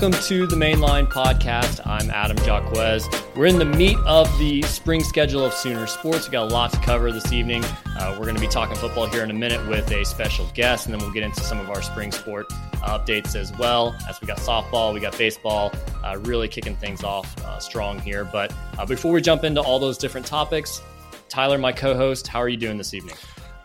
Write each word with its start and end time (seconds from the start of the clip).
Welcome 0.00 0.22
to 0.28 0.46
the 0.46 0.56
Mainline 0.56 1.06
Podcast. 1.08 1.86
I'm 1.86 2.08
Adam 2.08 2.38
Jaquez. 2.38 3.06
We're 3.36 3.44
in 3.44 3.58
the 3.58 3.66
meat 3.66 3.98
of 4.06 4.26
the 4.38 4.62
spring 4.62 5.04
schedule 5.04 5.44
of 5.44 5.52
Sooner 5.52 5.86
Sports. 5.86 6.26
We 6.26 6.32
got 6.32 6.50
a 6.50 6.54
lot 6.54 6.72
to 6.72 6.78
cover 6.78 7.12
this 7.12 7.34
evening. 7.34 7.62
Uh, 7.98 8.16
we're 8.18 8.24
going 8.24 8.34
to 8.34 8.40
be 8.40 8.48
talking 8.48 8.76
football 8.76 9.08
here 9.08 9.22
in 9.22 9.30
a 9.30 9.34
minute 9.34 9.60
with 9.68 9.90
a 9.90 10.02
special 10.06 10.48
guest, 10.54 10.86
and 10.86 10.94
then 10.94 11.02
we'll 11.02 11.12
get 11.12 11.22
into 11.22 11.42
some 11.42 11.60
of 11.60 11.68
our 11.68 11.82
spring 11.82 12.12
sport 12.12 12.48
updates 12.76 13.36
as 13.36 13.54
well. 13.58 13.94
As 14.08 14.18
we 14.22 14.26
got 14.26 14.38
softball, 14.38 14.94
we 14.94 15.00
got 15.00 15.18
baseball, 15.18 15.70
uh, 16.02 16.16
really 16.20 16.48
kicking 16.48 16.76
things 16.76 17.04
off 17.04 17.36
uh, 17.44 17.58
strong 17.58 17.98
here. 17.98 18.24
But 18.24 18.54
uh, 18.78 18.86
before 18.86 19.12
we 19.12 19.20
jump 19.20 19.44
into 19.44 19.60
all 19.60 19.78
those 19.78 19.98
different 19.98 20.26
topics, 20.26 20.80
Tyler, 21.28 21.58
my 21.58 21.72
co-host, 21.72 22.26
how 22.26 22.38
are 22.38 22.48
you 22.48 22.56
doing 22.56 22.78
this 22.78 22.94
evening? 22.94 23.16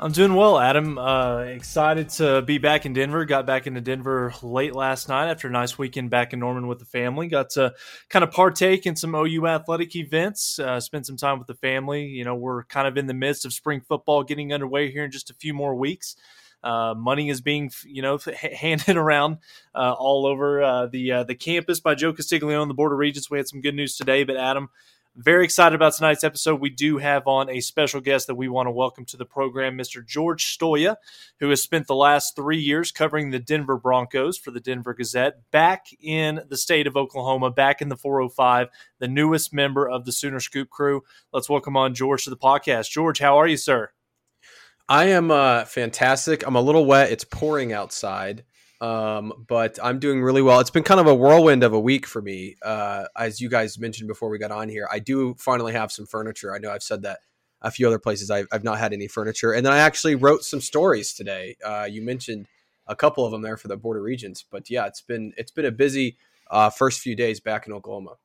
I'm 0.05 0.11
doing 0.11 0.35
well, 0.35 0.59
Adam. 0.59 0.99
Uh, 0.99 1.39
excited 1.39 2.09
to 2.09 2.43
be 2.43 2.59
back 2.59 2.85
in 2.85 2.93
Denver. 2.93 3.25
Got 3.25 3.47
back 3.47 3.65
into 3.65 3.81
Denver 3.81 4.35
late 4.43 4.75
last 4.75 5.09
night 5.09 5.31
after 5.31 5.47
a 5.47 5.51
nice 5.51 5.79
weekend 5.79 6.11
back 6.11 6.31
in 6.31 6.37
Norman 6.37 6.67
with 6.67 6.77
the 6.77 6.85
family. 6.85 7.25
Got 7.27 7.49
to 7.53 7.73
kind 8.07 8.21
of 8.21 8.29
partake 8.29 8.85
in 8.85 8.95
some 8.95 9.15
OU 9.15 9.47
athletic 9.47 9.95
events, 9.95 10.59
uh, 10.59 10.79
spend 10.79 11.07
some 11.07 11.17
time 11.17 11.39
with 11.39 11.47
the 11.47 11.55
family. 11.55 12.05
You 12.05 12.23
know, 12.23 12.35
we're 12.35 12.65
kind 12.65 12.87
of 12.87 12.97
in 12.97 13.07
the 13.07 13.15
midst 13.15 13.45
of 13.45 13.53
spring 13.53 13.81
football 13.81 14.21
getting 14.21 14.53
underway 14.53 14.91
here 14.91 15.05
in 15.05 15.09
just 15.09 15.31
a 15.31 15.33
few 15.33 15.55
more 15.55 15.73
weeks. 15.73 16.15
Uh, 16.63 16.93
money 16.95 17.29
is 17.29 17.41
being, 17.41 17.71
you 17.83 18.03
know, 18.03 18.19
handed 18.53 18.97
around 18.97 19.39
uh, 19.73 19.95
all 19.97 20.27
over 20.27 20.61
uh, 20.61 20.85
the 20.85 21.11
uh, 21.11 21.23
the 21.23 21.33
campus 21.33 21.79
by 21.79 21.95
Joe 21.95 22.13
Castiglione 22.13 22.61
on 22.61 22.67
the 22.67 22.75
Board 22.75 22.91
of 22.91 22.99
Regents. 22.99 23.31
We 23.31 23.39
had 23.39 23.47
some 23.47 23.61
good 23.61 23.73
news 23.73 23.97
today, 23.97 24.23
but 24.23 24.37
Adam, 24.37 24.69
very 25.15 25.45
excited 25.45 25.75
about 25.75 25.93
tonight's 25.93 26.25
episode. 26.25 26.59
We 26.59 26.69
do 26.69 26.97
have 26.97 27.25
on 27.25 27.49
a 27.49 27.61
special 27.61 28.01
guest 28.01 28.27
that 28.27 28.35
we 28.35 28.49
want 28.49 28.67
to 28.67 28.71
welcome 28.71 29.05
to 29.05 29.17
the 29.17 29.25
program, 29.25 29.77
Mr. 29.77 30.05
George 30.05 30.45
Stoia, 30.45 30.97
who 31.39 31.49
has 31.49 31.61
spent 31.61 31.87
the 31.87 31.95
last 31.95 32.35
three 32.35 32.59
years 32.59 32.91
covering 32.91 33.31
the 33.31 33.39
Denver 33.39 33.77
Broncos 33.77 34.37
for 34.37 34.51
the 34.51 34.59
Denver 34.59 34.93
Gazette 34.93 35.39
back 35.51 35.87
in 36.01 36.41
the 36.49 36.57
state 36.57 36.85
of 36.85 36.97
Oklahoma, 36.97 37.49
back 37.49 37.81
in 37.81 37.87
the 37.87 37.95
405, 37.95 38.67
the 38.99 39.07
newest 39.07 39.53
member 39.53 39.87
of 39.87 40.03
the 40.03 40.11
Sooner 40.11 40.41
Scoop 40.41 40.69
crew. 40.69 41.01
Let's 41.31 41.49
welcome 41.49 41.77
on 41.77 41.95
George 41.95 42.25
to 42.25 42.29
the 42.29 42.37
podcast. 42.37 42.89
George, 42.89 43.19
how 43.19 43.37
are 43.39 43.47
you, 43.47 43.57
sir? 43.57 43.91
I 44.89 45.05
am 45.05 45.31
uh, 45.31 45.63
fantastic. 45.65 46.45
I'm 46.45 46.55
a 46.55 46.61
little 46.61 46.85
wet. 46.85 47.11
It's 47.11 47.23
pouring 47.23 47.71
outside. 47.71 48.43
Um, 48.85 49.45
but 49.47 49.79
I'm 49.81 49.97
doing 49.97 50.21
really 50.21 50.43
well. 50.43 50.59
It's 50.59 50.69
been 50.69 50.83
kind 50.83 50.99
of 50.99 51.07
a 51.07 51.15
whirlwind 51.15 51.63
of 51.63 51.73
a 51.73 51.79
week 51.79 52.05
for 52.05 52.21
me. 52.21 52.55
Uh, 52.61 53.05
as 53.17 53.41
you 53.41 53.49
guys 53.49 53.79
mentioned 53.79 54.07
before 54.07 54.29
we 54.29 54.37
got 54.37 54.51
on 54.51 54.69
here, 54.69 54.87
I 54.91 54.99
do 54.99 55.33
finally 55.39 55.73
have 55.73 55.91
some 55.91 56.05
furniture. 56.05 56.53
I 56.53 56.59
know 56.59 56.71
I've 56.71 56.83
said 56.83 57.01
that 57.01 57.19
a 57.63 57.71
few 57.71 57.87
other 57.87 57.97
places 57.97 58.29
I've, 58.29 58.47
I've 58.51 58.63
not 58.63 58.77
had 58.77 58.93
any 58.93 59.07
furniture. 59.07 59.53
And 59.53 59.65
then 59.65 59.73
I 59.73 59.79
actually 59.79 60.13
wrote 60.13 60.43
some 60.43 60.61
stories 60.61 61.13
today. 61.13 61.57
Uh, 61.65 61.87
you 61.89 62.03
mentioned 62.03 62.47
a 62.85 62.95
couple 62.95 63.25
of 63.25 63.31
them 63.31 63.41
there 63.41 63.57
for 63.57 63.69
the 63.69 63.77
Board 63.77 63.97
of 63.97 64.03
Regents, 64.03 64.45
but 64.51 64.69
yeah, 64.69 64.85
it's 64.85 65.01
been, 65.01 65.33
it's 65.35 65.51
been 65.51 65.65
a 65.65 65.71
busy, 65.71 66.17
uh, 66.51 66.69
first 66.69 66.99
few 66.99 67.15
days 67.15 67.39
back 67.39 67.65
in 67.65 67.73
Oklahoma. 67.73 68.17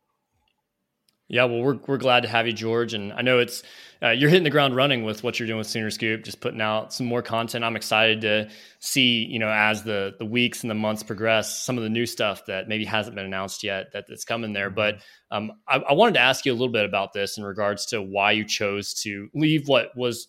Yeah, 1.30 1.44
well, 1.44 1.60
we're, 1.60 1.78
we're 1.86 1.96
glad 1.96 2.24
to 2.24 2.28
have 2.28 2.48
you, 2.48 2.52
George. 2.52 2.92
And 2.92 3.12
I 3.12 3.22
know 3.22 3.38
it's 3.38 3.62
uh, 4.02 4.10
you're 4.10 4.28
hitting 4.28 4.42
the 4.42 4.50
ground 4.50 4.74
running 4.74 5.04
with 5.04 5.22
what 5.22 5.38
you're 5.38 5.46
doing 5.46 5.58
with 5.58 5.68
Sooner 5.68 5.90
Scoop, 5.90 6.24
just 6.24 6.40
putting 6.40 6.60
out 6.60 6.92
some 6.92 7.06
more 7.06 7.22
content. 7.22 7.64
I'm 7.64 7.76
excited 7.76 8.22
to 8.22 8.50
see, 8.80 9.26
you 9.26 9.38
know, 9.38 9.48
as 9.48 9.84
the 9.84 10.16
the 10.18 10.24
weeks 10.24 10.62
and 10.62 10.70
the 10.70 10.74
months 10.74 11.04
progress, 11.04 11.62
some 11.62 11.78
of 11.78 11.84
the 11.84 11.88
new 11.88 12.04
stuff 12.04 12.46
that 12.46 12.66
maybe 12.66 12.84
hasn't 12.84 13.14
been 13.14 13.26
announced 13.26 13.62
yet 13.62 13.92
that, 13.92 14.06
that's 14.08 14.24
coming 14.24 14.52
there. 14.52 14.70
But 14.70 14.96
mm-hmm. 14.96 15.50
um, 15.50 15.52
I, 15.68 15.76
I 15.76 15.92
wanted 15.92 16.14
to 16.14 16.20
ask 16.20 16.44
you 16.44 16.52
a 16.52 16.54
little 16.54 16.72
bit 16.72 16.84
about 16.84 17.12
this 17.12 17.38
in 17.38 17.44
regards 17.44 17.86
to 17.86 18.02
why 18.02 18.32
you 18.32 18.44
chose 18.44 18.92
to 19.02 19.28
leave 19.32 19.68
what 19.68 19.96
was 19.96 20.26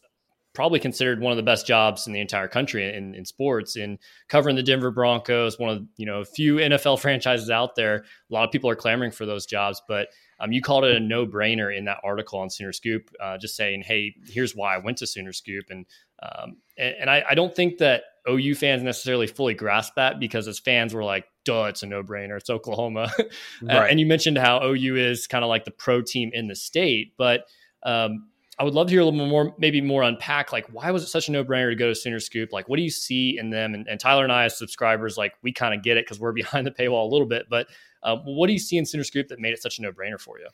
probably 0.53 0.79
considered 0.79 1.21
one 1.21 1.31
of 1.31 1.37
the 1.37 1.43
best 1.43 1.65
jobs 1.65 2.07
in 2.07 2.13
the 2.13 2.19
entire 2.19 2.47
country 2.47 2.93
in, 2.93 3.15
in 3.15 3.23
sports 3.25 3.77
in 3.77 3.97
covering 4.27 4.55
the 4.55 4.63
Denver 4.63 4.91
Broncos, 4.91 5.57
one 5.57 5.69
of 5.69 5.83
you 5.97 6.05
know 6.05 6.19
a 6.19 6.25
few 6.25 6.55
NFL 6.57 6.99
franchises 7.01 7.49
out 7.49 7.75
there. 7.75 7.95
A 8.29 8.33
lot 8.33 8.43
of 8.43 8.51
people 8.51 8.69
are 8.69 8.75
clamoring 8.75 9.11
for 9.11 9.25
those 9.25 9.45
jobs, 9.45 9.81
but 9.87 10.09
um, 10.41 10.51
you 10.51 10.61
called 10.61 10.83
it 10.85 10.95
a 10.95 10.99
no 10.99 11.25
brainer 11.25 11.75
in 11.75 11.85
that 11.85 11.99
article 12.03 12.39
on 12.39 12.49
Sooner 12.49 12.73
Scoop, 12.73 13.11
uh, 13.19 13.37
just 13.37 13.55
saying, 13.55 13.83
"Hey, 13.83 14.15
here's 14.27 14.55
why 14.55 14.75
I 14.75 14.79
went 14.79 14.97
to 14.97 15.07
Sooner 15.07 15.33
Scoop," 15.33 15.65
and 15.69 15.85
um, 16.23 16.57
and, 16.77 16.95
and 17.01 17.09
I, 17.09 17.23
I, 17.29 17.35
don't 17.35 17.55
think 17.55 17.79
that 17.79 18.03
OU 18.29 18.53
fans 18.55 18.83
necessarily 18.83 19.25
fully 19.25 19.55
grasp 19.55 19.95
that 19.95 20.19
because 20.19 20.47
as 20.47 20.59
fans 20.59 20.95
we're 20.95 21.03
like, 21.03 21.25
"Duh, 21.45 21.65
it's 21.65 21.83
a 21.83 21.85
no 21.85 22.01
brainer. 22.01 22.37
It's 22.37 22.49
Oklahoma," 22.49 23.11
right. 23.61 23.89
and 23.89 23.99
you 23.99 24.05
mentioned 24.07 24.39
how 24.39 24.63
OU 24.63 24.95
is 24.95 25.27
kind 25.27 25.43
of 25.43 25.49
like 25.49 25.65
the 25.65 25.71
pro 25.71 26.01
team 26.01 26.31
in 26.33 26.47
the 26.47 26.55
state, 26.55 27.13
but 27.17 27.45
um, 27.83 28.27
I 28.57 28.63
would 28.63 28.73
love 28.73 28.87
to 28.87 28.91
hear 28.91 29.01
a 29.01 29.05
little 29.05 29.27
more, 29.27 29.55
maybe 29.57 29.81
more 29.81 30.03
unpack, 30.03 30.51
like 30.51 30.67
why 30.71 30.91
was 30.91 31.03
it 31.03 31.07
such 31.07 31.27
a 31.27 31.31
no 31.31 31.43
brainer 31.43 31.71
to 31.71 31.75
go 31.75 31.87
to 31.87 31.95
Sooner 31.95 32.19
Scoop? 32.19 32.51
Like, 32.51 32.69
what 32.69 32.77
do 32.77 32.83
you 32.83 32.91
see 32.91 33.37
in 33.37 33.49
them? 33.49 33.73
And, 33.73 33.87
and 33.87 33.99
Tyler 33.99 34.23
and 34.23 34.31
I, 34.31 34.45
as 34.45 34.57
subscribers, 34.57 35.17
like 35.17 35.33
we 35.41 35.51
kind 35.51 35.73
of 35.73 35.81
get 35.81 35.97
it 35.97 36.05
because 36.05 36.19
we're 36.19 36.31
behind 36.33 36.67
the 36.67 36.71
paywall 36.71 37.03
a 37.07 37.11
little 37.11 37.27
bit, 37.27 37.47
but 37.49 37.67
uh, 38.03 38.17
what 38.17 38.47
do 38.47 38.53
you 38.53 38.59
see 38.59 38.77
in 38.77 38.85
Sooner 38.85 39.03
Scoop 39.03 39.27
that 39.29 39.39
made 39.39 39.53
it 39.53 39.61
such 39.61 39.79
a 39.79 39.81
no 39.81 39.91
brainer 39.91 40.19
for 40.19 40.39
you? 40.39 40.47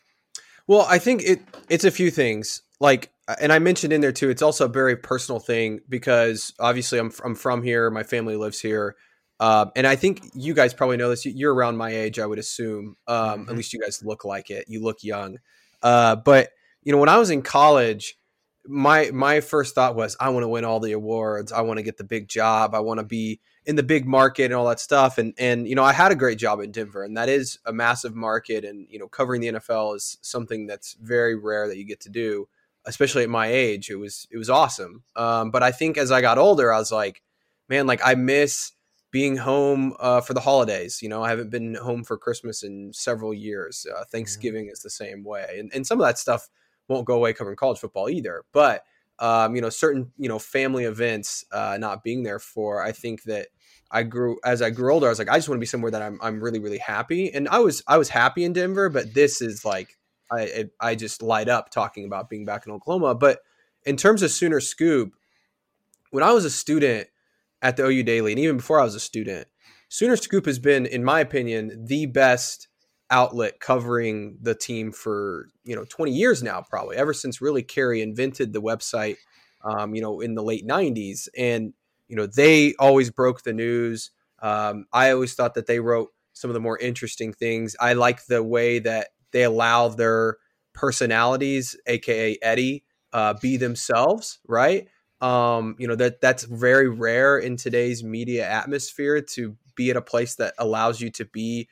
Well, 0.68 0.86
I 0.90 1.00
think 1.00 1.24
it 1.24 1.42
it's 1.70 1.86
a 1.86 1.92
few 1.92 2.12
things. 2.12 2.62
Like, 2.80 3.12
and 3.42 3.52
I 3.52 3.60
mentioned 3.60 3.94
in 3.94 4.02
there 4.02 4.12
too, 4.12 4.30
it's 4.30 4.42
also 4.42 4.66
a 4.66 4.70
very 4.70 4.96
personal 4.96 5.40
thing 5.40 5.80
because 5.90 6.54
obviously 6.60 7.00
I'm 7.00 7.12
I'm 7.24 7.36
from 7.36 7.64
here, 7.64 7.90
my 7.90 8.04
family 8.04 8.36
lives 8.36 8.60
here, 8.60 8.96
uh, 9.40 9.68
and 9.76 9.88
I 9.88 9.96
think 9.96 10.22
you 10.34 10.54
guys 10.54 10.74
probably 10.74 10.98
know 10.98 11.10
this. 11.10 11.26
You're 11.26 11.54
around 11.54 11.78
my 11.78 11.90
age, 11.90 12.20
I 12.20 12.26
would 12.26 12.40
assume. 12.40 12.98
Um, 13.08 13.42
mm-hmm. 13.42 13.50
At 13.50 13.56
least 13.56 13.74
you 13.74 13.80
guys 13.80 14.04
look 14.04 14.26
like 14.26 14.50
it. 14.50 14.66
You 14.68 14.84
look 14.84 15.04
young. 15.04 15.38
Uh, 15.82 16.18
but 16.18 16.50
you 16.84 16.92
know, 16.92 16.98
when 17.00 17.10
I 17.10 17.18
was 17.18 17.30
in 17.30 17.42
college, 17.42 18.17
my 18.68 19.12
my 19.12 19.42
first 19.42 19.76
thought 19.76 19.96
was, 19.96 20.16
I 20.20 20.30
want 20.30 20.44
to 20.44 20.48
win 20.48 20.66
all 20.66 20.80
the 20.80 20.92
awards. 20.92 21.52
I 21.52 21.62
want 21.62 21.78
to 21.78 21.84
get 21.84 21.98
the 21.98 22.04
big 22.04 22.28
job. 22.28 22.76
I 22.76 22.80
want 22.80 23.00
to 23.00 23.06
be 23.06 23.40
in 23.66 23.76
the 23.76 23.84
big 23.84 24.06
market 24.06 24.46
and 24.46 24.54
all 24.54 24.68
that 24.68 24.80
stuff. 24.80 25.18
And 25.18 25.34
and 25.38 25.68
you 25.68 25.76
know, 25.76 25.84
I 25.84 25.94
had 25.94 26.12
a 26.12 26.16
great 26.16 26.38
job 26.38 26.60
in 26.60 26.72
Denver, 26.72 27.04
and 27.04 27.18
that 27.18 27.30
is 27.30 27.60
a 27.66 27.74
massive 27.74 28.16
market. 28.16 28.64
And 28.64 28.88
you 28.90 29.00
know, 29.00 29.08
covering 29.08 29.42
the 29.42 29.54
NFL 29.54 29.96
is 29.96 30.18
something 30.22 30.68
that's 30.68 30.94
very 31.02 31.36
rare 31.36 31.68
that 31.68 31.78
you 31.78 31.84
get 31.84 32.02
to 32.02 32.10
do, 32.10 32.48
especially 32.86 33.24
at 33.24 33.30
my 33.30 33.48
age. 33.48 33.90
It 33.90 33.96
was 33.96 34.28
it 34.32 34.38
was 34.38 34.50
awesome. 34.50 35.04
Um, 35.16 35.52
but 35.52 35.64
I 35.64 35.72
think 35.72 35.98
as 35.98 36.12
I 36.12 36.22
got 36.22 36.38
older, 36.38 36.74
I 36.74 36.80
was 36.80 36.92
like, 36.92 37.22
man, 37.70 37.88
like 37.88 38.02
I 38.04 38.16
miss 38.16 38.72
being 39.12 39.38
home 39.38 39.96
uh, 40.00 40.22
for 40.22 40.34
the 40.34 40.42
holidays. 40.42 41.02
You 41.02 41.10
know, 41.10 41.24
I 41.24 41.30
haven't 41.30 41.50
been 41.50 41.76
home 41.76 42.04
for 42.04 42.18
Christmas 42.18 42.64
in 42.64 42.92
several 42.94 43.34
years. 43.34 43.86
Uh. 43.86 44.04
Thanksgiving 44.06 44.66
mm-hmm. 44.66 44.74
is 44.74 44.80
the 44.82 44.90
same 44.90 45.24
way, 45.24 45.58
and 45.60 45.72
and 45.74 45.86
some 45.86 46.00
of 46.00 46.06
that 46.06 46.18
stuff 46.18 46.50
won't 46.88 47.06
go 47.06 47.16
away 47.16 47.34
covering 47.34 47.58
college 47.58 47.80
football 47.80 48.10
either. 48.10 48.44
But 48.52 48.84
um, 49.20 49.56
you 49.56 49.62
know, 49.62 49.70
certain 49.70 50.12
you 50.18 50.30
know 50.30 50.40
family 50.40 50.84
events 50.84 51.46
uh, 51.52 51.78
not 51.80 52.04
being 52.04 52.24
there 52.24 52.40
for, 52.40 52.84
I 52.84 52.92
think 52.92 53.24
that 53.24 53.48
I 53.90 54.04
grew 54.04 54.38
as 54.44 54.62
I 54.62 54.70
grew 54.70 54.94
older. 54.94 55.08
I 55.08 55.10
was 55.10 55.20
like, 55.20 55.30
I 55.30 55.38
just 55.38 55.50
want 55.50 55.58
to 55.58 55.62
be 55.62 55.66
somewhere 55.66 55.92
that 55.92 56.02
I'm 56.02 56.20
I'm 56.22 56.44
really 56.44 56.60
really 56.60 56.78
happy. 56.78 57.32
And 57.34 57.48
I 57.50 57.60
was 57.60 57.84
I 57.88 57.98
was 57.98 58.10
happy 58.10 58.44
in 58.44 58.54
Denver, 58.54 58.90
but 58.90 59.14
this 59.14 59.42
is 59.42 59.66
like 59.66 59.98
I 60.32 60.42
it, 60.42 60.74
I 60.80 60.96
just 60.96 61.22
light 61.22 61.50
up 61.50 61.70
talking 61.70 62.06
about 62.06 62.30
being 62.30 62.46
back 62.46 62.66
in 62.66 62.72
Oklahoma. 62.72 63.16
But 63.16 63.40
in 63.86 63.98
terms 63.98 64.22
of 64.22 64.32
Sooner 64.32 64.60
Scoop, 64.60 65.14
when 66.12 66.24
I 66.24 66.32
was 66.32 66.46
a 66.46 66.50
student 66.50 67.08
at 67.62 67.78
the 67.78 67.86
OU 67.86 68.04
Daily, 68.04 68.32
and 68.34 68.40
even 68.40 68.58
before 68.58 68.80
I 68.80 68.84
was 68.84 68.96
a 68.96 69.00
student, 69.00 69.48
Sooner 69.90 70.16
Scoop 70.16 70.46
has 70.46 70.60
been, 70.60 70.86
in 70.86 71.04
my 71.04 71.22
opinion, 71.22 71.86
the 71.88 72.06
best 72.06 72.67
outlet 73.10 73.60
covering 73.60 74.38
the 74.42 74.56
team 74.56 74.92
for 74.92 75.50
you 75.64 75.76
know 75.76 75.86
20 75.86 76.12
years 76.12 76.44
now, 76.44 76.62
probably 76.62 76.98
ever 76.98 77.14
since 77.14 77.42
really 77.42 77.64
Kerry 77.64 78.02
invented 78.02 78.54
the 78.54 78.62
website, 78.62 79.18
um, 79.64 79.96
you 79.96 80.02
know, 80.02 80.20
in 80.20 80.36
the 80.36 80.44
late 80.44 80.66
90s 80.68 81.28
and 81.38 81.74
you 82.08 82.16
know, 82.16 82.26
they 82.26 82.74
always 82.80 83.10
broke 83.10 83.44
the 83.44 83.54
news. 83.54 84.12
Um, 84.42 84.86
I 84.94 85.12
always 85.12 85.34
thought 85.34 85.56
that 85.56 85.68
they 85.68 85.80
wrote 85.80 86.10
some 86.34 86.50
of 86.50 86.54
the 86.54 86.60
more 86.60 86.78
interesting 86.78 87.34
things. 87.34 87.76
I 87.80 87.94
like 87.94 88.26
the 88.26 88.44
way 88.44 88.80
that 88.80 89.10
they 89.32 89.44
allow 89.44 89.90
their 89.90 90.38
personalities, 90.74 91.76
aka 91.86 92.38
Eddie, 92.42 92.84
uh, 93.12 93.34
be 93.42 93.58
themselves. 93.58 94.40
Right? 94.48 94.88
Um, 95.20 95.76
you 95.80 95.88
know 95.88 95.96
that 95.96 96.22
that's 96.22 96.44
very 96.44 96.88
rare 96.88 97.40
in 97.40 97.58
today's 97.58 98.04
media 98.04 98.48
atmosphere 98.48 99.22
to 99.34 99.58
be 99.76 99.90
at 99.90 99.98
a 99.98 100.02
place 100.02 100.36
that 100.36 100.54
allows 100.60 101.02
you 101.02 101.10
to 101.12 101.26
be 101.26 101.68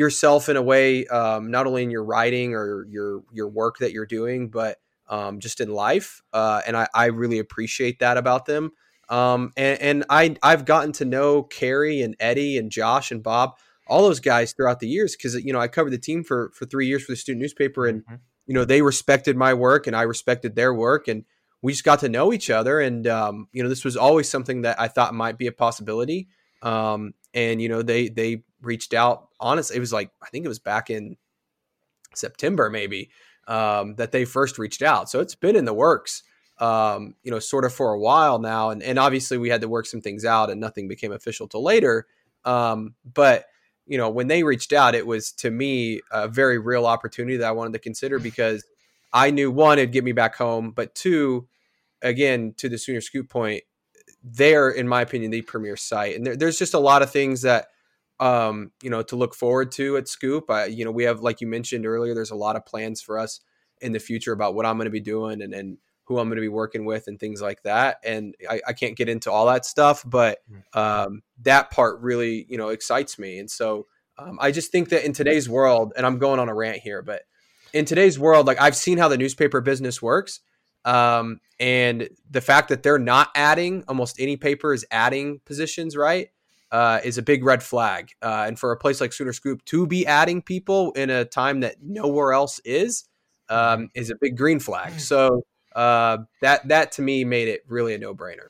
yourself 0.00 0.48
in 0.48 0.56
a 0.56 0.62
way, 0.62 1.06
um, 1.08 1.50
not 1.50 1.66
only 1.66 1.82
in 1.82 1.90
your 1.90 2.02
writing 2.02 2.54
or 2.54 2.86
your 2.88 3.22
your 3.30 3.48
work 3.48 3.76
that 3.78 3.92
you're 3.92 4.06
doing, 4.06 4.48
but 4.48 4.78
um, 5.10 5.40
just 5.40 5.60
in 5.60 5.68
life. 5.68 6.22
Uh, 6.32 6.62
and 6.66 6.74
I, 6.74 6.88
I 6.94 7.06
really 7.06 7.38
appreciate 7.38 7.98
that 7.98 8.16
about 8.16 8.46
them. 8.46 8.72
Um, 9.10 9.52
and, 9.58 9.80
and 9.82 10.04
I 10.08 10.36
I've 10.42 10.64
gotten 10.64 10.92
to 10.92 11.04
know 11.04 11.42
Carrie 11.42 12.00
and 12.00 12.16
Eddie 12.18 12.56
and 12.56 12.70
Josh 12.70 13.10
and 13.10 13.22
Bob, 13.22 13.58
all 13.86 14.02
those 14.02 14.20
guys 14.20 14.52
throughout 14.54 14.80
the 14.80 14.88
years 14.88 15.14
because 15.14 15.34
you 15.34 15.52
know 15.52 15.60
I 15.60 15.68
covered 15.68 15.90
the 15.90 15.98
team 15.98 16.24
for 16.24 16.50
for 16.54 16.64
three 16.64 16.86
years 16.86 17.04
for 17.04 17.12
the 17.12 17.16
student 17.16 17.42
newspaper, 17.42 17.86
and 17.86 18.00
mm-hmm. 18.02 18.14
you 18.46 18.54
know 18.54 18.64
they 18.64 18.80
respected 18.80 19.36
my 19.36 19.52
work 19.52 19.86
and 19.86 19.94
I 19.94 20.02
respected 20.02 20.56
their 20.56 20.72
work, 20.72 21.08
and 21.08 21.26
we 21.60 21.72
just 21.72 21.84
got 21.84 22.00
to 22.00 22.08
know 22.08 22.32
each 22.32 22.48
other. 22.48 22.80
And 22.80 23.06
um, 23.06 23.48
you 23.52 23.62
know 23.62 23.68
this 23.68 23.84
was 23.84 23.98
always 23.98 24.30
something 24.30 24.62
that 24.62 24.80
I 24.80 24.88
thought 24.88 25.12
might 25.12 25.36
be 25.36 25.46
a 25.46 25.52
possibility. 25.52 26.28
Um, 26.62 27.12
and 27.34 27.60
you 27.60 27.68
know 27.68 27.82
they 27.82 28.08
they 28.08 28.44
reached 28.62 28.94
out. 28.94 29.29
Honestly, 29.40 29.76
it 29.76 29.80
was 29.80 29.92
like 29.92 30.10
I 30.22 30.28
think 30.28 30.44
it 30.44 30.48
was 30.48 30.60
back 30.60 30.90
in 30.90 31.16
September 32.14 32.70
maybe 32.70 33.10
um, 33.48 33.96
that 33.96 34.12
they 34.12 34.24
first 34.24 34.58
reached 34.58 34.82
out. 34.82 35.10
So 35.10 35.20
it's 35.20 35.34
been 35.34 35.56
in 35.56 35.64
the 35.64 35.74
works 35.74 36.22
um, 36.60 37.14
you 37.22 37.30
know, 37.30 37.38
sort 37.38 37.64
of 37.64 37.72
for 37.72 37.92
a 37.92 37.98
while 37.98 38.38
now. 38.38 38.70
And, 38.70 38.82
and 38.82 38.98
obviously 38.98 39.38
we 39.38 39.48
had 39.48 39.62
to 39.62 39.68
work 39.68 39.86
some 39.86 40.02
things 40.02 40.24
out 40.24 40.50
and 40.50 40.60
nothing 40.60 40.88
became 40.88 41.10
official 41.10 41.48
till 41.48 41.62
later. 41.62 42.06
Um, 42.44 42.94
but, 43.02 43.46
you 43.86 43.96
know, 43.96 44.10
when 44.10 44.28
they 44.28 44.42
reached 44.42 44.72
out, 44.72 44.94
it 44.94 45.06
was 45.06 45.32
to 45.32 45.50
me 45.50 46.02
a 46.12 46.28
very 46.28 46.58
real 46.58 46.86
opportunity 46.86 47.38
that 47.38 47.48
I 47.48 47.52
wanted 47.52 47.72
to 47.72 47.78
consider 47.78 48.18
because 48.18 48.64
I 49.12 49.30
knew 49.30 49.50
one, 49.50 49.78
it'd 49.78 49.92
get 49.92 50.04
me 50.04 50.12
back 50.12 50.36
home, 50.36 50.70
but 50.70 50.94
two, 50.94 51.48
again, 52.02 52.54
to 52.58 52.68
the 52.68 52.78
Sooner 52.78 53.00
Scoop 53.00 53.28
point, 53.28 53.62
they're, 54.22 54.68
in 54.68 54.86
my 54.86 55.00
opinion, 55.00 55.30
the 55.30 55.42
premier 55.42 55.76
site. 55.76 56.14
And 56.14 56.26
there, 56.26 56.36
there's 56.36 56.58
just 56.58 56.74
a 56.74 56.78
lot 56.78 57.02
of 57.02 57.10
things 57.10 57.42
that, 57.42 57.68
um, 58.20 58.70
you 58.82 58.90
know, 58.90 59.02
to 59.02 59.16
look 59.16 59.34
forward 59.34 59.72
to 59.72 59.96
at 59.96 60.06
Scoop. 60.06 60.50
I, 60.50 60.66
you 60.66 60.84
know, 60.84 60.92
we 60.92 61.04
have, 61.04 61.20
like 61.20 61.40
you 61.40 61.46
mentioned 61.46 61.86
earlier, 61.86 62.14
there's 62.14 62.30
a 62.30 62.36
lot 62.36 62.54
of 62.54 62.66
plans 62.66 63.00
for 63.00 63.18
us 63.18 63.40
in 63.80 63.92
the 63.92 63.98
future 63.98 64.32
about 64.32 64.54
what 64.54 64.66
I'm 64.66 64.76
going 64.76 64.84
to 64.84 64.90
be 64.90 65.00
doing 65.00 65.40
and, 65.42 65.54
and 65.54 65.78
who 66.04 66.18
I'm 66.18 66.28
going 66.28 66.36
to 66.36 66.42
be 66.42 66.48
working 66.48 66.84
with 66.84 67.06
and 67.06 67.18
things 67.18 67.40
like 67.40 67.62
that. 67.62 67.96
And 68.04 68.34
I, 68.48 68.60
I 68.68 68.72
can't 68.74 68.96
get 68.96 69.08
into 69.08 69.32
all 69.32 69.46
that 69.46 69.64
stuff, 69.64 70.04
but 70.06 70.38
mm. 70.50 70.78
um, 70.78 71.22
that 71.42 71.70
part 71.70 72.00
really, 72.00 72.46
you 72.48 72.58
know, 72.58 72.68
excites 72.68 73.18
me. 73.18 73.38
And 73.38 73.50
so 73.50 73.86
um, 74.18 74.38
I 74.40 74.50
just 74.50 74.70
think 74.70 74.90
that 74.90 75.04
in 75.06 75.14
today's 75.14 75.48
world, 75.48 75.94
and 75.96 76.04
I'm 76.04 76.18
going 76.18 76.40
on 76.40 76.48
a 76.48 76.54
rant 76.54 76.80
here, 76.80 77.00
but 77.00 77.22
in 77.72 77.86
today's 77.86 78.18
world, 78.18 78.46
like 78.46 78.60
I've 78.60 78.76
seen 78.76 78.98
how 78.98 79.08
the 79.08 79.16
newspaper 79.16 79.60
business 79.60 80.02
works. 80.02 80.40
Um, 80.84 81.40
and 81.58 82.08
the 82.30 82.40
fact 82.40 82.70
that 82.70 82.82
they're 82.82 82.98
not 82.98 83.28
adding 83.34 83.84
almost 83.86 84.18
any 84.18 84.36
paper 84.36 84.74
is 84.74 84.84
adding 84.90 85.40
positions, 85.44 85.96
right? 85.96 86.28
Uh, 86.72 87.00
is 87.02 87.18
a 87.18 87.22
big 87.22 87.44
red 87.44 87.62
flag. 87.62 88.10
Uh, 88.22 88.44
and 88.46 88.56
for 88.56 88.70
a 88.70 88.76
place 88.76 89.00
like 89.00 89.12
Sooner 89.12 89.32
Scoop 89.32 89.64
to 89.64 89.88
be 89.88 90.06
adding 90.06 90.40
people 90.40 90.92
in 90.92 91.10
a 91.10 91.24
time 91.24 91.60
that 91.60 91.76
nowhere 91.82 92.32
else 92.32 92.60
is, 92.64 93.08
um, 93.48 93.88
is 93.94 94.10
a 94.10 94.14
big 94.20 94.36
green 94.36 94.60
flag. 94.60 95.00
So 95.00 95.42
uh, 95.74 96.18
that 96.42 96.68
that 96.68 96.92
to 96.92 97.02
me 97.02 97.24
made 97.24 97.48
it 97.48 97.62
really 97.66 97.94
a 97.94 97.98
no 97.98 98.14
brainer. 98.14 98.48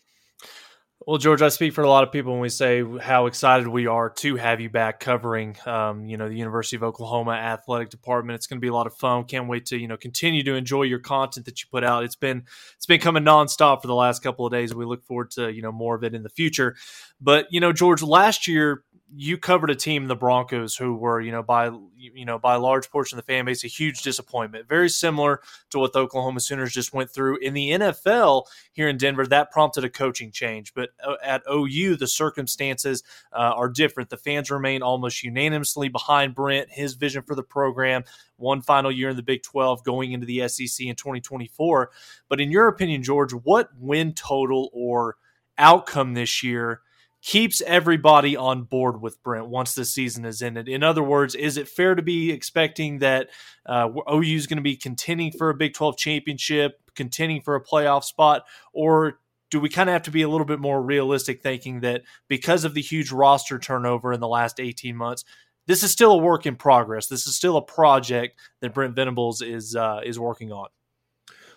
Well, 1.07 1.17
George, 1.17 1.41
I 1.41 1.49
speak 1.49 1.73
for 1.73 1.83
a 1.83 1.89
lot 1.89 2.05
of 2.05 2.13
people 2.13 2.33
when 2.33 2.43
we 2.43 2.51
say 2.51 2.85
how 3.01 3.25
excited 3.25 3.67
we 3.67 3.87
are 3.87 4.11
to 4.11 4.37
have 4.37 4.61
you 4.61 4.69
back 4.69 5.01
covering, 5.01 5.57
um, 5.65 6.05
you 6.05 6.19
know, 6.19 6.29
the 6.29 6.35
University 6.35 6.77
of 6.77 6.83
Oklahoma 6.83 7.31
athletic 7.31 7.89
department. 7.89 8.35
It's 8.35 8.47
going 8.47 8.59
to 8.59 8.61
be 8.61 8.69
a 8.69 8.75
lot 8.75 8.87
of 8.87 8.95
fun. 8.95 9.25
Can't 9.25 9.49
wait 9.49 9.65
to 9.67 9.79
you 9.79 9.89
know 9.89 9.97
continue 9.97 10.43
to 10.43 10.55
enjoy 10.55 10.83
your 10.83 10.99
content 10.99 11.47
that 11.47 11.63
you 11.63 11.69
put 11.71 11.85
out. 11.85 12.05
It's 12.05 12.17
been 12.17 12.45
it's 12.77 12.85
been 12.85 13.01
coming 13.01 13.25
nonstop 13.25 13.81
for 13.81 13.87
the 13.87 13.95
last 13.95 14.23
couple 14.23 14.45
of 14.45 14.53
days. 14.53 14.75
We 14.75 14.85
look 14.85 15.03
forward 15.03 15.31
to 15.33 15.51
you 15.51 15.63
know 15.63 15.73
more 15.73 15.95
of 15.95 16.05
it 16.05 16.15
in 16.15 16.23
the 16.23 16.29
future. 16.29 16.77
But 17.19 17.47
you 17.51 17.61
know, 17.61 17.73
George, 17.73 18.03
last 18.03 18.47
year 18.47 18.83
you 19.15 19.39
covered 19.39 19.71
a 19.71 19.75
team, 19.75 20.07
the 20.07 20.17
Broncos, 20.17 20.77
who 20.77 20.95
were, 20.95 21.21
you 21.21 21.33
know, 21.33 21.43
by 21.43 21.71
you 21.97 22.25
know, 22.25 22.39
by 22.39 22.55
a 22.55 22.59
large 22.59 22.91
portion 22.91 23.19
of 23.19 23.25
the 23.25 23.33
fan 23.33 23.45
base, 23.45 23.65
a 23.65 23.69
huge 23.69 24.03
disappointment. 24.03 24.69
Very 24.69 24.89
similar 24.89 25.41
to 25.71 25.79
what 25.79 25.93
the 25.93 25.99
Oklahoma 25.99 26.41
Sooners 26.41 26.73
just 26.73 26.95
went 26.95 27.11
through 27.11 27.39
in 27.39 27.55
the 27.55 27.71
NFL 27.71 28.45
here 28.73 28.89
in 28.89 28.97
Denver. 28.97 29.27
That 29.27 29.51
prompted 29.51 29.85
a 29.85 29.91
coaching 29.91 30.31
change, 30.31 30.75
but 30.75 30.91
uh, 31.05 31.17
at 31.23 31.43
OU, 31.51 31.97
the 31.97 32.07
circumstances 32.07 33.03
uh, 33.33 33.53
are 33.55 33.69
different. 33.69 34.11
The 34.11 34.17
fans 34.17 34.51
remain 34.51 34.83
almost 34.83 35.23
unanimously 35.23 35.89
behind 35.89 36.35
Brent, 36.35 36.71
his 36.71 36.95
vision 36.95 37.23
for 37.23 37.35
the 37.35 37.43
program. 37.43 38.05
One 38.37 38.63
final 38.63 38.91
year 38.91 39.11
in 39.11 39.17
the 39.17 39.23
Big 39.23 39.43
12, 39.43 39.85
going 39.85 40.13
into 40.13 40.27
the 40.27 40.49
SEC 40.49 40.87
in 40.87 40.97
2024. 40.97 41.91
But 42.29 42.41
in 42.41 42.51
your 42.51 42.69
opinion, 42.69 43.03
George, 43.03 43.33
what 43.33 43.69
win 43.79 44.15
total 44.15 44.71
or 44.73 45.17
outcome 45.59 46.15
this 46.15 46.43
year? 46.43 46.81
Keeps 47.23 47.61
everybody 47.63 48.37
on 48.37 48.63
board 48.63 49.01
with 49.01 49.23
Brent 49.23 49.49
once 49.49 49.75
the 49.75 49.85
season 49.85 50.25
is 50.25 50.41
ended. 50.41 50.69
In 50.69 50.83
other 50.83 51.03
words, 51.03 51.35
is 51.35 51.57
it 51.57 51.69
fair 51.69 51.95
to 51.95 52.03
be 52.03 52.31
expecting 52.31 52.99
that 52.99 53.29
uh, 53.67 53.89
OU 54.11 54.37
is 54.37 54.47
going 54.47 54.57
to 54.57 54.63
be 54.63 54.77
contending 54.77 55.31
for 55.31 55.51
a 55.51 55.55
Big 55.55 55.75
12 55.75 55.97
championship, 55.97 56.81
contending 56.95 57.43
for 57.43 57.55
a 57.55 57.63
playoff 57.63 58.05
spot, 58.05 58.47
or 58.73 59.21
do 59.51 59.61
we 59.61 59.69
kind 59.69 59.91
of 59.91 59.93
have 59.93 60.03
to 60.03 60.11
be 60.11 60.23
a 60.23 60.29
little 60.29 60.47
bit 60.47 60.61
more 60.61 60.81
realistic, 60.81 61.43
thinking 61.43 61.81
that 61.81 62.03
because 62.29 62.65
of 62.65 62.75
the 62.75 62.81
huge 62.81 63.11
roster 63.11 63.59
turnover 63.59 64.13
in 64.13 64.21
the 64.21 64.29
last 64.29 64.61
18 64.61 64.97
months, 64.97 65.25
this 65.67 65.83
is 65.83 65.91
still 65.91 66.13
a 66.13 66.19
work 66.19 66.47
in 66.47 66.57
progress. 66.57 67.09
This 67.09 67.27
is 67.27 67.37
still 67.37 67.57
a 67.57 67.63
project 67.63 68.39
that 68.61 68.73
Brent 68.73 68.95
Venables 68.95 69.43
is 69.43 69.77
uh, 69.77 70.01
is 70.05 70.19
working 70.19 70.53
on. 70.53 70.69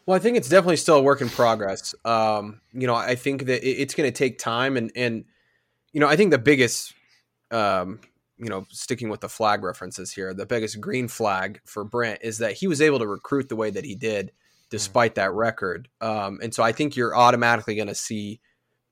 Well, 0.05 0.17
I 0.17 0.19
think 0.19 0.35
it's 0.35 0.49
definitely 0.49 0.77
still 0.77 0.97
a 0.97 1.01
work 1.01 1.21
in 1.21 1.29
progress. 1.29 1.95
Um, 2.03 2.59
you 2.73 2.87
know, 2.87 2.95
I 2.95 3.15
think 3.15 3.45
that 3.45 3.65
it's 3.65 3.95
going 3.95 4.11
to 4.11 4.15
take 4.15 4.37
time, 4.37 4.75
and 4.75 4.91
and 4.95 5.25
you 5.93 5.99
know, 5.99 6.07
I 6.07 6.15
think 6.15 6.31
the 6.31 6.39
biggest, 6.39 6.93
um, 7.51 7.99
you 8.37 8.49
know, 8.49 8.65
sticking 8.69 9.09
with 9.09 9.21
the 9.21 9.29
flag 9.29 9.63
references 9.63 10.11
here, 10.11 10.33
the 10.33 10.45
biggest 10.45 10.81
green 10.81 11.07
flag 11.07 11.61
for 11.65 11.83
Brent 11.83 12.19
is 12.23 12.39
that 12.39 12.53
he 12.53 12.67
was 12.67 12.81
able 12.81 12.99
to 12.99 13.07
recruit 13.07 13.47
the 13.47 13.55
way 13.55 13.69
that 13.69 13.85
he 13.85 13.95
did 13.95 14.31
despite 14.69 15.11
mm. 15.11 15.15
that 15.15 15.33
record. 15.33 15.87
Um, 16.01 16.39
and 16.41 16.53
so 16.53 16.63
I 16.63 16.71
think 16.71 16.95
you're 16.95 17.15
automatically 17.15 17.75
going 17.75 17.87
to 17.87 17.95
see, 17.95 18.41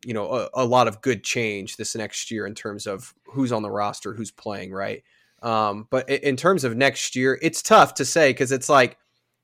you 0.06 0.14
know, 0.14 0.32
a, 0.32 0.50
a, 0.54 0.66
lot 0.66 0.88
of 0.88 1.02
good 1.02 1.24
change 1.24 1.76
this 1.76 1.96
next 1.96 2.30
year 2.30 2.46
in 2.46 2.54
terms 2.54 2.86
of 2.86 3.14
who's 3.26 3.52
on 3.52 3.64
the 3.64 3.72
roster, 3.72 4.14
who's 4.14 4.32
playing, 4.32 4.72
right? 4.72 5.04
Um, 5.42 5.88
but 5.90 6.08
in 6.08 6.38
terms 6.38 6.64
of 6.64 6.78
next 6.78 7.16
year, 7.16 7.38
it's 7.42 7.64
tough 7.64 7.96
to 7.96 8.06
say 8.06 8.30
because 8.30 8.52
it's 8.52 8.70
like 8.70 8.98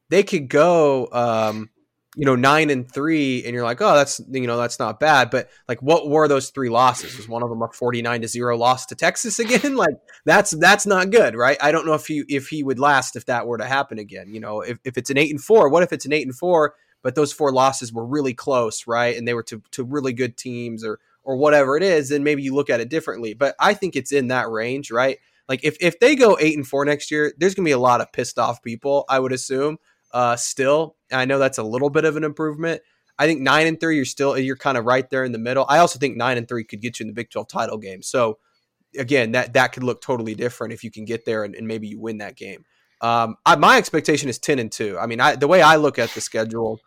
they 0.09 0.21
could 0.21 0.47
go, 0.47 1.09
um, 1.11 1.71
you 2.17 2.25
know 2.25 2.35
nine 2.35 2.71
and 2.71 2.91
three 2.91 3.43
and 3.45 3.53
you're 3.53 3.63
like 3.63 3.79
oh 3.79 3.93
that's 3.93 4.19
you 4.31 4.47
know 4.47 4.57
that's 4.57 4.79
not 4.79 4.99
bad. 4.99 5.29
But 5.29 5.49
like 5.69 5.81
what 5.83 6.09
were 6.09 6.27
those 6.27 6.49
three 6.49 6.69
losses? 6.69 7.15
Was 7.15 7.29
one 7.29 7.43
of 7.43 7.49
them 7.49 7.61
a 7.61 7.67
49 7.67 8.21
to 8.21 8.27
0 8.27 8.57
loss 8.57 8.87
to 8.87 8.95
texas 8.95 9.37
again? 9.39 9.75
Like 9.75 9.95
that's 10.25 10.51
that's 10.51 10.87
not 10.87 11.11
good 11.11 11.35
right? 11.35 11.57
I 11.61 11.71
don't 11.71 11.85
know 11.85 11.93
if 11.93 12.07
he 12.07 12.23
if 12.27 12.47
he 12.47 12.63
would 12.63 12.79
last 12.79 13.15
if 13.15 13.25
that 13.27 13.45
were 13.45 13.59
to 13.59 13.65
happen 13.65 13.99
again 13.99 14.33
you 14.33 14.39
know? 14.39 14.61
If, 14.61 14.79
if 14.83 14.97
it's 14.97 15.11
an 15.11 15.17
eight 15.17 15.29
and 15.29 15.41
four 15.41 15.69
what 15.69 15.83
if 15.83 15.93
it's 15.93 16.05
an 16.05 16.13
eight 16.13 16.25
and 16.25 16.35
four 16.35 16.73
but 17.03 17.13
those 17.13 17.31
four 17.31 17.51
losses 17.51 17.93
were 17.93 18.05
really 18.05 18.33
close 18.33 18.87
right? 18.87 19.15
And 19.15 19.27
they 19.27 19.35
were 19.35 19.43
to, 19.43 19.61
to 19.71 19.83
really 19.83 20.11
good 20.11 20.37
teams 20.37 20.83
or 20.83 20.99
or 21.23 21.37
whatever 21.37 21.77
it 21.77 21.83
is 21.83 22.09
then 22.09 22.23
maybe 22.23 22.41
you 22.41 22.55
look 22.55 22.71
at 22.71 22.79
it 22.79 22.89
differently. 22.89 23.35
But 23.35 23.55
i 23.59 23.75
think 23.75 23.95
it's 23.95 24.11
in 24.11 24.29
that 24.29 24.49
range 24.49 24.89
right? 24.89 25.19
Like 25.47 25.63
if, 25.63 25.77
if 25.79 25.99
they 25.99 26.15
go 26.15 26.35
eight 26.41 26.57
and 26.57 26.67
four 26.67 26.83
next 26.83 27.11
year 27.11 27.31
there's 27.37 27.53
gonna 27.53 27.65
be 27.65 27.71
a 27.71 27.77
lot 27.77 28.01
of 28.01 28.11
pissed 28.11 28.39
off 28.39 28.63
people 28.63 29.05
i 29.07 29.19
would 29.19 29.31
assume 29.31 29.77
uh, 30.17 30.35
still. 30.35 30.95
I 31.11 31.25
know 31.25 31.37
that's 31.37 31.59
a 31.59 31.63
little 31.63 31.91
bit 31.91 32.03
of 32.03 32.15
an 32.15 32.23
improvement. 32.23 32.81
I 33.19 33.27
think 33.27 33.39
nine 33.39 33.67
and 33.67 33.79
three, 33.79 33.97
you're 33.97 34.05
still 34.05 34.35
you're 34.35 34.57
kind 34.57 34.75
of 34.75 34.83
right 34.83 35.07
there 35.11 35.23
in 35.23 35.31
the 35.31 35.37
middle. 35.37 35.63
I 35.69 35.77
also 35.77 35.99
think 35.99 36.17
nine 36.17 36.39
and 36.39 36.47
three 36.47 36.63
could 36.63 36.81
get 36.81 36.99
you 36.99 37.03
in 37.03 37.07
the 37.07 37.13
Big 37.13 37.29
12 37.29 37.47
title 37.47 37.77
game. 37.77 38.01
So 38.01 38.39
again, 38.97 39.33
that 39.33 39.53
that 39.53 39.73
could 39.73 39.83
look 39.83 40.01
totally 40.01 40.33
different 40.33 40.73
if 40.73 40.83
you 40.83 40.89
can 40.89 41.05
get 41.05 41.25
there 41.25 41.43
and, 41.43 41.53
and 41.53 41.67
maybe 41.67 41.87
you 41.87 41.99
win 41.99 42.17
that 42.17 42.35
game. 42.35 42.65
Um, 42.99 43.35
I, 43.45 43.57
my 43.57 43.77
expectation 43.77 44.27
is 44.27 44.39
ten 44.39 44.57
and 44.57 44.71
two. 44.71 44.97
I 44.97 45.05
mean, 45.05 45.19
I, 45.19 45.35
the 45.35 45.47
way 45.47 45.61
I 45.61 45.75
look 45.75 45.99
at 45.99 46.09
the 46.09 46.21
schedule, 46.21 46.79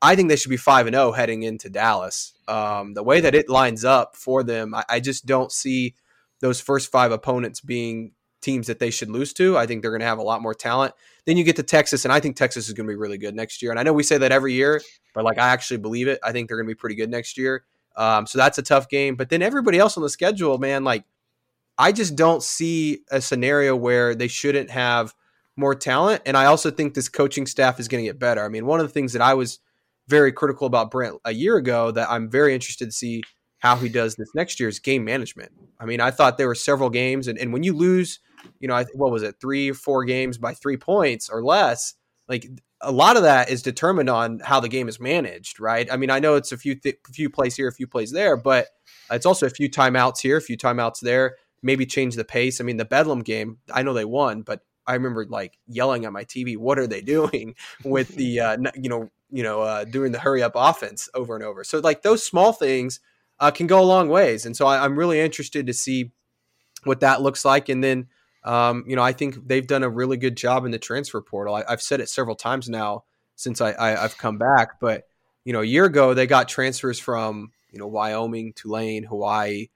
I 0.00 0.14
think 0.14 0.28
they 0.28 0.36
should 0.36 0.50
be 0.50 0.56
five 0.56 0.86
and 0.86 0.94
zero 0.94 1.08
oh 1.08 1.12
heading 1.12 1.42
into 1.42 1.68
Dallas. 1.68 2.32
Um, 2.46 2.94
the 2.94 3.02
way 3.02 3.20
that 3.20 3.34
it 3.34 3.48
lines 3.48 3.84
up 3.84 4.14
for 4.14 4.44
them, 4.44 4.72
I, 4.72 4.84
I 4.88 5.00
just 5.00 5.26
don't 5.26 5.50
see 5.50 5.96
those 6.38 6.60
first 6.60 6.92
five 6.92 7.10
opponents 7.10 7.60
being 7.60 8.12
teams 8.40 8.66
that 8.68 8.78
they 8.78 8.90
should 8.90 9.10
lose 9.10 9.32
to. 9.34 9.56
I 9.56 9.66
think 9.66 9.82
they're 9.82 9.90
going 9.90 10.00
to 10.00 10.06
have 10.06 10.18
a 10.18 10.22
lot 10.22 10.42
more 10.42 10.54
talent. 10.54 10.94
Then 11.24 11.36
you 11.36 11.44
get 11.44 11.56
to 11.56 11.62
Texas, 11.62 12.04
and 12.04 12.12
I 12.12 12.20
think 12.20 12.36
Texas 12.36 12.68
is 12.68 12.74
going 12.74 12.86
to 12.86 12.90
be 12.90 12.96
really 12.96 13.18
good 13.18 13.34
next 13.34 13.62
year. 13.62 13.70
And 13.70 13.80
I 13.80 13.82
know 13.82 13.92
we 13.92 14.02
say 14.02 14.18
that 14.18 14.32
every 14.32 14.52
year, 14.52 14.80
but 15.14 15.24
like 15.24 15.38
I 15.38 15.48
actually 15.48 15.78
believe 15.78 16.08
it. 16.08 16.18
I 16.22 16.32
think 16.32 16.48
they're 16.48 16.56
going 16.56 16.68
to 16.68 16.74
be 16.74 16.78
pretty 16.78 16.94
good 16.94 17.10
next 17.10 17.36
year. 17.36 17.64
Um, 17.96 18.26
so 18.26 18.38
that's 18.38 18.58
a 18.58 18.62
tough 18.62 18.88
game. 18.88 19.16
But 19.16 19.28
then 19.28 19.42
everybody 19.42 19.78
else 19.78 19.96
on 19.96 20.02
the 20.02 20.08
schedule, 20.08 20.58
man, 20.58 20.84
like 20.84 21.04
I 21.76 21.92
just 21.92 22.16
don't 22.16 22.42
see 22.42 23.00
a 23.10 23.20
scenario 23.20 23.74
where 23.74 24.14
they 24.14 24.28
shouldn't 24.28 24.70
have 24.70 25.14
more 25.56 25.74
talent. 25.74 26.22
And 26.24 26.36
I 26.36 26.44
also 26.44 26.70
think 26.70 26.94
this 26.94 27.08
coaching 27.08 27.46
staff 27.46 27.80
is 27.80 27.88
going 27.88 28.04
to 28.04 28.08
get 28.08 28.18
better. 28.18 28.44
I 28.44 28.48
mean, 28.48 28.66
one 28.66 28.78
of 28.78 28.86
the 28.86 28.92
things 28.92 29.12
that 29.14 29.22
I 29.22 29.34
was 29.34 29.58
very 30.06 30.32
critical 30.32 30.66
about 30.66 30.90
Brent 30.90 31.16
a 31.24 31.32
year 31.32 31.56
ago 31.56 31.90
that 31.90 32.08
I'm 32.10 32.30
very 32.30 32.54
interested 32.54 32.86
to 32.86 32.92
see 32.92 33.22
how 33.58 33.76
he 33.76 33.88
does 33.88 34.14
this 34.14 34.28
next 34.34 34.60
year 34.60 34.68
is 34.68 34.78
game 34.78 35.04
management. 35.04 35.52
I 35.80 35.84
mean, 35.84 36.00
I 36.00 36.12
thought 36.12 36.38
there 36.38 36.46
were 36.46 36.54
several 36.54 36.90
games, 36.90 37.26
and, 37.26 37.38
and 37.38 37.52
when 37.52 37.64
you 37.64 37.72
lose 37.72 38.20
you 38.60 38.68
know, 38.68 38.74
I, 38.74 38.84
what 38.94 39.10
was 39.10 39.22
it, 39.22 39.36
three, 39.40 39.72
four 39.72 40.04
games 40.04 40.38
by 40.38 40.54
three 40.54 40.76
points 40.76 41.28
or 41.28 41.42
less, 41.42 41.94
like 42.28 42.48
a 42.80 42.92
lot 42.92 43.16
of 43.16 43.22
that 43.24 43.50
is 43.50 43.62
determined 43.62 44.08
on 44.08 44.38
how 44.40 44.60
the 44.60 44.68
game 44.68 44.88
is 44.88 45.00
managed, 45.00 45.58
right? 45.58 45.90
I 45.90 45.96
mean, 45.96 46.10
I 46.10 46.20
know 46.20 46.36
it's 46.36 46.52
a 46.52 46.56
few 46.56 46.74
th- 46.74 46.98
few 47.12 47.28
plays 47.28 47.56
here, 47.56 47.68
a 47.68 47.72
few 47.72 47.86
plays 47.86 48.12
there, 48.12 48.36
but 48.36 48.68
it's 49.10 49.26
also 49.26 49.46
a 49.46 49.50
few 49.50 49.68
timeouts 49.68 50.20
here, 50.20 50.36
a 50.36 50.42
few 50.42 50.56
timeouts 50.56 51.00
there. 51.00 51.36
Maybe 51.62 51.86
change 51.86 52.14
the 52.14 52.24
pace. 52.24 52.60
I 52.60 52.64
mean, 52.64 52.76
the 52.76 52.84
Bedlam 52.84 53.22
game, 53.22 53.58
I 53.72 53.82
know 53.82 53.94
they 53.94 54.04
won, 54.04 54.42
but 54.42 54.60
I 54.86 54.94
remember 54.94 55.26
like 55.26 55.58
yelling 55.66 56.04
at 56.04 56.12
my 56.12 56.24
TV, 56.24 56.56
"What 56.56 56.78
are 56.78 56.86
they 56.86 57.00
doing 57.16 57.54
with 57.84 58.14
the 58.14 58.40
uh, 58.40 58.56
you 58.74 58.88
know 58.88 59.10
you 59.30 59.42
know 59.42 59.62
uh, 59.62 59.84
doing 59.84 60.12
the 60.12 60.20
hurry 60.20 60.42
up 60.42 60.52
offense 60.54 61.08
over 61.14 61.34
and 61.34 61.44
over?" 61.44 61.64
So 61.64 61.78
like 61.80 62.02
those 62.02 62.24
small 62.24 62.52
things 62.52 63.00
uh, 63.40 63.50
can 63.50 63.66
go 63.66 63.80
a 63.80 63.82
long 63.82 64.08
ways, 64.08 64.46
and 64.46 64.56
so 64.56 64.66
I, 64.66 64.84
I'm 64.84 64.98
really 64.98 65.20
interested 65.20 65.66
to 65.66 65.74
see 65.74 66.12
what 66.84 67.00
that 67.00 67.22
looks 67.22 67.44
like, 67.44 67.68
and 67.68 67.82
then 67.82 68.06
um, 68.48 68.84
you 68.86 68.96
know, 68.96 69.02
I 69.02 69.12
think 69.12 69.46
they've 69.46 69.66
done 69.66 69.82
a 69.82 69.90
really 69.90 70.16
good 70.16 70.34
job 70.34 70.64
in 70.64 70.70
the 70.70 70.78
transfer 70.78 71.20
portal. 71.20 71.54
I, 71.54 71.64
have 71.68 71.82
said 71.82 72.00
it 72.00 72.08
several 72.08 72.34
times 72.34 72.66
now 72.66 73.04
since 73.36 73.60
I, 73.60 73.74
I, 73.78 73.90
have 73.90 74.16
come 74.16 74.38
back, 74.38 74.80
but 74.80 75.04
you 75.44 75.52
know, 75.52 75.60
a 75.60 75.66
year 75.66 75.84
ago 75.84 76.14
they 76.14 76.26
got 76.26 76.48
transfers 76.48 76.98
from 76.98 77.52
you 77.70 77.78
know 77.78 77.86
Wyoming, 77.86 78.54
Tulane, 78.54 79.04
Hawaii, 79.04 79.66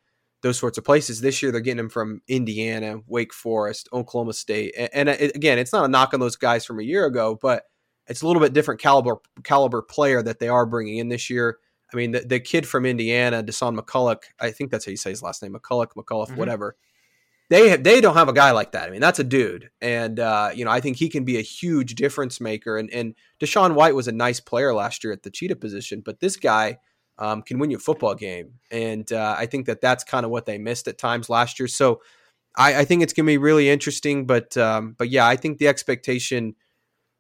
those 0.41 0.59
sorts 0.59 0.79
of 0.79 0.85
places. 0.85 1.21
This 1.21 1.43
year 1.43 1.53
they're 1.53 1.61
getting 1.61 1.77
them 1.77 1.91
from 1.91 2.23
Indiana, 2.29 3.01
Wake 3.07 3.35
Forest, 3.35 3.91
Oklahoma 3.93 4.33
State, 4.33 4.75
and, 4.79 4.89
and 4.95 5.09
it, 5.11 5.37
again, 5.37 5.59
it's 5.59 5.75
not 5.75 5.85
a 5.85 5.89
knock 5.89 6.15
on 6.15 6.21
those 6.21 6.37
guys 6.37 6.65
from 6.65 6.81
a 6.81 6.83
year 6.83 7.05
ago, 7.05 7.39
but 7.43 7.65
it's 8.07 8.23
a 8.23 8.27
little 8.27 8.41
bit 8.41 8.55
different 8.55 8.81
caliber 8.81 9.17
caliber 9.45 9.83
player 9.83 10.23
that 10.23 10.39
they 10.39 10.49
are 10.49 10.65
bringing 10.65 10.97
in 10.97 11.11
this 11.11 11.29
year. 11.29 11.59
I 11.93 11.97
mean, 11.99 12.13
the, 12.13 12.21
the 12.21 12.41
kid 12.41 12.67
from 12.67 12.87
Indiana, 12.87 13.45
Dasan 13.45 13.79
McCullough, 13.79 14.23
I 14.41 14.51
think 14.51 14.71
that's 14.71 14.87
how 14.87 14.91
you 14.91 14.97
say 14.97 15.11
his 15.11 15.23
last 15.23 15.43
name, 15.43 15.53
McCullough, 15.53 15.93
McCullough, 15.93 16.29
mm-hmm. 16.29 16.37
whatever 16.37 16.75
they 17.53 17.69
have, 17.69 17.85
they 17.85 18.01
don't 18.01 18.15
have 18.15 18.31
a 18.31 18.33
guy 18.33 18.53
like 18.53 18.73
that. 18.73 18.89
I 18.89 18.91
mean, 18.91 19.03
that's 19.03 19.19
a 19.19 19.25
dude, 19.25 19.71
and 19.83 20.19
uh, 20.19 20.51
you 20.55 20.65
know, 20.65 20.71
I 20.71 20.81
think 20.81 20.97
he 20.97 21.11
can 21.11 21.25
be 21.25 21.37
a 21.37 21.43
huge 21.43 21.95
difference 21.95 22.41
maker. 22.41 22.79
And 22.79 22.91
and 22.91 23.15
DaShaun 23.41 23.75
White 23.75 23.95
was 23.95 24.09
a 24.09 24.13
nice 24.13 24.41
player 24.41 24.73
last 24.73 25.05
year 25.05 25.13
at 25.13 25.23
the 25.23 25.31
cheetah 25.31 25.57
position, 25.57 26.01
but 26.03 26.21
this 26.21 26.37
guy 26.37 26.79
um, 27.19 27.43
can 27.43 27.59
win 27.59 27.71
you 27.71 27.77
a 27.77 27.81
football 27.81 28.15
game, 28.15 28.55
and 28.71 29.13
uh, 29.13 29.37
I 29.39 29.45
think 29.45 29.67
that 29.67 29.83
that's 29.83 30.03
kind 30.03 30.25
of 30.25 30.31
what 30.31 30.47
they 30.47 30.57
missed 30.57 30.89
at 30.89 30.97
times 30.97 31.29
last 31.29 31.61
year. 31.61 31.69
So 31.69 32.01
I, 32.57 32.81
I 32.81 32.85
think 32.87 33.03
it's 33.03 33.13
going 33.13 33.27
to 33.27 33.33
be 33.33 33.39
really 33.39 33.69
interesting. 33.69 34.27
But 34.27 34.57
um, 34.57 34.95
but 34.97 35.11
yeah, 35.11 35.27
I 35.27 35.37
think 35.37 35.59
the 35.59 35.69
expectation, 35.69 36.55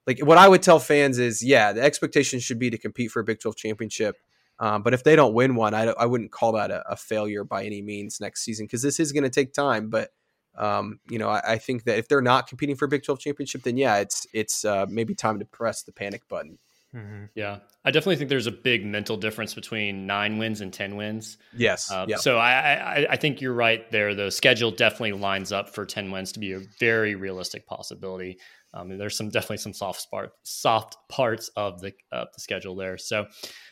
like 0.07 0.19
what 0.25 0.39
I 0.39 0.49
would 0.49 0.62
tell 0.62 0.79
fans 0.79 1.19
is, 1.19 1.45
yeah, 1.45 1.75
the 1.75 1.83
expectation 1.83 2.41
should 2.41 2.59
be 2.59 2.71
to 2.71 2.79
compete 2.79 3.11
for 3.11 3.21
a 3.21 3.25
Big 3.25 3.41
Twelve 3.41 3.57
championship. 3.57 4.17
Um, 4.59 4.83
but 4.83 4.95
if 4.95 5.05
they 5.05 5.15
don't 5.15 5.35
win 5.35 5.57
one, 5.57 5.75
I, 5.75 5.89
I 5.89 6.07
wouldn't 6.07 6.33
call 6.33 6.53
that 6.53 6.71
a, 6.71 6.93
a 6.93 6.97
failure 6.97 7.45
by 7.45 7.65
any 7.65 7.83
means 7.83 8.19
next 8.19 8.45
season 8.45 8.65
because 8.65 8.81
this 8.81 8.99
is 8.99 9.12
going 9.12 9.25
to 9.25 9.31
take 9.31 9.53
time. 9.53 9.91
But 9.91 10.11
um, 10.57 11.01
you 11.09 11.19
know, 11.19 11.29
I, 11.29 11.53
I, 11.53 11.59
think 11.59 11.85
that 11.85 11.99
if 11.99 12.09
they're 12.09 12.21
not 12.21 12.47
competing 12.47 12.77
for 12.77 12.85
a 12.85 12.89
Big 12.89 13.05
Twelve 13.05 13.19
championship, 13.19 13.63
then 13.63 13.77
yeah, 13.77 13.97
it's 13.99 14.27
it's 14.35 14.65
uh, 14.65 14.87
maybe 14.89 15.15
time 15.15 15.39
to 15.39 15.45
press 15.45 15.83
the 15.83 15.93
panic 15.93 16.29
button. 16.29 16.59
Mm-hmm. 16.95 17.25
Yeah, 17.35 17.61
I 17.87 17.91
definitely 17.91 18.17
think 18.17 18.29
there's 18.29 18.47
a 18.47 18.53
big 18.53 18.85
mental 18.85 19.17
difference 19.17 19.55
between 19.55 20.07
nine 20.07 20.37
wins 20.37 20.61
and 20.61 20.71
ten 20.71 20.97
wins. 20.97 21.39
Yes. 21.57 21.91
Uh, 21.91 22.05
So 22.17 22.37
I, 22.37 22.53
I, 22.53 23.07
I 23.11 23.17
think 23.17 23.41
you're 23.41 23.55
right 23.55 23.91
there. 23.91 24.15
The 24.15 24.31
schedule 24.31 24.71
definitely 24.71 25.13
lines 25.13 25.53
up 25.53 25.71
for 25.71 25.87
ten 25.87 26.11
wins 26.11 26.33
to 26.33 26.39
be 26.39 26.53
a 26.53 26.61
very 26.79 27.15
realistic 27.15 27.67
possibility. 27.67 28.39
Um, 28.75 28.97
there's 28.97 29.17
some 29.17 29.29
definitely 29.29 29.59
some 29.59 29.73
soft 29.73 30.11
part, 30.11 30.33
soft 30.43 30.97
parts 31.09 31.50
of 31.57 31.81
the 31.81 31.93
of 32.11 32.29
the 32.35 32.41
schedule 32.41 32.75
there. 32.75 32.97
So, 32.97 33.26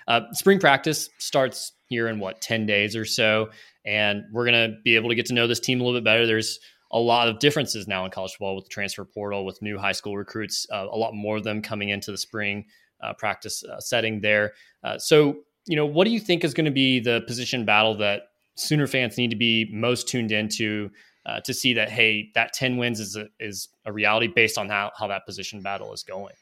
uh, 0.09 0.21
spring 0.33 0.59
practice 0.59 1.09
starts 1.19 1.73
here 1.87 2.09
in 2.09 2.21
what 2.21 2.40
ten 2.40 2.66
days 2.66 2.95
or 2.97 3.04
so, 3.04 3.50
and 3.85 4.25
we're 4.33 4.45
gonna 4.45 4.76
be 4.85 4.97
able 4.97 5.09
to 5.09 5.14
get 5.14 5.26
to 5.26 5.35
know 5.35 5.47
this 5.47 5.61
team 5.61 5.80
a 5.80 5.85
little 5.85 5.99
bit 5.99 6.04
better. 6.04 6.26
There's 6.26 6.61
a 6.92 6.99
lot 6.99 7.28
of 7.28 7.38
differences 7.38 7.87
now 7.87 8.04
in 8.04 8.11
college 8.11 8.33
football 8.33 8.57
with 8.57 8.64
the 8.64 8.71
transfer 8.71 9.04
portal, 9.04 9.45
with 9.45 9.62
new 9.62 9.78
high 9.78 9.92
school 9.92 10.16
recruits, 10.16 10.66
uh, 10.73 10.87
a 10.90 10.97
lot 10.97 11.14
more 11.14 11.37
of 11.37 11.45
them 11.45 11.62
coming 11.62 11.90
into 11.90 12.11
the 12.11 12.19
spring 12.19 12.64
uh, 13.02 13.12
practice 13.14 13.62
uh, 13.64 13.78
setting 13.78 14.21
there. 14.21 14.52
Uh, 14.83 14.99
so, 14.99 15.37
you 15.66 15.76
know, 15.76 15.87
what 15.87 16.04
do 16.04 16.11
you 16.11 16.21
think 16.21 16.42
is 16.42 16.52
going 16.52 16.64
to 16.64 16.71
be 16.71 16.99
the 16.99 17.23
position 17.26 17.64
battle 17.64 17.97
that 17.99 18.23
Sooner 18.57 18.87
fans 18.87 19.16
need 19.16 19.30
to 19.30 19.37
be 19.37 19.71
most 19.73 20.09
tuned 20.09 20.33
into? 20.33 20.90
Uh, 21.27 21.39
to 21.41 21.53
see 21.53 21.75
that 21.75 21.91
hey, 21.91 22.31
that 22.35 22.53
ten 22.55 22.79
wins 22.79 22.99
is 22.99 23.15
a, 23.15 23.27
is 23.39 23.69
a 23.85 23.93
reality 23.93 24.27
based 24.27 24.57
on 24.57 24.69
how 24.69 24.91
how 24.97 25.07
that 25.09 25.27
position 25.27 25.61
battle 25.61 25.93
is 25.93 26.03
going. 26.03 26.35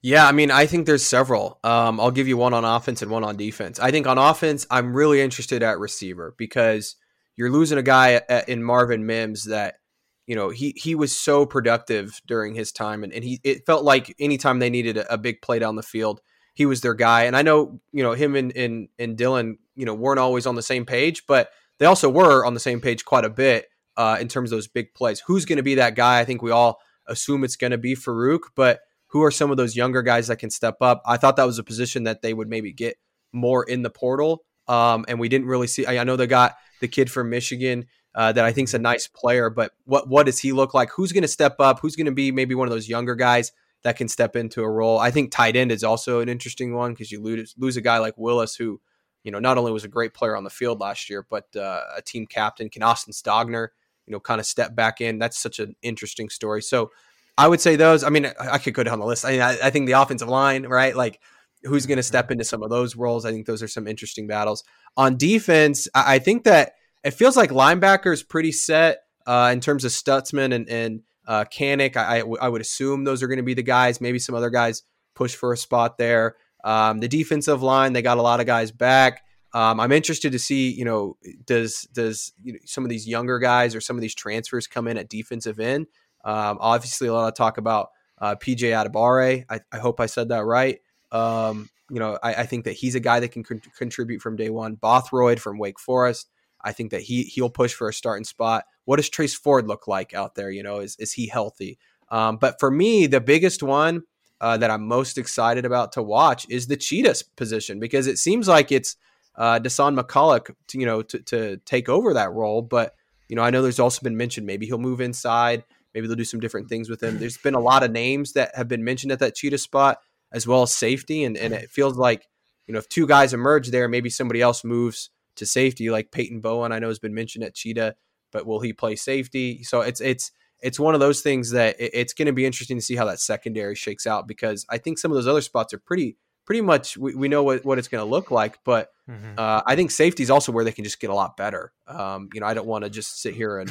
Yeah, 0.00 0.26
I 0.26 0.32
mean, 0.32 0.52
I 0.52 0.66
think 0.66 0.86
there's 0.86 1.04
several. 1.04 1.58
Um, 1.64 1.98
I'll 1.98 2.12
give 2.12 2.28
you 2.28 2.36
one 2.36 2.54
on 2.54 2.64
offense 2.64 3.02
and 3.02 3.10
one 3.10 3.24
on 3.24 3.36
defense. 3.36 3.80
I 3.80 3.90
think 3.90 4.06
on 4.06 4.16
offense, 4.16 4.66
I'm 4.70 4.94
really 4.94 5.20
interested 5.20 5.62
at 5.64 5.80
receiver 5.80 6.34
because 6.38 6.94
you're 7.36 7.50
losing 7.50 7.78
a 7.78 7.82
guy 7.82 8.20
at, 8.28 8.48
in 8.48 8.62
Marvin 8.62 9.06
Mims 9.06 9.44
that 9.44 9.80
you 10.28 10.36
know 10.36 10.50
he 10.50 10.74
he 10.76 10.94
was 10.94 11.16
so 11.16 11.44
productive 11.44 12.20
during 12.26 12.54
his 12.54 12.70
time, 12.70 13.02
and, 13.02 13.12
and 13.12 13.24
he 13.24 13.40
it 13.42 13.66
felt 13.66 13.82
like 13.82 14.14
anytime 14.20 14.60
they 14.60 14.70
needed 14.70 14.96
a, 14.96 15.14
a 15.14 15.18
big 15.18 15.42
play 15.42 15.58
down 15.58 15.74
the 15.74 15.82
field, 15.82 16.20
he 16.54 16.66
was 16.66 16.80
their 16.80 16.94
guy. 16.94 17.24
And 17.24 17.36
I 17.36 17.42
know 17.42 17.80
you 17.92 18.04
know 18.04 18.12
him 18.12 18.36
and 18.36 18.56
and 18.56 18.88
and 19.00 19.16
Dillon, 19.16 19.58
you 19.74 19.86
know, 19.86 19.94
weren't 19.94 20.20
always 20.20 20.46
on 20.46 20.54
the 20.54 20.62
same 20.62 20.86
page, 20.86 21.26
but 21.26 21.50
they 21.78 21.86
also 21.86 22.08
were 22.08 22.44
on 22.44 22.54
the 22.54 22.60
same 22.60 22.80
page 22.80 23.04
quite 23.04 23.24
a 23.24 23.30
bit 23.30 23.66
uh, 23.98 24.16
in 24.20 24.28
terms 24.28 24.52
of 24.52 24.56
those 24.56 24.68
big 24.68 24.94
plays. 24.94 25.20
Who's 25.26 25.44
going 25.44 25.58
to 25.58 25.62
be 25.62 25.74
that 25.74 25.96
guy? 25.96 26.20
I 26.20 26.24
think 26.24 26.40
we 26.40 26.52
all 26.52 26.80
assume 27.06 27.42
it's 27.44 27.56
going 27.56 27.72
to 27.72 27.78
be 27.78 27.96
Farooq, 27.96 28.42
but 28.54 28.80
who 29.08 29.24
are 29.24 29.30
some 29.30 29.50
of 29.50 29.56
those 29.56 29.74
younger 29.76 30.02
guys 30.02 30.28
that 30.28 30.36
can 30.36 30.50
step 30.50 30.76
up? 30.80 31.02
I 31.04 31.16
thought 31.16 31.36
that 31.36 31.46
was 31.46 31.58
a 31.58 31.64
position 31.64 32.04
that 32.04 32.22
they 32.22 32.32
would 32.32 32.48
maybe 32.48 32.72
get 32.72 32.96
more 33.32 33.64
in 33.64 33.82
the 33.82 33.90
portal. 33.90 34.44
Um, 34.68 35.04
and 35.08 35.18
we 35.18 35.28
didn't 35.28 35.48
really 35.48 35.66
see. 35.66 35.86
I, 35.86 36.04
know 36.04 36.16
they 36.16 36.26
got 36.26 36.56
the 36.80 36.88
kid 36.88 37.10
from 37.10 37.30
Michigan 37.30 37.86
uh, 38.14 38.32
that 38.32 38.44
I 38.44 38.52
think 38.52 38.68
is 38.68 38.74
a 38.74 38.78
nice 38.78 39.08
player, 39.08 39.50
but 39.50 39.72
what 39.84 40.08
what 40.08 40.26
does 40.26 40.38
he 40.38 40.52
look 40.52 40.74
like? 40.74 40.90
Who's 40.90 41.12
going 41.12 41.22
to 41.22 41.28
step 41.28 41.56
up? 41.58 41.80
Who's 41.80 41.96
going 41.96 42.06
to 42.06 42.12
be 42.12 42.30
maybe 42.30 42.54
one 42.54 42.68
of 42.68 42.72
those 42.72 42.88
younger 42.88 43.14
guys 43.14 43.50
that 43.82 43.96
can 43.96 44.08
step 44.08 44.36
into 44.36 44.62
a 44.62 44.70
role? 44.70 44.98
I 44.98 45.10
think 45.10 45.32
tight 45.32 45.56
end 45.56 45.72
is 45.72 45.82
also 45.82 46.20
an 46.20 46.28
interesting 46.28 46.74
one 46.74 46.92
because 46.92 47.10
you 47.10 47.20
lose 47.22 47.54
lose 47.56 47.78
a 47.78 47.80
guy 47.80 47.98
like 47.98 48.18
Willis 48.18 48.56
who, 48.56 48.78
you 49.24 49.32
know, 49.32 49.38
not 49.38 49.56
only 49.56 49.72
was 49.72 49.84
a 49.84 49.88
great 49.88 50.12
player 50.12 50.36
on 50.36 50.44
the 50.44 50.50
field 50.50 50.80
last 50.80 51.08
year, 51.08 51.26
but 51.28 51.44
uh, 51.56 51.80
a 51.96 52.02
team 52.02 52.26
captain. 52.26 52.68
Can 52.68 52.82
Austin 52.82 53.14
Stogner 53.14 53.68
you 54.08 54.12
know, 54.12 54.20
kind 54.20 54.40
of 54.40 54.46
step 54.46 54.74
back 54.74 55.00
in. 55.00 55.18
That's 55.18 55.38
such 55.38 55.58
an 55.58 55.76
interesting 55.82 56.28
story. 56.28 56.62
So 56.62 56.90
I 57.36 57.46
would 57.46 57.60
say 57.60 57.76
those. 57.76 58.02
I 58.02 58.08
mean, 58.10 58.26
I, 58.40 58.58
could 58.58 58.74
go 58.74 58.82
down 58.82 58.98
the 58.98 59.06
list. 59.06 59.24
I 59.24 59.30
mean, 59.32 59.40
I, 59.42 59.58
I 59.64 59.70
think 59.70 59.86
the 59.86 59.92
offensive 59.92 60.28
line, 60.28 60.66
right? 60.66 60.96
Like, 60.96 61.20
who's 61.62 61.86
going 61.86 61.98
to 61.98 62.02
step 62.02 62.26
mm-hmm. 62.26 62.32
into 62.32 62.44
some 62.44 62.62
of 62.62 62.70
those 62.70 62.96
roles? 62.96 63.24
I 63.24 63.30
think 63.30 63.46
those 63.46 63.62
are 63.62 63.68
some 63.68 63.86
interesting 63.86 64.26
battles. 64.26 64.64
On 64.96 65.16
defense, 65.16 65.86
I, 65.94 66.16
I 66.16 66.18
think 66.18 66.44
that 66.44 66.72
it 67.04 67.12
feels 67.12 67.36
like 67.36 67.50
linebackers 67.50 68.28
pretty 68.28 68.50
set 68.50 69.02
uh, 69.26 69.50
in 69.52 69.60
terms 69.60 69.84
of 69.84 69.92
Stutsman 69.92 70.52
and 70.52 70.68
and 70.68 71.02
uh, 71.26 71.44
Kanak. 71.44 71.96
I, 71.96 72.22
I 72.40 72.48
would 72.48 72.60
assume 72.60 73.04
those 73.04 73.22
are 73.22 73.28
going 73.28 73.38
to 73.38 73.44
be 73.44 73.54
the 73.54 73.62
guys. 73.62 74.00
Maybe 74.00 74.18
some 74.18 74.34
other 74.34 74.50
guys 74.50 74.82
push 75.14 75.34
for 75.34 75.52
a 75.52 75.56
spot 75.56 75.98
there. 75.98 76.36
Um, 76.64 76.98
the 76.98 77.08
defensive 77.08 77.62
line, 77.62 77.92
they 77.92 78.02
got 78.02 78.18
a 78.18 78.22
lot 78.22 78.40
of 78.40 78.46
guys 78.46 78.72
back. 78.72 79.22
Um, 79.54 79.80
I'm 79.80 79.92
interested 79.92 80.32
to 80.32 80.38
see, 80.38 80.70
you 80.70 80.84
know, 80.84 81.16
does 81.46 81.82
does 81.92 82.32
you 82.42 82.54
know, 82.54 82.58
some 82.66 82.84
of 82.84 82.90
these 82.90 83.08
younger 83.08 83.38
guys 83.38 83.74
or 83.74 83.80
some 83.80 83.96
of 83.96 84.02
these 84.02 84.14
transfers 84.14 84.66
come 84.66 84.86
in 84.88 84.98
at 84.98 85.08
defensive 85.08 85.58
end? 85.58 85.86
Um, 86.24 86.58
obviously, 86.60 87.08
a 87.08 87.12
lot 87.12 87.28
of 87.28 87.34
talk 87.34 87.58
about 87.58 87.88
uh, 88.20 88.34
PJ 88.36 88.58
Adebawore. 88.58 89.44
I, 89.48 89.60
I, 89.72 89.78
hope 89.78 90.00
I 90.00 90.06
said 90.06 90.28
that 90.30 90.44
right. 90.44 90.80
Um, 91.12 91.70
you 91.88 92.00
know, 92.00 92.18
I, 92.22 92.34
I, 92.34 92.46
think 92.46 92.64
that 92.64 92.72
he's 92.72 92.96
a 92.96 93.00
guy 93.00 93.20
that 93.20 93.30
can 93.30 93.44
con- 93.44 93.62
contribute 93.76 94.20
from 94.20 94.36
day 94.36 94.50
one. 94.50 94.74
Bothroyd 94.74 95.40
from 95.40 95.58
Wake 95.58 95.78
Forest. 95.78 96.28
I 96.60 96.72
think 96.72 96.90
that 96.90 97.02
he 97.02 97.22
he'll 97.22 97.50
push 97.50 97.72
for 97.72 97.88
a 97.88 97.94
starting 97.94 98.24
spot. 98.24 98.64
What 98.84 98.96
does 98.96 99.08
Trace 99.08 99.34
Ford 99.34 99.68
look 99.68 99.86
like 99.86 100.12
out 100.12 100.34
there? 100.34 100.50
You 100.50 100.62
know, 100.62 100.80
is 100.80 100.96
is 100.98 101.12
he 101.12 101.28
healthy? 101.28 101.78
Um, 102.10 102.36
but 102.36 102.58
for 102.58 102.70
me, 102.70 103.06
the 103.06 103.20
biggest 103.20 103.62
one 103.62 104.02
uh, 104.40 104.56
that 104.56 104.70
I'm 104.70 104.86
most 104.86 105.18
excited 105.18 105.64
about 105.64 105.92
to 105.92 106.02
watch 106.02 106.46
is 106.48 106.66
the 106.66 106.76
Cheetahs 106.76 107.22
position 107.22 107.80
because 107.80 108.06
it 108.06 108.18
seems 108.18 108.48
like 108.48 108.72
it's 108.72 108.96
uh, 109.38 109.60
Dasan 109.60 109.98
McCullough, 109.98 110.44
to, 110.44 110.78
you 110.78 110.84
know, 110.84 111.00
to, 111.00 111.20
to 111.20 111.56
take 111.58 111.88
over 111.88 112.12
that 112.14 112.32
role. 112.32 112.60
But 112.60 112.94
you 113.28 113.36
know, 113.36 113.42
I 113.42 113.50
know 113.50 113.62
there's 113.62 113.78
also 113.78 114.02
been 114.02 114.16
mentioned 114.16 114.46
maybe 114.46 114.66
he'll 114.66 114.78
move 114.78 115.00
inside. 115.00 115.64
Maybe 115.94 116.06
they'll 116.06 116.16
do 116.16 116.24
some 116.24 116.40
different 116.40 116.68
things 116.68 116.90
with 116.90 117.02
him. 117.02 117.18
There's 117.18 117.38
been 117.38 117.54
a 117.54 117.60
lot 117.60 117.82
of 117.82 117.90
names 117.90 118.32
that 118.32 118.54
have 118.54 118.68
been 118.68 118.84
mentioned 118.84 119.12
at 119.12 119.20
that 119.20 119.34
cheetah 119.34 119.58
spot, 119.58 119.98
as 120.32 120.46
well 120.46 120.62
as 120.62 120.74
safety, 120.74 121.24
and 121.24 121.36
and 121.36 121.54
it 121.54 121.70
feels 121.70 121.96
like 121.96 122.26
you 122.66 122.72
know 122.72 122.78
if 122.78 122.88
two 122.88 123.06
guys 123.06 123.32
emerge 123.32 123.70
there, 123.70 123.88
maybe 123.88 124.10
somebody 124.10 124.42
else 124.42 124.64
moves 124.64 125.10
to 125.36 125.46
safety, 125.46 125.88
like 125.88 126.10
Peyton 126.10 126.40
Bowen. 126.40 126.72
I 126.72 126.78
know 126.78 126.88
has 126.88 126.98
been 126.98 127.14
mentioned 127.14 127.44
at 127.44 127.54
cheetah, 127.54 127.94
but 128.32 128.46
will 128.46 128.60
he 128.60 128.72
play 128.72 128.96
safety? 128.96 129.62
So 129.62 129.82
it's 129.82 130.00
it's 130.00 130.32
it's 130.60 130.80
one 130.80 130.94
of 130.94 131.00
those 131.00 131.20
things 131.20 131.52
that 131.52 131.76
it's 131.78 132.12
going 132.12 132.26
to 132.26 132.32
be 132.32 132.44
interesting 132.44 132.78
to 132.78 132.82
see 132.82 132.96
how 132.96 133.04
that 133.04 133.20
secondary 133.20 133.76
shakes 133.76 134.06
out 134.06 134.26
because 134.26 134.66
I 134.68 134.78
think 134.78 134.98
some 134.98 135.12
of 135.12 135.14
those 135.14 135.28
other 135.28 135.40
spots 135.40 135.72
are 135.72 135.78
pretty 135.78 136.16
pretty 136.48 136.62
much 136.62 136.96
we, 136.96 137.14
we 137.14 137.28
know 137.28 137.42
what, 137.42 137.62
what 137.62 137.78
it's 137.78 137.88
going 137.88 138.02
to 138.02 138.08
look 138.08 138.30
like. 138.30 138.58
But 138.64 138.90
mm-hmm. 139.06 139.34
uh, 139.36 139.60
I 139.66 139.76
think 139.76 139.90
safety 139.90 140.22
is 140.22 140.30
also 140.30 140.50
where 140.50 140.64
they 140.64 140.72
can 140.72 140.82
just 140.82 140.98
get 140.98 141.10
a 141.10 141.14
lot 141.14 141.36
better. 141.36 141.74
Um, 141.86 142.30
you 142.32 142.40
know, 142.40 142.46
I 142.46 142.54
don't 142.54 142.66
want 142.66 142.84
to 142.84 142.90
just 142.90 143.20
sit 143.20 143.34
here 143.34 143.58
and, 143.58 143.70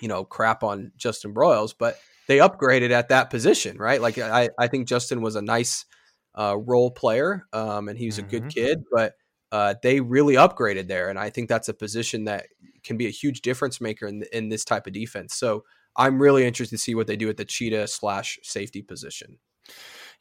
you 0.00 0.06
know, 0.06 0.24
crap 0.24 0.62
on 0.62 0.92
Justin 0.96 1.34
Broiles, 1.34 1.74
but 1.76 1.98
they 2.28 2.38
upgraded 2.38 2.92
at 2.92 3.08
that 3.08 3.30
position, 3.30 3.78
right? 3.78 4.00
Like 4.00 4.16
I, 4.16 4.50
I 4.56 4.68
think 4.68 4.86
Justin 4.86 5.22
was 5.22 5.34
a 5.34 5.42
nice 5.42 5.84
uh, 6.38 6.56
role 6.56 6.92
player 6.92 7.48
um, 7.52 7.88
and 7.88 7.98
he 7.98 8.06
was 8.06 8.18
mm-hmm. 8.18 8.26
a 8.26 8.30
good 8.30 8.42
mm-hmm. 8.42 8.48
kid, 8.50 8.84
but 8.92 9.14
uh, 9.50 9.74
they 9.82 9.98
really 9.98 10.34
upgraded 10.34 10.86
there. 10.86 11.10
And 11.10 11.18
I 11.18 11.30
think 11.30 11.48
that's 11.48 11.68
a 11.68 11.74
position 11.74 12.26
that 12.26 12.46
can 12.84 12.96
be 12.96 13.08
a 13.08 13.10
huge 13.10 13.40
difference 13.40 13.80
maker 13.80 14.06
in, 14.06 14.22
in 14.32 14.50
this 14.50 14.64
type 14.64 14.86
of 14.86 14.92
defense. 14.92 15.34
So 15.34 15.64
I'm 15.96 16.22
really 16.22 16.46
interested 16.46 16.76
to 16.76 16.80
see 16.80 16.94
what 16.94 17.08
they 17.08 17.16
do 17.16 17.28
at 17.28 17.38
the 17.38 17.44
cheetah 17.44 17.88
slash 17.88 18.38
safety 18.44 18.82
position. 18.82 19.38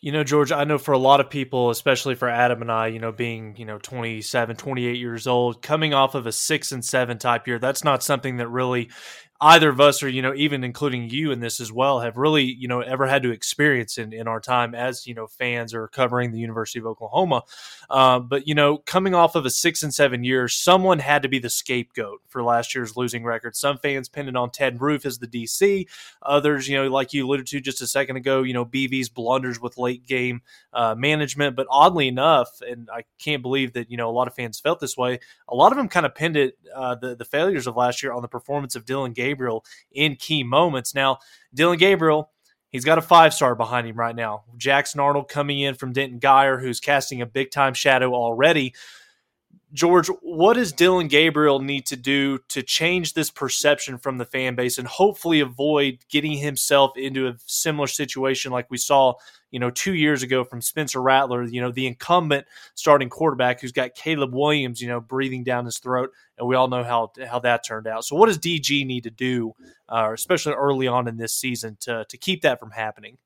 You 0.01 0.11
know, 0.11 0.23
George, 0.23 0.51
I 0.51 0.63
know 0.63 0.79
for 0.79 0.93
a 0.93 0.97
lot 0.97 1.19
of 1.19 1.29
people, 1.29 1.69
especially 1.69 2.15
for 2.15 2.27
Adam 2.27 2.61
and 2.63 2.71
I, 2.71 2.87
you 2.87 2.97
know, 2.97 3.11
being, 3.11 3.55
you 3.57 3.65
know, 3.65 3.77
27, 3.77 4.55
28 4.55 4.97
years 4.97 5.27
old, 5.27 5.61
coming 5.61 5.93
off 5.93 6.15
of 6.15 6.25
a 6.25 6.31
six 6.31 6.71
and 6.71 6.83
seven 6.83 7.19
type 7.19 7.45
year, 7.47 7.59
that's 7.59 7.83
not 7.83 8.01
something 8.01 8.37
that 8.37 8.47
really 8.47 8.89
either 9.41 9.69
of 9.69 9.81
us 9.81 10.03
or 10.03 10.07
you 10.07 10.21
know 10.21 10.35
even 10.35 10.63
including 10.63 11.09
you 11.09 11.31
in 11.31 11.39
this 11.39 11.59
as 11.59 11.71
well 11.71 11.99
have 11.99 12.15
really 12.15 12.43
you 12.43 12.67
know 12.67 12.81
ever 12.81 13.07
had 13.07 13.23
to 13.23 13.31
experience 13.31 13.97
in, 13.97 14.13
in 14.13 14.27
our 14.27 14.39
time 14.39 14.75
as 14.75 15.07
you 15.07 15.15
know 15.15 15.25
fans 15.25 15.73
or 15.73 15.87
covering 15.87 16.31
the 16.31 16.39
university 16.39 16.77
of 16.77 16.85
oklahoma. 16.85 17.41
Uh, 17.89 18.19
but 18.19 18.47
you 18.47 18.53
know 18.53 18.77
coming 18.77 19.15
off 19.15 19.35
of 19.35 19.45
a 19.45 19.49
six 19.49 19.81
and 19.81 19.93
seven 19.93 20.23
years 20.23 20.53
someone 20.53 20.99
had 20.99 21.23
to 21.23 21.27
be 21.27 21.39
the 21.39 21.49
scapegoat 21.49 22.21
for 22.27 22.43
last 22.43 22.75
year's 22.75 22.95
losing 22.95 23.23
record. 23.23 23.55
Some 23.55 23.79
fans 23.79 24.07
pinned 24.07 24.29
it 24.29 24.35
on 24.35 24.51
ted 24.51 24.79
roof 24.79 25.05
as 25.05 25.17
the 25.17 25.27
dc 25.27 25.87
others 26.21 26.69
you 26.69 26.77
know 26.77 26.87
like 26.87 27.11
you 27.11 27.25
alluded 27.25 27.47
to 27.47 27.59
just 27.59 27.81
a 27.81 27.87
second 27.87 28.17
ago 28.17 28.43
you 28.43 28.53
know 28.53 28.65
bv's 28.65 29.09
blunders 29.09 29.59
with 29.59 29.77
late 29.77 30.05
game 30.05 30.41
uh, 30.73 30.93
management. 30.93 31.55
But 31.55 31.65
oddly 31.69 32.07
enough 32.07 32.61
and 32.61 32.89
i 32.93 33.03
can't 33.17 33.41
believe 33.41 33.73
that 33.73 33.89
you 33.89 33.97
know 33.97 34.09
a 34.09 34.11
lot 34.11 34.27
of 34.27 34.35
fans 34.35 34.59
felt 34.59 34.79
this 34.79 34.95
way 34.95 35.19
a 35.49 35.55
lot 35.55 35.71
of 35.71 35.77
them 35.77 35.87
kind 35.87 36.05
of 36.05 36.13
pinned 36.13 36.37
it 36.37 36.57
uh, 36.75 36.93
the, 36.95 37.15
the 37.15 37.25
failures 37.25 37.65
of 37.65 37.75
last 37.75 38.03
year 38.03 38.13
on 38.13 38.21
the 38.21 38.27
performance 38.27 38.75
of 38.75 38.85
dillon 38.85 39.13
Gay 39.13 39.30
Gabriel 39.31 39.63
in 39.91 40.15
key 40.15 40.43
moments. 40.43 40.93
Now, 40.93 41.19
Dillon 41.53 41.77
Gabriel, 41.77 42.31
he's 42.69 42.85
got 42.85 42.97
a 42.97 43.01
five 43.01 43.33
star 43.33 43.55
behind 43.55 43.87
him 43.87 43.95
right 43.95 44.15
now. 44.15 44.43
Jackson 44.57 44.99
Arnold 44.99 45.29
coming 45.29 45.59
in 45.59 45.75
from 45.75 45.93
Denton 45.93 46.19
Guyer, 46.19 46.61
who's 46.61 46.79
casting 46.79 47.21
a 47.21 47.25
big 47.25 47.51
time 47.51 47.73
shadow 47.73 48.13
already. 48.13 48.73
George, 49.73 50.07
what 50.21 50.55
does 50.55 50.73
Dillon 50.73 51.07
Gabriel 51.07 51.59
need 51.59 51.85
to 51.87 51.95
do 51.95 52.39
to 52.49 52.61
change 52.61 53.13
this 53.13 53.29
perception 53.29 53.97
from 53.97 54.17
the 54.17 54.25
fan 54.25 54.55
base 54.55 54.77
and 54.77 54.87
hopefully 54.87 55.39
avoid 55.39 55.99
getting 56.09 56.33
himself 56.33 56.97
into 56.97 57.27
a 57.27 57.35
similar 57.45 57.87
situation 57.87 58.51
like 58.51 58.69
we 58.69 58.77
saw, 58.77 59.13
you 59.49 59.59
know, 59.59 59.69
two 59.69 59.93
years 59.93 60.23
ago 60.23 60.43
from 60.43 60.61
Spencer 60.61 61.01
Rattler, 61.01 61.43
you 61.43 61.61
know, 61.61 61.71
the 61.71 61.87
incumbent 61.87 62.45
starting 62.75 63.09
quarterback 63.09 63.61
who's 63.61 63.71
got 63.71 63.95
Caleb 63.95 64.33
Williams, 64.33 64.81
you 64.81 64.89
know, 64.89 64.99
breathing 64.99 65.43
down 65.43 65.65
his 65.65 65.77
throat, 65.77 66.11
and 66.37 66.47
we 66.47 66.55
all 66.55 66.67
know 66.67 66.83
how 66.83 67.11
how 67.25 67.39
that 67.39 67.65
turned 67.65 67.87
out. 67.87 68.03
So, 68.03 68.17
what 68.17 68.27
does 68.27 68.39
DG 68.39 68.85
need 68.85 69.03
to 69.03 69.09
do, 69.09 69.53
uh, 69.87 70.11
especially 70.13 70.53
early 70.53 70.87
on 70.87 71.07
in 71.07 71.17
this 71.17 71.33
season, 71.33 71.77
to 71.81 72.05
to 72.09 72.17
keep 72.17 72.41
that 72.41 72.59
from 72.59 72.71
happening? 72.71 73.17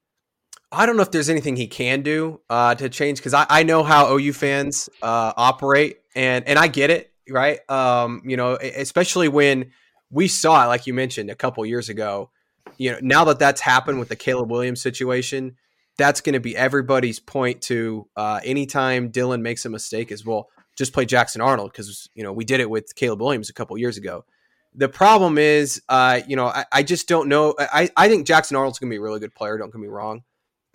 I 0.72 0.86
don't 0.86 0.98
know 0.98 1.04
if 1.04 1.12
there's 1.12 1.30
anything 1.30 1.56
he 1.56 1.68
can 1.68 2.02
do 2.02 2.42
uh, 2.50 2.76
to 2.76 2.90
change 2.90 3.20
because 3.20 3.34
I, 3.34 3.46
I 3.50 3.64
know 3.64 3.84
how 3.84 4.16
OU 4.16 4.34
fans 4.34 4.90
uh, 5.02 5.34
operate 5.38 6.00
and 6.16 6.48
and 6.48 6.60
I 6.60 6.68
get 6.68 6.90
it, 6.90 7.12
right? 7.30 7.60
Um, 7.70 8.22
you 8.26 8.38
know, 8.38 8.56
especially 8.56 9.28
when 9.28 9.72
we 10.10 10.28
saw 10.28 10.64
it, 10.64 10.68
like 10.68 10.88
you 10.88 10.94
mentioned 10.94 11.30
a 11.30 11.36
couple 11.36 11.66
years 11.66 11.90
ago. 11.90 12.30
You 12.78 12.94
know, 12.94 13.00
now 13.02 13.24
that 13.26 13.40
that's 13.40 13.62
happened 13.62 14.00
with 14.00 14.10
the 14.10 14.16
Caleb 14.16 14.52
Williams 14.52 14.82
situation, 14.82 15.56
that's 15.98 16.20
going 16.22 16.34
to 16.34 16.40
be 16.40 16.58
everybody's 16.58 17.20
point 17.20 17.62
to 17.64 18.08
uh, 18.16 18.42
anytime 18.44 19.10
Dillon 19.10 19.42
makes 19.42 19.66
a 19.66 19.70
mistake 19.70 20.12
as 20.12 20.26
well, 20.26 20.50
just 20.76 20.94
play 20.94 21.06
Jackson 21.06 21.42
Arnold 21.42 21.72
because 21.72 22.10
you 22.16 22.24
know 22.24 22.34
we 22.34 22.44
did 22.44 22.60
it 22.60 22.70
with 22.70 22.94
Caleb 22.96 23.22
Williams 23.22 23.50
a 23.50 23.54
couple 23.54 23.78
years 23.78 23.98
ago. 23.98 24.26
The 24.78 24.90
problem 24.90 25.38
is, 25.38 25.82
uh, 25.88 26.20
you 26.28 26.36
know, 26.36 26.48
I, 26.48 26.66
I, 26.70 26.84
just 26.84 27.08
don't 27.08 27.30
know. 27.30 27.56
I, 27.58 27.90
I 27.96 28.10
think 28.10 28.28
Jackson 28.28 28.58
Arnold's 28.58 28.78
going 28.78 28.90
to 28.90 28.94
be 28.94 28.98
a 28.98 29.02
really 29.02 29.22
good 29.22 29.34
player. 29.34 29.58
Don't 29.58 29.72
get 29.72 29.80
me 29.80 29.88
wrong. 29.88 30.24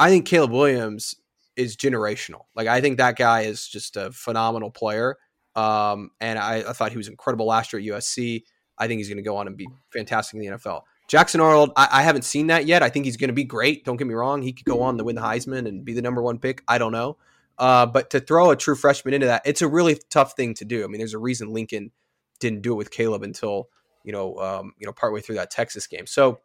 I 0.01 0.09
think 0.09 0.27
Caleb 0.27 0.51
Williams 0.51 1.15
is 1.57 1.77
generational. 1.77 2.45
Like 2.57 2.67
I 2.67 2.81
think 2.81 2.97
that 2.97 3.17
guy 3.17 3.43
is 3.43 3.69
just 3.69 3.97
a 3.97 4.11
phenomenal 4.11 4.71
player. 4.71 5.19
Um, 5.55 6.11
and 6.21 6.39
I, 6.39 6.65
I, 6.67 6.73
thought 6.73 6.91
he 6.93 6.97
was 6.97 7.09
incredible 7.09 7.45
last 7.45 7.73
year 7.73 7.81
at 7.81 8.01
USC. 8.01 8.45
I 8.79 8.87
think 8.87 8.99
he's 8.99 9.09
going 9.09 9.19
to 9.19 9.23
go 9.23 9.37
on 9.37 9.47
and 9.47 9.57
be 9.57 9.69
fantastic 9.93 10.35
in 10.35 10.41
the 10.41 10.57
NFL. 10.57 10.83
Jackson 11.07 11.41
Arnold, 11.41 11.73
I, 11.77 11.89
I 11.91 12.03
haven't 12.03 12.23
seen 12.23 12.47
that 12.47 12.67
yet. 12.67 12.83
I 12.83 12.89
think 12.89 13.05
he's 13.05 13.17
going 13.17 13.29
to 13.29 13.35
be 13.35 13.45
great. 13.45 13.85
Don't 13.85 13.97
get 13.97 14.07
me 14.07 14.15
wrong; 14.15 14.43
he 14.43 14.53
could 14.53 14.65
go 14.65 14.81
on 14.81 14.97
to 14.97 15.05
win 15.05 15.17
the 15.17 15.23
Heisman 15.23 15.67
and 15.67 15.85
be 15.85 15.93
the 15.93 16.03
number 16.03 16.23
one 16.23 16.39
pick. 16.39 16.63
I 16.69 16.79
don't 16.79 16.93
know, 16.93 17.19
uh, 17.59 17.85
but 17.85 18.11
to 18.11 18.21
throw 18.21 18.53
a 18.53 18.57
true 18.57 18.77
freshman 18.77 19.13
into 19.13 19.27
that, 19.27 19.43
it's 19.45 19.61
a 19.61 19.69
really 19.69 19.99
tough 20.09 20.35
thing 20.35 20.55
to 20.55 20.65
do. 20.65 20.85
I 20.85 20.87
mean, 20.87 20.99
there's 20.99 21.15
a 21.15 21.19
reason 21.19 21.53
Lincoln 21.53 21.91
didn't 22.39 22.63
do 22.63 22.73
it 22.73 22.77
with 22.77 22.93
Caleb 22.93 23.25
until 23.25 23.69
you 24.05 24.13
know, 24.13 24.37
um, 24.37 24.73
you 24.79 24.87
know, 24.87 24.93
partway 24.93 25.21
through 25.21 25.35
that 25.35 25.51
Texas 25.51 25.87
game. 25.87 26.07
So 26.07 26.41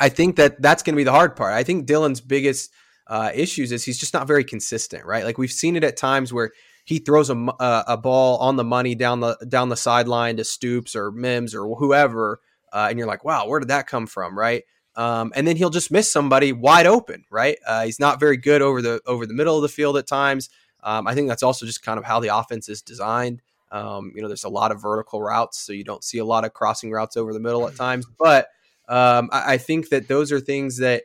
I 0.00 0.08
think 0.08 0.36
that 0.36 0.60
that's 0.60 0.82
going 0.82 0.94
to 0.94 0.96
be 0.96 1.04
the 1.04 1.12
hard 1.12 1.36
part. 1.36 1.52
I 1.52 1.62
think 1.62 1.86
Dillon's 1.86 2.20
biggest 2.20 2.72
uh, 3.06 3.30
issues 3.34 3.72
is 3.72 3.84
he's 3.84 3.98
just 3.98 4.14
not 4.14 4.26
very 4.26 4.44
consistent, 4.44 5.04
right? 5.04 5.24
Like 5.24 5.38
we've 5.38 5.52
seen 5.52 5.76
it 5.76 5.84
at 5.84 5.96
times 5.96 6.32
where 6.32 6.52
he 6.84 6.98
throws 6.98 7.30
a, 7.30 7.36
a, 7.36 7.84
a 7.88 7.96
ball 7.96 8.38
on 8.38 8.56
the 8.56 8.64
money 8.64 8.94
down 8.94 9.20
the 9.20 9.36
down 9.48 9.68
the 9.68 9.76
sideline 9.76 10.36
to 10.36 10.44
Stoops 10.44 10.94
or 10.94 11.10
Mims 11.10 11.54
or 11.54 11.76
whoever, 11.76 12.40
uh, 12.72 12.88
and 12.90 12.98
you're 12.98 13.08
like, 13.08 13.24
wow, 13.24 13.46
where 13.46 13.60
did 13.60 13.68
that 13.68 13.86
come 13.86 14.06
from, 14.06 14.38
right? 14.38 14.64
Um, 14.96 15.32
and 15.34 15.46
then 15.46 15.56
he'll 15.56 15.70
just 15.70 15.90
miss 15.90 16.10
somebody 16.10 16.52
wide 16.52 16.86
open, 16.86 17.24
right? 17.30 17.58
Uh, 17.66 17.84
he's 17.84 17.98
not 17.98 18.20
very 18.20 18.36
good 18.36 18.62
over 18.62 18.80
the 18.80 19.00
over 19.06 19.26
the 19.26 19.34
middle 19.34 19.56
of 19.56 19.62
the 19.62 19.68
field 19.68 19.96
at 19.96 20.06
times. 20.06 20.50
Um, 20.82 21.06
I 21.06 21.14
think 21.14 21.28
that's 21.28 21.42
also 21.42 21.66
just 21.66 21.82
kind 21.82 21.98
of 21.98 22.04
how 22.04 22.20
the 22.20 22.36
offense 22.36 22.68
is 22.68 22.82
designed. 22.82 23.40
Um, 23.72 24.12
you 24.14 24.22
know, 24.22 24.28
there's 24.28 24.44
a 24.44 24.48
lot 24.48 24.70
of 24.70 24.80
vertical 24.80 25.20
routes, 25.20 25.58
so 25.58 25.72
you 25.72 25.82
don't 25.82 26.04
see 26.04 26.18
a 26.18 26.24
lot 26.24 26.44
of 26.44 26.52
crossing 26.52 26.90
routes 26.92 27.16
over 27.16 27.32
the 27.32 27.40
middle 27.40 27.66
at 27.66 27.74
times. 27.74 28.06
But 28.18 28.48
um, 28.88 29.28
I, 29.32 29.54
I, 29.54 29.58
think 29.58 29.88
that 29.88 30.08
those 30.08 30.30
are 30.30 30.40
things 30.40 30.78
that 30.78 31.04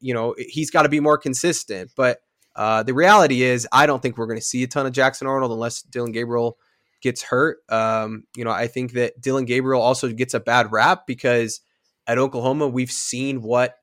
you 0.00 0.14
know 0.14 0.34
he's 0.38 0.70
got 0.70 0.82
to 0.82 0.88
be 0.88 1.00
more 1.00 1.18
consistent. 1.18 1.90
But 1.96 2.18
uh, 2.56 2.82
the 2.82 2.94
reality 2.94 3.42
is, 3.42 3.66
I 3.72 3.86
don't 3.86 4.02
think 4.02 4.16
we're 4.16 4.26
going 4.26 4.38
to 4.38 4.44
see 4.44 4.62
a 4.62 4.66
ton 4.66 4.86
of 4.86 4.92
Jackson 4.92 5.26
Arnold 5.26 5.52
unless 5.52 5.82
Dillon 5.82 6.12
Gabriel 6.12 6.56
gets 7.00 7.22
hurt. 7.22 7.58
Um, 7.68 8.24
you 8.36 8.44
know, 8.44 8.50
I 8.50 8.66
think 8.66 8.92
that 8.92 9.20
Dillon 9.20 9.44
Gabriel 9.44 9.80
also 9.80 10.12
gets 10.12 10.34
a 10.34 10.40
bad 10.40 10.70
rap 10.72 11.06
because 11.06 11.60
at 12.06 12.18
Oklahoma 12.18 12.68
we've 12.68 12.90
seen 12.90 13.42
what 13.42 13.76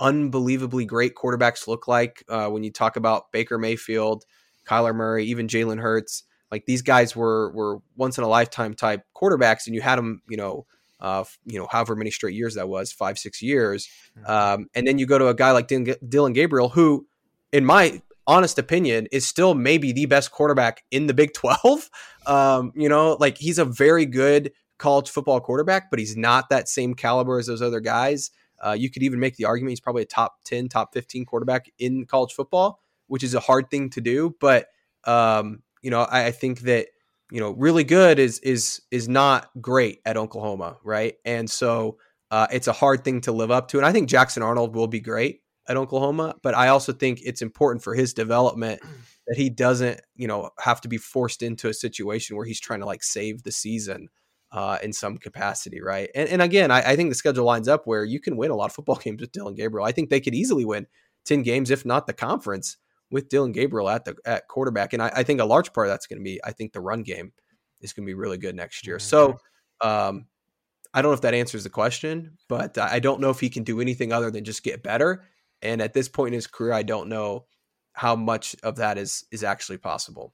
unbelievably 0.00 0.84
great 0.84 1.14
quarterbacks 1.14 1.66
look 1.66 1.88
like. 1.88 2.24
Uh, 2.28 2.48
when 2.48 2.62
you 2.62 2.70
talk 2.70 2.96
about 2.96 3.32
Baker 3.32 3.58
Mayfield, 3.58 4.24
Kyler 4.66 4.94
Murray, 4.94 5.24
even 5.26 5.48
Jalen 5.48 5.80
Hurts, 5.80 6.24
like 6.50 6.66
these 6.66 6.82
guys 6.82 7.14
were 7.14 7.50
were 7.52 7.78
once 7.96 8.18
in 8.18 8.24
a 8.24 8.28
lifetime 8.28 8.74
type 8.74 9.02
quarterbacks, 9.16 9.66
and 9.66 9.74
you 9.74 9.80
had 9.80 9.96
them, 9.96 10.22
you 10.28 10.36
know, 10.36 10.66
uh, 11.00 11.24
you 11.44 11.58
know, 11.58 11.66
however 11.70 11.94
many 11.94 12.10
straight 12.10 12.34
years 12.34 12.54
that 12.54 12.68
was, 12.68 12.92
five, 12.92 13.18
six 13.18 13.42
years. 13.42 13.88
Mm-hmm. 14.18 14.30
Um, 14.30 14.66
and 14.74 14.86
then 14.86 14.98
you 14.98 15.06
go 15.06 15.18
to 15.18 15.28
a 15.28 15.34
guy 15.34 15.52
like 15.52 15.68
Dillon 15.68 16.32
Gabriel, 16.32 16.68
who, 16.68 17.06
in 17.52 17.64
my 17.64 18.02
honest 18.26 18.58
opinion, 18.58 19.08
is 19.12 19.26
still 19.26 19.54
maybe 19.54 19.92
the 19.92 20.06
best 20.06 20.30
quarterback 20.30 20.84
in 20.90 21.06
the 21.06 21.14
Big 21.14 21.32
12. 21.34 21.90
Um, 22.26 22.72
you 22.74 22.88
know, 22.88 23.16
like 23.20 23.38
he's 23.38 23.58
a 23.58 23.64
very 23.64 24.06
good 24.06 24.52
college 24.78 25.10
football 25.10 25.40
quarterback, 25.40 25.90
but 25.90 25.98
he's 25.98 26.16
not 26.16 26.50
that 26.50 26.68
same 26.68 26.94
caliber 26.94 27.38
as 27.38 27.46
those 27.46 27.62
other 27.62 27.80
guys. 27.80 28.30
Uh, 28.64 28.72
you 28.72 28.90
could 28.90 29.02
even 29.02 29.20
make 29.20 29.36
the 29.36 29.44
argument 29.44 29.70
he's 29.70 29.80
probably 29.80 30.02
a 30.02 30.06
top 30.06 30.36
10, 30.44 30.68
top 30.68 30.92
15 30.92 31.24
quarterback 31.24 31.70
in 31.78 32.06
college 32.06 32.32
football, 32.32 32.80
which 33.06 33.22
is 33.22 33.34
a 33.34 33.40
hard 33.40 33.70
thing 33.70 33.88
to 33.90 34.00
do. 34.00 34.34
But, 34.40 34.66
um, 35.04 35.62
you 35.80 35.90
know, 35.90 36.00
I, 36.00 36.26
I 36.26 36.30
think 36.32 36.60
that 36.60 36.88
you 37.30 37.40
know, 37.40 37.50
really 37.50 37.84
good 37.84 38.18
is 38.18 38.38
is 38.40 38.80
is 38.90 39.08
not 39.08 39.50
great 39.60 40.00
at 40.04 40.16
Oklahoma, 40.16 40.78
right? 40.82 41.14
And 41.24 41.48
so 41.50 41.98
uh, 42.30 42.46
it's 42.52 42.68
a 42.68 42.72
hard 42.72 43.04
thing 43.04 43.20
to 43.22 43.32
live 43.32 43.50
up 43.50 43.68
to. 43.68 43.78
And 43.78 43.86
I 43.86 43.92
think 43.92 44.08
Jackson 44.08 44.42
Arnold 44.42 44.74
will 44.74 44.86
be 44.86 45.00
great 45.00 45.40
at 45.68 45.76
Oklahoma, 45.76 46.36
but 46.42 46.54
I 46.54 46.68
also 46.68 46.92
think 46.92 47.20
it's 47.22 47.42
important 47.42 47.82
for 47.82 47.94
his 47.94 48.14
development 48.14 48.80
that 49.26 49.36
he 49.36 49.50
doesn't, 49.50 50.00
you 50.16 50.26
know, 50.26 50.50
have 50.58 50.80
to 50.82 50.88
be 50.88 50.96
forced 50.96 51.42
into 51.42 51.68
a 51.68 51.74
situation 51.74 52.36
where 52.36 52.46
he's 52.46 52.60
trying 52.60 52.80
to 52.80 52.86
like 52.86 53.02
save 53.02 53.42
the 53.42 53.52
season 53.52 54.08
uh, 54.52 54.78
in 54.82 54.92
some 54.92 55.18
capacity, 55.18 55.82
right? 55.82 56.10
And, 56.14 56.28
and 56.28 56.40
again, 56.40 56.70
I, 56.70 56.92
I, 56.92 56.96
think 56.96 57.10
the 57.10 57.14
schedule 57.14 57.44
lines 57.44 57.68
up 57.68 57.86
where 57.86 58.02
you 58.04 58.18
can 58.18 58.38
win 58.38 58.50
a 58.50 58.56
lot 58.56 58.70
of 58.70 58.72
football 58.72 58.96
games 59.02 59.20
with 59.20 59.32
Dillon 59.32 59.54
Gabriel. 59.54 59.86
I 59.86 59.92
think 59.92 60.08
they 60.08 60.20
could 60.20 60.34
easily 60.34 60.64
win 60.64 60.86
ten 61.26 61.42
games, 61.42 61.70
if 61.70 61.84
not 61.84 62.06
the 62.06 62.14
conference 62.14 62.78
with 63.10 63.28
Dillon 63.28 63.52
Gabriel 63.52 63.88
at 63.88 64.04
the 64.04 64.16
at 64.24 64.48
quarterback. 64.48 64.92
And 64.92 65.02
I, 65.02 65.10
I 65.16 65.22
think 65.22 65.40
a 65.40 65.44
large 65.44 65.72
part 65.72 65.86
of 65.86 65.92
that's 65.92 66.06
going 66.06 66.18
to 66.18 66.24
be, 66.24 66.40
I 66.44 66.52
think 66.52 66.72
the 66.72 66.80
run 66.80 67.02
game 67.02 67.32
is 67.80 67.92
going 67.92 68.06
to 68.06 68.10
be 68.10 68.14
really 68.14 68.38
good 68.38 68.54
next 68.54 68.86
year. 68.86 68.98
So 68.98 69.38
um, 69.80 70.26
I 70.92 71.02
don't 71.02 71.10
know 71.10 71.14
if 71.14 71.20
that 71.22 71.34
answers 71.34 71.64
the 71.64 71.70
question, 71.70 72.36
but 72.48 72.76
I 72.78 72.98
don't 72.98 73.20
know 73.20 73.30
if 73.30 73.40
he 73.40 73.50
can 73.50 73.64
do 73.64 73.80
anything 73.80 74.12
other 74.12 74.30
than 74.30 74.44
just 74.44 74.62
get 74.62 74.82
better. 74.82 75.24
And 75.62 75.82
at 75.82 75.94
this 75.94 76.08
point 76.08 76.28
in 76.28 76.34
his 76.34 76.46
career, 76.46 76.72
I 76.72 76.82
don't 76.82 77.08
know 77.08 77.46
how 77.92 78.14
much 78.14 78.54
of 78.62 78.76
that 78.76 78.96
is 78.96 79.24
is 79.30 79.42
actually 79.42 79.78
possible 79.78 80.32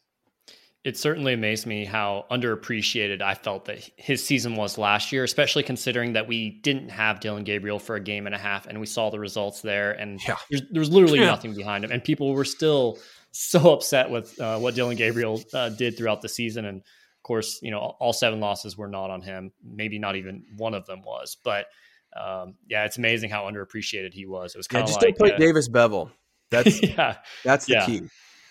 it 0.84 0.98
certainly 0.98 1.32
amazed 1.32 1.66
me 1.66 1.86
how 1.86 2.26
underappreciated 2.30 3.22
I 3.22 3.34
felt 3.34 3.64
that 3.64 3.88
his 3.96 4.24
season 4.24 4.54
was 4.54 4.76
last 4.76 5.12
year, 5.12 5.24
especially 5.24 5.62
considering 5.62 6.12
that 6.12 6.28
we 6.28 6.50
didn't 6.62 6.90
have 6.90 7.20
Dillon 7.20 7.42
Gabriel 7.42 7.78
for 7.78 7.96
a 7.96 8.00
game 8.00 8.26
and 8.26 8.34
a 8.34 8.38
half, 8.38 8.66
and 8.66 8.78
we 8.78 8.86
saw 8.86 9.08
the 9.08 9.18
results 9.18 9.62
there, 9.62 9.92
and 9.92 10.20
yeah. 10.28 10.36
there's, 10.50 10.62
there's 10.70 10.90
literally 10.90 11.20
yeah. 11.20 11.26
nothing 11.26 11.54
behind 11.54 11.84
him, 11.84 11.90
and 11.90 12.04
people 12.04 12.34
were 12.34 12.44
still 12.44 12.98
so 13.32 13.72
upset 13.72 14.10
with 14.10 14.38
uh, 14.38 14.58
what 14.58 14.74
Dillon 14.74 14.96
Gabriel 14.96 15.42
uh, 15.54 15.70
did 15.70 15.96
throughout 15.96 16.20
the 16.20 16.28
season, 16.28 16.66
and 16.66 16.78
of 16.80 17.22
course, 17.22 17.60
you 17.62 17.70
know, 17.70 17.78
all 17.78 18.12
seven 18.12 18.38
losses 18.40 18.76
were 18.76 18.88
not 18.88 19.08
on 19.08 19.22
him, 19.22 19.52
maybe 19.64 19.98
not 19.98 20.16
even 20.16 20.44
one 20.58 20.74
of 20.74 20.84
them 20.84 21.00
was, 21.00 21.38
but 21.42 21.66
um, 22.14 22.56
yeah, 22.68 22.84
it's 22.84 22.98
amazing 22.98 23.30
how 23.30 23.44
underappreciated 23.44 24.12
he 24.12 24.26
was. 24.26 24.54
It 24.54 24.58
was 24.58 24.68
kind 24.68 24.82
of 24.82 24.90
yeah, 24.90 24.94
just 24.94 25.02
like, 25.02 25.16
don't 25.16 25.28
play 25.28 25.34
uh, 25.34 25.38
Davis 25.38 25.68
Beville. 25.68 26.12
That's 26.50 26.82
yeah, 26.82 27.16
that's 27.42 27.64
the 27.64 27.72
yeah. 27.72 27.86
key. 27.86 28.02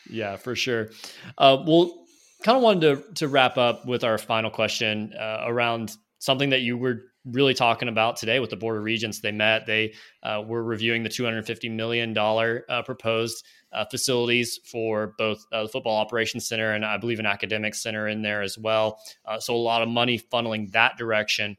Yeah, 0.10 0.36
for 0.36 0.56
sure. 0.56 0.90
Uh, 1.38 1.64
well, 1.66 2.03
kind 2.44 2.58
of 2.58 2.62
wanted 2.62 2.82
to 2.82 3.14
to 3.16 3.28
wrap 3.28 3.58
up 3.58 3.86
with 3.86 4.04
our 4.04 4.18
final 4.18 4.52
question 4.52 5.14
uh, 5.14 5.44
around 5.46 5.96
something 6.20 6.50
that 6.52 6.62
you 6.62 6.78
were 6.78 7.04
really 7.26 7.54
talking 7.54 7.88
about 7.88 8.18
today 8.18 8.40
with 8.40 8.50
the 8.50 8.56
board 8.56 8.78
of 8.78 8.84
regents. 8.84 9.22
They 9.22 9.32
met. 9.32 9.66
They 9.66 9.94
uh, 10.24 10.44
were 10.46 10.64
reviewing 10.64 11.04
the 11.04 11.10
two 11.10 11.24
hundred 11.24 11.46
fifty 11.48 11.70
million 11.70 12.14
dollar 12.14 12.66
uh, 12.70 12.82
proposed 12.84 13.46
uh, 13.72 13.86
facilities 13.86 14.60
for 14.66 15.16
both 15.18 15.46
uh, 15.52 15.64
the 15.64 15.70
football 15.70 15.98
operations 15.98 16.48
center 16.48 16.74
and 16.74 16.86
I 16.86 16.98
believe 16.98 17.20
an 17.20 17.26
academic 17.26 17.74
center 17.74 18.08
in 18.08 18.22
there 18.22 18.42
as 18.42 18.58
well. 18.58 19.00
Uh, 19.26 19.40
so 19.40 19.56
a 19.56 19.58
lot 19.58 19.82
of 19.82 19.90
money 19.90 20.20
funneling 20.20 20.72
that 20.74 20.98
direction. 20.98 21.58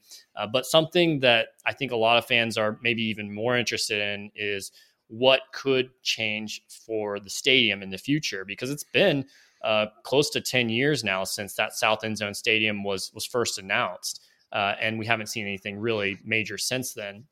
but 0.52 0.66
something 0.66 1.20
that 1.20 1.48
I 1.66 1.72
think 1.72 1.90
a 1.90 1.96
lot 1.96 2.18
of 2.18 2.26
fans 2.26 2.56
are 2.56 2.78
maybe 2.82 3.02
even 3.02 3.34
more 3.34 3.56
interested 3.56 4.00
in 4.00 4.30
is 4.36 4.70
what 5.08 5.40
could 5.52 5.90
change 6.02 6.62
for 6.68 7.20
the 7.20 7.30
stadium 7.30 7.82
in 7.82 7.90
the 7.90 7.98
future 7.98 8.44
because 8.44 8.70
it's 8.70 8.84
been 8.84 9.24
uh, 9.64 9.87
close 10.03 10.31
to 10.31 10.40
10 10.40 10.68
years 10.68 11.03
now 11.03 11.24
since 11.24 11.55
that 11.55 11.72
South 11.72 12.05
End 12.05 12.16
Zone 12.18 12.35
Stadium 12.35 12.85
was 12.85 13.11
was 13.14 13.24
first 13.24 13.59
announced, 13.59 14.22
uh, 14.53 14.74
and 14.81 14.98
we 14.98 15.07
haven't 15.07 15.27
seen 15.27 15.46
anything 15.46 15.79
really 15.79 16.18
major 16.24 16.59
since 16.59 16.92
then. 16.92 17.24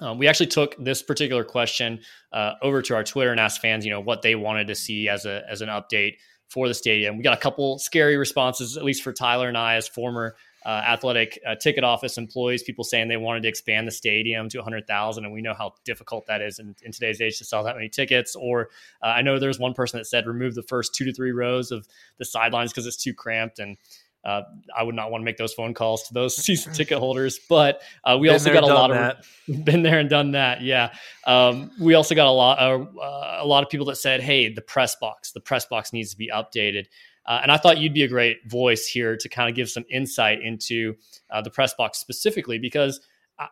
Um, 0.00 0.18
we 0.18 0.26
actually 0.26 0.46
took 0.46 0.74
this 0.82 1.02
particular 1.02 1.44
question 1.44 2.00
uh, 2.32 2.54
over 2.62 2.82
to 2.82 2.94
our 2.94 3.04
Twitter 3.04 3.30
and 3.30 3.38
asked 3.38 3.60
fans, 3.60 3.84
you 3.84 3.90
know, 3.90 4.00
what 4.00 4.22
they 4.22 4.34
wanted 4.34 4.66
to 4.68 4.74
see 4.74 5.08
as 5.08 5.26
a 5.26 5.42
as 5.48 5.60
an 5.60 5.68
update 5.68 6.14
for 6.48 6.68
the 6.68 6.74
stadium. 6.74 7.16
We 7.16 7.22
got 7.22 7.36
a 7.36 7.40
couple 7.40 7.78
scary 7.78 8.16
responses, 8.16 8.76
at 8.76 8.84
least 8.84 9.02
for 9.02 9.12
Tyler 9.12 9.48
and 9.48 9.56
I 9.56 9.76
as 9.76 9.88
former 9.88 10.36
uh, 10.64 10.68
athletic 10.68 11.38
uh, 11.46 11.54
ticket 11.54 11.84
office 11.84 12.18
employees, 12.18 12.62
people 12.62 12.84
saying 12.84 13.08
they 13.08 13.16
wanted 13.16 13.42
to 13.42 13.48
expand 13.48 13.86
the 13.86 13.92
stadium 13.92 14.48
to 14.48 14.58
100,000. 14.58 15.24
And 15.24 15.32
we 15.32 15.42
know 15.42 15.54
how 15.54 15.74
difficult 15.84 16.26
that 16.26 16.40
is 16.40 16.58
in, 16.58 16.74
in 16.82 16.92
today's 16.92 17.20
age 17.20 17.38
to 17.38 17.44
sell 17.44 17.64
that 17.64 17.74
many 17.74 17.88
tickets. 17.88 18.36
Or 18.36 18.68
uh, 19.02 19.06
I 19.06 19.22
know 19.22 19.38
there's 19.38 19.58
one 19.58 19.74
person 19.74 19.98
that 19.98 20.06
said 20.06 20.26
remove 20.26 20.54
the 20.54 20.62
first 20.62 20.94
two 20.94 21.04
to 21.04 21.12
three 21.12 21.32
rows 21.32 21.70
of 21.72 21.88
the 22.18 22.24
sidelines 22.24 22.72
because 22.72 22.86
it's 22.86 22.96
too 22.96 23.14
cramped. 23.14 23.58
And 23.58 23.76
uh, 24.24 24.42
I 24.76 24.82
would 24.82 24.94
not 24.94 25.10
want 25.10 25.22
to 25.22 25.24
make 25.24 25.36
those 25.36 25.52
phone 25.52 25.74
calls 25.74 26.04
to 26.04 26.14
those 26.14 26.36
season 26.44 26.72
ticket 26.72 26.98
holders, 26.98 27.40
but 27.48 27.82
uh, 28.04 28.16
we 28.20 28.28
been 28.28 28.34
also 28.34 28.52
got 28.52 28.62
a 28.62 28.66
lot 28.66 28.90
that. 28.90 29.24
of 29.48 29.64
been 29.64 29.82
there 29.82 29.98
and 29.98 30.08
done 30.08 30.32
that. 30.32 30.62
Yeah, 30.62 30.92
um, 31.26 31.72
we 31.80 31.94
also 31.94 32.14
got 32.14 32.26
a 32.26 32.30
lot 32.30 32.58
uh, 32.60 33.42
a 33.42 33.46
lot 33.46 33.64
of 33.64 33.68
people 33.68 33.86
that 33.86 33.96
said, 33.96 34.20
"Hey, 34.20 34.52
the 34.52 34.62
press 34.62 34.94
box, 34.96 35.32
the 35.32 35.40
press 35.40 35.66
box 35.66 35.92
needs 35.92 36.12
to 36.12 36.16
be 36.16 36.30
updated." 36.32 36.86
Uh, 37.26 37.40
and 37.42 37.52
I 37.52 37.56
thought 37.56 37.78
you'd 37.78 37.94
be 37.94 38.02
a 38.02 38.08
great 38.08 38.38
voice 38.50 38.86
here 38.86 39.16
to 39.16 39.28
kind 39.28 39.48
of 39.48 39.54
give 39.54 39.68
some 39.70 39.84
insight 39.90 40.42
into 40.42 40.94
uh, 41.30 41.40
the 41.40 41.50
press 41.50 41.74
box 41.74 41.98
specifically, 41.98 42.58
because 42.58 43.00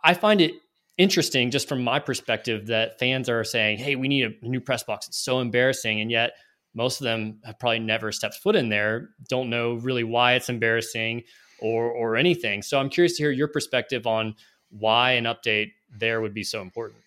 I 0.05 0.15
find 0.15 0.41
it 0.41 0.55
interesting, 0.99 1.51
just 1.51 1.69
from 1.69 1.83
my 1.83 1.99
perspective, 1.99 2.67
that 2.67 2.99
fans 2.99 3.29
are 3.29 3.45
saying, 3.45 3.79
"Hey, 3.79 3.97
we 3.97 4.09
need 4.09 4.25
a 4.25 4.47
new 4.47 4.61
press 4.61 4.83
box. 4.83 5.09
It's 5.09 5.19
so 5.19 5.41
embarrassing," 5.41 6.01
and 6.01 6.11
yet 6.11 6.33
most 6.75 7.01
of 7.01 7.05
them 7.05 7.41
have 7.45 7.59
probably 7.59 7.81
never 7.81 8.13
stepped 8.13 8.37
foot 8.37 8.57
in 8.57 8.69
there, 8.69 9.11
don't 9.29 9.51
know 9.51 9.75
really 9.75 10.05
why 10.05 10.35
it's 10.35 10.49
embarrassing 10.49 11.23
or 11.61 11.91
or 11.91 12.17
anything. 12.17 12.63
So 12.63 12.79
I'm 12.79 12.89
curious 12.89 13.17
to 13.17 13.25
hear 13.25 13.31
your 13.31 13.49
perspective 13.49 14.07
on 14.07 14.35
why 14.71 15.13
an 15.13 15.25
update 15.25 15.73
there 15.91 16.21
would 16.21 16.35
be 16.35 16.45
so 16.45 16.63
important. 16.63 17.01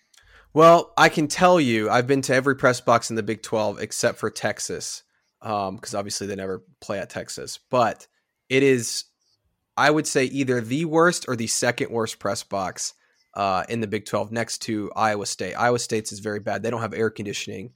Well, 0.52 0.92
I 0.96 1.08
can 1.08 1.26
tell 1.26 1.58
you, 1.58 1.90
I've 1.90 2.06
been 2.06 2.22
to 2.22 2.34
every 2.34 2.54
press 2.54 2.80
box 2.80 3.10
in 3.10 3.16
the 3.16 3.22
Big 3.22 3.42
12 3.42 3.80
except 3.80 4.18
for 4.18 4.30
Texas, 4.30 5.02
because 5.44 5.94
um, 5.94 5.98
obviously 5.98 6.26
they 6.26 6.36
never 6.36 6.64
play 6.80 6.98
at 6.98 7.10
Texas. 7.10 7.58
But 7.70 8.06
it 8.48 8.62
is, 8.62 9.04
I 9.76 9.90
would 9.90 10.06
say, 10.06 10.24
either 10.24 10.60
the 10.60 10.86
worst 10.86 11.26
or 11.28 11.36
the 11.36 11.46
second 11.46 11.90
worst 11.90 12.18
press 12.18 12.42
box 12.42 12.94
uh, 13.34 13.64
in 13.68 13.80
the 13.80 13.86
Big 13.86 14.06
12, 14.06 14.32
next 14.32 14.58
to 14.62 14.90
Iowa 14.96 15.26
State. 15.26 15.54
Iowa 15.54 15.78
State's 15.78 16.12
is 16.12 16.20
very 16.20 16.40
bad. 16.40 16.62
They 16.62 16.70
don't 16.70 16.80
have 16.80 16.94
air 16.94 17.10
conditioning 17.10 17.72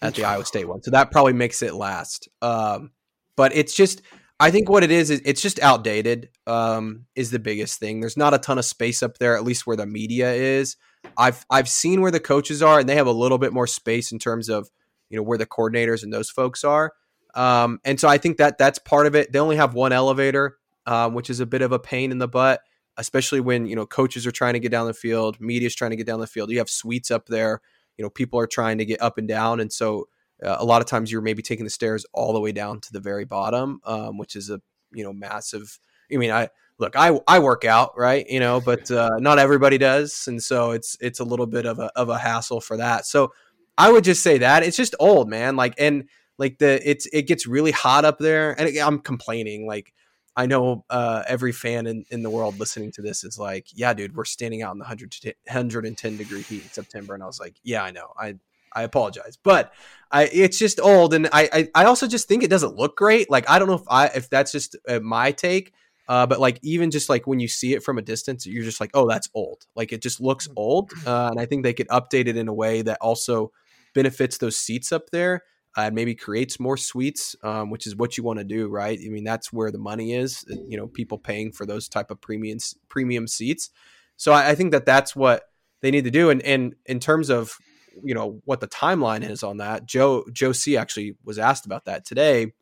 at 0.00 0.14
the 0.16 0.24
Iowa 0.24 0.44
State 0.44 0.66
one. 0.66 0.82
So 0.82 0.90
that 0.90 1.12
probably 1.12 1.34
makes 1.34 1.62
it 1.62 1.74
last. 1.74 2.28
Um, 2.40 2.90
but 3.36 3.54
it's 3.54 3.74
just, 3.74 4.02
I 4.40 4.50
think 4.50 4.68
what 4.68 4.82
it 4.82 4.90
is, 4.90 5.10
is 5.10 5.22
it's 5.24 5.40
just 5.40 5.60
outdated. 5.60 6.30
Um, 6.48 7.06
is 7.14 7.30
the 7.30 7.38
biggest 7.38 7.78
thing. 7.78 8.00
There's 8.00 8.16
not 8.16 8.34
a 8.34 8.38
ton 8.38 8.58
of 8.58 8.64
space 8.64 9.00
up 9.00 9.18
there, 9.18 9.36
at 9.36 9.44
least 9.44 9.64
where 9.64 9.76
the 9.76 9.86
media 9.86 10.32
is. 10.32 10.76
I've 11.16 11.46
I've 11.50 11.68
seen 11.68 12.00
where 12.00 12.10
the 12.10 12.20
coaches 12.20 12.62
are, 12.62 12.80
and 12.80 12.88
they 12.88 12.96
have 12.96 13.06
a 13.06 13.12
little 13.12 13.38
bit 13.38 13.52
more 13.52 13.68
space 13.68 14.10
in 14.10 14.18
terms 14.18 14.48
of 14.48 14.68
you 15.08 15.16
know 15.16 15.22
where 15.22 15.38
the 15.38 15.46
coordinators 15.46 16.02
and 16.02 16.12
those 16.12 16.30
folks 16.30 16.64
are. 16.64 16.92
Um, 17.34 17.80
and 17.84 17.98
so 17.98 18.08
I 18.08 18.18
think 18.18 18.36
that 18.38 18.58
that's 18.58 18.78
part 18.78 19.06
of 19.06 19.14
it. 19.14 19.32
They 19.32 19.38
only 19.38 19.56
have 19.56 19.74
one 19.74 19.92
elevator, 19.92 20.58
um, 20.86 21.14
which 21.14 21.30
is 21.30 21.40
a 21.40 21.46
bit 21.46 21.62
of 21.62 21.72
a 21.72 21.78
pain 21.78 22.12
in 22.12 22.18
the 22.18 22.28
butt, 22.28 22.60
especially 22.96 23.40
when 23.40 23.66
you 23.66 23.76
know 23.76 23.86
coaches 23.86 24.26
are 24.26 24.32
trying 24.32 24.54
to 24.54 24.60
get 24.60 24.70
down 24.70 24.86
the 24.86 24.94
field, 24.94 25.40
media's 25.40 25.74
trying 25.74 25.90
to 25.90 25.96
get 25.96 26.06
down 26.06 26.20
the 26.20 26.26
field. 26.26 26.50
You 26.50 26.58
have 26.58 26.70
suites 26.70 27.10
up 27.10 27.26
there. 27.26 27.60
You 27.96 28.04
know 28.04 28.10
people 28.10 28.38
are 28.38 28.46
trying 28.46 28.78
to 28.78 28.84
get 28.84 29.00
up 29.00 29.18
and 29.18 29.28
down. 29.28 29.60
And 29.60 29.72
so 29.72 30.08
uh, 30.42 30.56
a 30.58 30.64
lot 30.64 30.80
of 30.80 30.86
times 30.86 31.10
you're 31.10 31.22
maybe 31.22 31.42
taking 31.42 31.64
the 31.64 31.70
stairs 31.70 32.04
all 32.12 32.32
the 32.32 32.40
way 32.40 32.52
down 32.52 32.80
to 32.80 32.92
the 32.92 33.00
very 33.00 33.24
bottom 33.24 33.80
um, 33.84 34.18
which 34.18 34.34
is 34.34 34.50
a 34.50 34.60
you 34.92 35.04
know 35.04 35.12
massive 35.12 35.78
i 36.12 36.16
mean 36.16 36.30
i 36.32 36.48
look 36.78 36.96
i 36.96 37.18
i 37.28 37.38
work 37.38 37.64
out 37.64 37.96
right? 37.96 38.26
You 38.28 38.40
know 38.40 38.60
but 38.60 38.90
uh, 38.90 39.10
not 39.18 39.38
everybody 39.38 39.78
does. 39.78 40.26
And 40.26 40.42
so 40.42 40.72
it's 40.72 40.96
it's 41.00 41.20
a 41.20 41.24
little 41.24 41.46
bit 41.46 41.66
of 41.66 41.78
a 41.78 41.90
of 41.96 42.08
a 42.08 42.18
hassle 42.18 42.60
for 42.60 42.76
that. 42.76 43.06
So 43.06 43.32
i 43.78 43.90
would 43.90 44.04
just 44.04 44.22
say 44.22 44.38
that. 44.38 44.62
It's 44.62 44.76
just 44.76 44.94
old 44.98 45.28
man. 45.28 45.56
Like 45.56 45.74
and 45.78 46.08
like 46.38 46.58
the 46.58 46.80
it's 46.88 47.06
it 47.12 47.26
gets 47.26 47.46
really 47.46 47.70
hot 47.70 48.04
up 48.04 48.18
there 48.18 48.58
and 48.58 48.76
i'm 48.78 48.98
complaining 48.98 49.66
like 49.66 49.92
I 50.36 50.46
know 50.46 50.84
uh, 50.88 51.22
every 51.26 51.52
fan 51.52 51.86
in, 51.86 52.04
in 52.10 52.22
the 52.22 52.30
world 52.30 52.58
listening 52.58 52.90
to 52.92 53.02
this 53.02 53.22
is 53.22 53.38
like, 53.38 53.66
yeah, 53.74 53.92
dude, 53.92 54.16
we're 54.16 54.24
standing 54.24 54.62
out 54.62 54.72
in 54.72 54.78
the 54.78 54.84
100, 54.84 55.14
110 55.46 56.16
degree 56.16 56.42
heat 56.42 56.62
in 56.62 56.70
September. 56.70 57.14
And 57.14 57.22
I 57.22 57.26
was 57.26 57.38
like, 57.38 57.56
yeah, 57.62 57.82
I 57.82 57.90
know. 57.90 58.12
I, 58.18 58.36
I 58.74 58.84
apologize, 58.84 59.36
but 59.42 59.74
I, 60.10 60.30
it's 60.32 60.58
just 60.58 60.80
old. 60.80 61.12
And 61.12 61.28
I, 61.32 61.48
I, 61.52 61.68
I 61.74 61.84
also 61.84 62.06
just 62.06 62.28
think 62.28 62.42
it 62.42 62.48
doesn't 62.48 62.76
look 62.76 62.96
great. 62.96 63.30
Like, 63.30 63.48
I 63.48 63.58
don't 63.58 63.68
know 63.68 63.74
if 63.74 63.82
I, 63.88 64.06
if 64.06 64.30
that's 64.30 64.52
just 64.52 64.76
uh, 64.88 65.00
my 65.00 65.32
take, 65.32 65.74
uh, 66.08 66.26
but 66.26 66.40
like, 66.40 66.58
even 66.62 66.90
just 66.90 67.10
like 67.10 67.26
when 67.26 67.38
you 67.38 67.48
see 67.48 67.74
it 67.74 67.82
from 67.82 67.98
a 67.98 68.02
distance, 68.02 68.46
you're 68.46 68.64
just 68.64 68.80
like, 68.80 68.90
oh, 68.94 69.06
that's 69.06 69.28
old. 69.34 69.66
Like 69.76 69.92
it 69.92 70.00
just 70.00 70.18
looks 70.18 70.48
mm. 70.48 70.54
old. 70.56 70.92
Uh, 71.06 71.28
and 71.30 71.38
I 71.38 71.44
think 71.44 71.62
they 71.62 71.74
could 71.74 71.88
update 71.88 72.26
it 72.26 72.38
in 72.38 72.48
a 72.48 72.54
way 72.54 72.80
that 72.80 72.96
also 73.02 73.52
benefits 73.94 74.38
those 74.38 74.56
seats 74.56 74.92
up 74.92 75.10
there 75.10 75.42
uh, 75.76 75.82
and 75.82 75.94
maybe 75.94 76.14
creates 76.14 76.60
more 76.60 76.76
suites, 76.76 77.34
um, 77.42 77.70
which 77.70 77.86
is 77.86 77.96
what 77.96 78.16
you 78.16 78.24
want 78.24 78.38
to 78.38 78.44
do, 78.44 78.68
right? 78.68 78.98
I 79.04 79.08
mean, 79.08 79.24
that's 79.24 79.52
where 79.52 79.70
the 79.70 79.78
money 79.78 80.12
is. 80.14 80.44
Uh, 80.50 80.56
you 80.68 80.76
know, 80.76 80.86
people 80.86 81.18
paying 81.18 81.52
for 81.52 81.64
those 81.64 81.88
type 81.88 82.10
of 82.10 82.20
premium 82.20 82.58
premium 82.88 83.26
seats. 83.26 83.70
So 84.16 84.32
I, 84.32 84.50
I 84.50 84.54
think 84.54 84.72
that 84.72 84.86
that's 84.86 85.16
what 85.16 85.44
they 85.80 85.90
need 85.90 86.04
to 86.04 86.10
do. 86.10 86.30
And 86.30 86.42
and 86.42 86.74
in 86.86 87.00
terms 87.00 87.30
of 87.30 87.56
you 88.02 88.14
know 88.14 88.40
what 88.44 88.60
the 88.60 88.68
timeline 88.68 89.28
is 89.28 89.42
on 89.42 89.58
that, 89.58 89.86
Joe 89.86 90.24
Joe 90.32 90.52
C 90.52 90.76
actually 90.76 91.16
was 91.24 91.38
asked 91.38 91.66
about 91.66 91.86
that 91.86 92.04
today, 92.04 92.52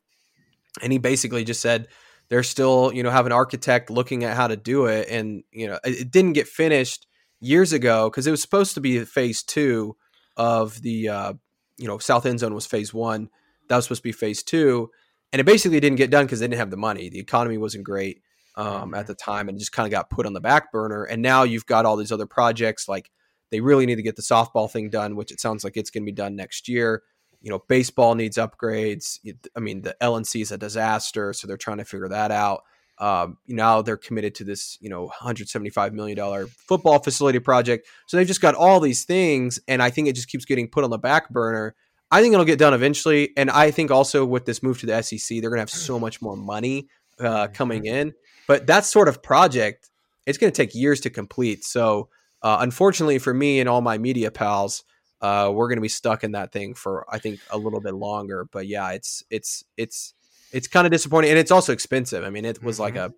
and 0.81 0.91
he 0.91 0.97
basically 0.97 1.43
just 1.43 1.61
said 1.61 1.87
they're 2.29 2.43
still 2.43 2.91
you 2.93 3.03
know 3.03 3.11
have 3.11 3.25
an 3.25 3.31
architect 3.31 3.89
looking 3.89 4.23
at 4.23 4.37
how 4.37 4.47
to 4.47 4.55
do 4.55 4.85
it, 4.85 5.07
and 5.09 5.43
you 5.51 5.67
know 5.67 5.79
it, 5.83 6.01
it 6.01 6.11
didn't 6.11 6.33
get 6.33 6.47
finished 6.47 7.07
years 7.41 7.73
ago 7.73 8.09
because 8.09 8.27
it 8.27 8.31
was 8.31 8.41
supposed 8.41 8.75
to 8.75 8.81
be 8.81 9.03
phase 9.03 9.43
two 9.43 9.95
of 10.37 10.81
the 10.81 11.09
uh, 11.09 11.33
you 11.81 11.87
know, 11.87 11.97
South 11.97 12.25
End 12.25 12.39
Zone 12.39 12.53
was 12.53 12.65
phase 12.65 12.93
one. 12.93 13.29
That 13.67 13.75
was 13.75 13.85
supposed 13.85 14.01
to 14.01 14.07
be 14.07 14.11
phase 14.11 14.43
two. 14.43 14.91
And 15.33 15.39
it 15.39 15.45
basically 15.45 15.79
didn't 15.79 15.97
get 15.97 16.11
done 16.11 16.25
because 16.25 16.39
they 16.39 16.47
didn't 16.47 16.59
have 16.59 16.71
the 16.71 16.77
money. 16.77 17.09
The 17.09 17.19
economy 17.19 17.57
wasn't 17.57 17.85
great 17.85 18.21
um, 18.55 18.93
at 18.93 19.07
the 19.07 19.15
time 19.15 19.49
and 19.49 19.57
just 19.57 19.71
kind 19.71 19.87
of 19.87 19.91
got 19.91 20.09
put 20.09 20.25
on 20.25 20.33
the 20.33 20.41
back 20.41 20.71
burner. 20.71 21.03
And 21.03 21.21
now 21.21 21.43
you've 21.43 21.65
got 21.65 21.85
all 21.85 21.95
these 21.95 22.11
other 22.11 22.25
projects. 22.25 22.87
Like 22.87 23.09
they 23.49 23.61
really 23.61 23.85
need 23.85 23.95
to 23.95 24.03
get 24.03 24.15
the 24.15 24.21
softball 24.21 24.69
thing 24.69 24.89
done, 24.89 25.15
which 25.15 25.31
it 25.31 25.39
sounds 25.39 25.63
like 25.63 25.77
it's 25.77 25.89
going 25.89 26.03
to 26.03 26.11
be 26.11 26.15
done 26.15 26.35
next 26.35 26.67
year. 26.67 27.03
You 27.41 27.49
know, 27.49 27.63
baseball 27.67 28.13
needs 28.13 28.37
upgrades. 28.37 29.17
I 29.55 29.59
mean, 29.59 29.81
the 29.81 29.95
LNC 30.01 30.41
is 30.41 30.51
a 30.51 30.57
disaster. 30.57 31.33
So 31.33 31.47
they're 31.47 31.57
trying 31.57 31.77
to 31.77 31.85
figure 31.85 32.09
that 32.09 32.29
out. 32.29 32.63
Um, 33.01 33.37
now 33.47 33.81
they're 33.81 33.97
committed 33.97 34.35
to 34.35 34.43
this, 34.43 34.77
you 34.79 34.87
know, 34.87 35.05
175 35.05 35.91
million 35.91 36.15
dollar 36.15 36.45
football 36.45 36.99
facility 36.99 37.39
project. 37.39 37.87
So 38.05 38.15
they've 38.15 38.27
just 38.27 38.41
got 38.41 38.53
all 38.53 38.79
these 38.79 39.05
things, 39.05 39.59
and 39.67 39.81
I 39.81 39.89
think 39.89 40.07
it 40.07 40.13
just 40.13 40.29
keeps 40.29 40.45
getting 40.45 40.69
put 40.69 40.83
on 40.83 40.91
the 40.91 40.99
back 40.99 41.29
burner. 41.29 41.75
I 42.11 42.21
think 42.21 42.33
it'll 42.33 42.45
get 42.45 42.59
done 42.59 42.75
eventually, 42.75 43.31
and 43.35 43.49
I 43.49 43.71
think 43.71 43.89
also 43.89 44.23
with 44.23 44.45
this 44.45 44.61
move 44.61 44.79
to 44.81 44.85
the 44.85 45.01
SEC, 45.01 45.41
they're 45.41 45.49
going 45.49 45.57
to 45.57 45.61
have 45.61 45.69
so 45.71 45.97
much 45.97 46.21
more 46.21 46.37
money 46.37 46.89
uh, 47.19 47.47
coming 47.47 47.85
in. 47.85 48.13
But 48.47 48.67
that 48.67 48.85
sort 48.85 49.07
of 49.07 49.23
project, 49.23 49.89
it's 50.27 50.37
going 50.37 50.51
to 50.53 50.55
take 50.55 50.75
years 50.75 50.99
to 51.01 51.09
complete. 51.09 51.63
So 51.63 52.09
uh, 52.43 52.57
unfortunately 52.59 53.17
for 53.17 53.33
me 53.33 53.59
and 53.59 53.67
all 53.67 53.81
my 53.81 53.97
media 53.97 54.29
pals, 54.29 54.83
uh, 55.21 55.51
we're 55.53 55.67
going 55.67 55.77
to 55.77 55.81
be 55.81 55.87
stuck 55.87 56.23
in 56.23 56.33
that 56.33 56.51
thing 56.51 56.73
for 56.73 57.05
I 57.09 57.19
think 57.19 57.39
a 57.49 57.57
little 57.57 57.79
bit 57.79 57.93
longer. 57.93 58.45
But 58.51 58.67
yeah, 58.67 58.91
it's 58.91 59.23
it's 59.29 59.63
it's 59.77 60.13
it's 60.51 60.67
kind 60.67 60.85
of 60.85 60.91
disappointing, 60.91 61.31
and 61.31 61.39
it's 61.39 61.51
also 61.51 61.73
expensive. 61.73 62.23
I 62.23 62.29
mean, 62.29 62.45
it 62.45 62.63
was 62.63 62.75
mm-hmm. 62.75 62.83
like 62.83 62.95
a, 62.95 63.13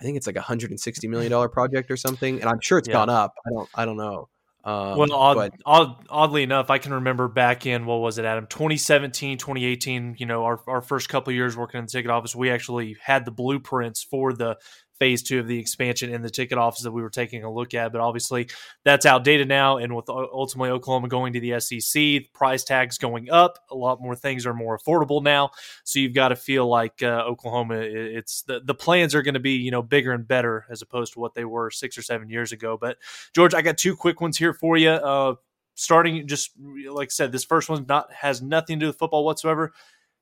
I 0.00 0.04
think 0.04 0.16
it's 0.16 0.26
like 0.26 0.36
a 0.36 0.42
hundred 0.42 0.70
and 0.70 0.80
sixty 0.80 1.08
million 1.08 1.30
dollar 1.30 1.48
project 1.48 1.90
or 1.90 1.96
something, 1.96 2.40
and 2.40 2.48
I'm 2.48 2.60
sure 2.60 2.78
it's 2.78 2.88
yeah. 2.88 2.94
gone 2.94 3.10
up. 3.10 3.34
I 3.46 3.50
don't, 3.50 3.68
I 3.74 3.84
don't 3.84 3.96
know. 3.96 4.28
Um, 4.64 4.96
well, 4.96 5.12
odd, 5.12 5.36
but, 5.36 5.52
odd, 5.66 6.06
oddly 6.08 6.42
enough, 6.42 6.70
I 6.70 6.78
can 6.78 6.94
remember 6.94 7.28
back 7.28 7.66
in 7.66 7.84
what 7.84 7.96
was 7.96 8.16
it, 8.16 8.24
Adam? 8.24 8.46
2017, 8.46 9.36
2018. 9.36 10.16
You 10.18 10.26
know, 10.26 10.44
our 10.44 10.60
our 10.66 10.80
first 10.80 11.08
couple 11.10 11.32
years 11.34 11.56
working 11.56 11.78
in 11.78 11.84
the 11.84 11.90
ticket 11.90 12.10
office, 12.10 12.34
we 12.34 12.50
actually 12.50 12.96
had 13.02 13.26
the 13.26 13.30
blueprints 13.30 14.02
for 14.02 14.32
the 14.32 14.56
phase 14.98 15.22
two 15.22 15.40
of 15.40 15.46
the 15.46 15.58
expansion 15.58 16.12
in 16.12 16.22
the 16.22 16.30
ticket 16.30 16.58
office 16.58 16.82
that 16.82 16.92
we 16.92 17.02
were 17.02 17.10
taking 17.10 17.44
a 17.44 17.52
look 17.52 17.74
at. 17.74 17.92
But 17.92 18.00
obviously, 18.00 18.48
that's 18.84 19.06
outdated 19.06 19.48
now. 19.48 19.78
And 19.78 19.94
with 19.94 20.08
ultimately 20.08 20.70
Oklahoma 20.70 21.08
going 21.08 21.32
to 21.32 21.40
the 21.40 21.60
SEC, 21.60 22.32
price 22.32 22.64
tags 22.64 22.98
going 22.98 23.30
up, 23.30 23.58
a 23.70 23.74
lot 23.74 24.00
more 24.00 24.14
things 24.14 24.46
are 24.46 24.54
more 24.54 24.78
affordable 24.78 25.22
now. 25.22 25.50
So 25.84 25.98
you've 25.98 26.14
got 26.14 26.28
to 26.28 26.36
feel 26.36 26.66
like 26.66 27.02
uh, 27.02 27.24
Oklahoma, 27.26 27.76
it's 27.80 28.42
the, 28.42 28.60
the 28.60 28.74
plans 28.74 29.14
are 29.14 29.22
going 29.22 29.34
to 29.34 29.40
be, 29.40 29.56
you 29.56 29.70
know, 29.70 29.82
bigger 29.82 30.12
and 30.12 30.26
better 30.26 30.66
as 30.70 30.82
opposed 30.82 31.14
to 31.14 31.20
what 31.20 31.34
they 31.34 31.44
were 31.44 31.70
six 31.70 31.98
or 31.98 32.02
seven 32.02 32.28
years 32.28 32.52
ago. 32.52 32.78
But 32.80 32.98
George, 33.34 33.54
I 33.54 33.62
got 33.62 33.78
two 33.78 33.96
quick 33.96 34.20
ones 34.20 34.38
here 34.38 34.52
for 34.52 34.76
you. 34.76 34.90
Uh, 34.90 35.34
starting 35.76 36.26
just 36.28 36.52
like 36.88 37.08
I 37.08 37.10
said, 37.10 37.32
this 37.32 37.44
first 37.44 37.68
one 37.68 37.84
not 37.88 38.12
has 38.12 38.40
nothing 38.40 38.78
to 38.78 38.84
do 38.84 38.86
with 38.88 38.98
football 38.98 39.24
whatsoever. 39.24 39.72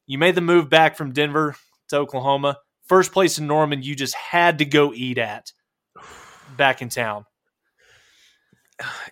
You 0.07 0.19
made 0.19 0.35
the 0.35 0.41
move 0.41 0.69
back 0.69 0.97
from 0.97 1.13
Denver 1.13 1.57
to 1.89 1.97
Oklahoma 1.97 2.59
first 2.87 3.13
place 3.13 3.39
in 3.39 3.47
Norman 3.47 3.83
you 3.83 3.95
just 3.95 4.15
had 4.15 4.59
to 4.59 4.65
go 4.65 4.93
eat 4.95 5.19
at 5.19 5.53
back 6.57 6.83
in 6.83 6.89
town? 6.89 7.27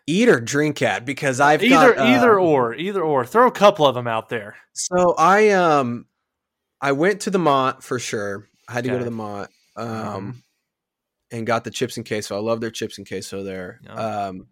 Eat 0.06 0.28
or 0.28 0.40
drink 0.40 0.83
at 0.83 1.04
because 1.04 1.38
I've 1.38 1.62
either 1.62 1.94
got, 1.94 2.06
either 2.06 2.40
uh, 2.40 2.42
or 2.42 2.74
either 2.74 3.02
or 3.02 3.24
throw 3.24 3.46
a 3.46 3.52
couple 3.52 3.87
of 3.87 3.94
them 3.94 4.09
out 4.09 4.28
there. 4.28 4.56
So 4.72 5.14
I 5.16 5.50
um 5.50 6.06
I 6.80 6.92
went 6.92 7.20
to 7.22 7.30
the 7.30 7.38
Mont 7.38 7.83
for 7.83 7.98
sure. 7.98 8.48
I 8.68 8.72
had 8.72 8.85
to 8.85 8.90
okay. 8.90 8.96
go 8.96 8.98
to 9.00 9.04
the 9.04 9.11
Mont 9.16 9.50
um 9.76 9.87
mm-hmm. 9.87 10.30
and 11.30 11.46
got 11.46 11.62
the 11.62 11.70
chips 11.70 11.98
and 11.98 12.06
queso. 12.06 12.37
I 12.37 12.40
love 12.40 12.61
their 12.61 12.70
chips 12.70 12.98
and 12.98 13.06
queso 13.06 13.44
there. 13.44 13.80
Um 13.88 14.48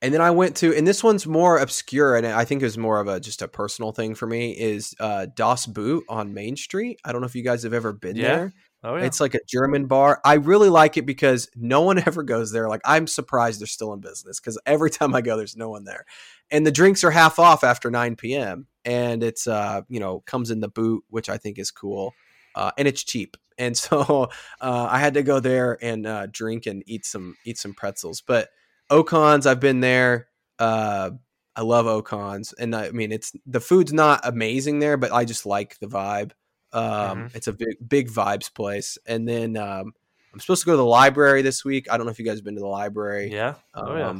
and 0.00 0.14
then 0.14 0.20
I 0.20 0.30
went 0.30 0.56
to, 0.58 0.74
and 0.74 0.86
this 0.86 1.02
one's 1.02 1.26
more 1.26 1.58
obscure, 1.58 2.16
and 2.16 2.26
I 2.26 2.44
think 2.44 2.62
is 2.62 2.78
more 2.78 3.00
of 3.00 3.08
a 3.08 3.18
just 3.18 3.42
a 3.42 3.48
personal 3.48 3.92
thing 3.92 4.14
for 4.14 4.26
me. 4.26 4.52
Is 4.52 4.94
uh, 5.00 5.26
Das 5.34 5.66
Boot 5.66 6.04
on 6.08 6.34
Main 6.34 6.56
Street? 6.56 7.00
I 7.04 7.12
don't 7.12 7.20
know 7.20 7.26
if 7.26 7.34
you 7.34 7.42
guys 7.42 7.64
have 7.64 7.72
ever 7.72 7.92
been 7.92 8.16
yeah. 8.16 8.36
there. 8.36 8.54
Oh 8.84 8.94
yeah. 8.94 9.04
It's 9.04 9.20
like 9.20 9.34
a 9.34 9.40
German 9.48 9.86
bar. 9.86 10.20
I 10.24 10.34
really 10.34 10.68
like 10.68 10.96
it 10.96 11.04
because 11.04 11.50
no 11.56 11.80
one 11.80 11.98
ever 12.06 12.22
goes 12.22 12.52
there. 12.52 12.68
Like 12.68 12.80
I'm 12.84 13.06
surprised 13.08 13.60
they're 13.60 13.66
still 13.66 13.92
in 13.92 14.00
business 14.00 14.38
because 14.38 14.58
every 14.66 14.90
time 14.90 15.14
I 15.14 15.20
go, 15.20 15.36
there's 15.36 15.56
no 15.56 15.70
one 15.70 15.84
there, 15.84 16.04
and 16.50 16.66
the 16.66 16.72
drinks 16.72 17.02
are 17.02 17.10
half 17.10 17.38
off 17.38 17.64
after 17.64 17.90
9 17.90 18.16
p.m. 18.16 18.66
and 18.84 19.22
it's 19.22 19.46
uh 19.46 19.82
you 19.88 19.98
know 19.98 20.20
comes 20.20 20.50
in 20.50 20.60
the 20.60 20.68
boot, 20.68 21.04
which 21.10 21.28
I 21.28 21.38
think 21.38 21.58
is 21.58 21.72
cool, 21.72 22.14
uh, 22.54 22.70
and 22.78 22.86
it's 22.86 23.02
cheap. 23.02 23.36
And 23.58 23.76
so 23.76 24.28
uh, 24.60 24.88
I 24.88 25.00
had 25.00 25.14
to 25.14 25.24
go 25.24 25.40
there 25.40 25.76
and 25.82 26.06
uh, 26.06 26.26
drink 26.30 26.66
and 26.66 26.84
eat 26.86 27.04
some 27.04 27.34
eat 27.44 27.58
some 27.58 27.74
pretzels. 27.74 28.20
But 28.20 28.48
Ocon's, 28.90 29.46
I've 29.46 29.60
been 29.60 29.80
there. 29.80 30.28
Uh, 30.58 31.10
I 31.56 31.62
love 31.62 31.86
Ocon's, 31.86 32.52
and 32.52 32.74
I 32.74 32.90
mean 32.90 33.10
it's 33.12 33.32
the 33.46 33.60
food's 33.60 33.92
not 33.92 34.20
amazing 34.24 34.78
there, 34.78 34.96
but 34.96 35.12
I 35.12 35.24
just 35.24 35.44
like 35.46 35.78
the 35.80 35.86
vibe. 35.88 36.32
Um, 36.72 36.82
Mhm. 37.28 37.34
It's 37.34 37.46
a 37.48 37.52
big 37.52 37.76
big 37.88 38.10
vibes 38.10 38.52
place. 38.52 38.96
And 39.06 39.28
then 39.28 39.56
um, 39.56 39.92
I'm 40.32 40.40
supposed 40.40 40.62
to 40.62 40.66
go 40.66 40.72
to 40.72 40.76
the 40.76 40.84
library 40.84 41.42
this 41.42 41.64
week. 41.64 41.90
I 41.90 41.96
don't 41.96 42.06
know 42.06 42.12
if 42.12 42.18
you 42.18 42.24
guys 42.24 42.38
have 42.38 42.44
been 42.44 42.54
to 42.54 42.60
the 42.60 42.66
library. 42.66 43.32
yeah. 43.32 43.54
Um, 43.74 43.88
Oh 43.88 43.96
yeah. 43.96 44.18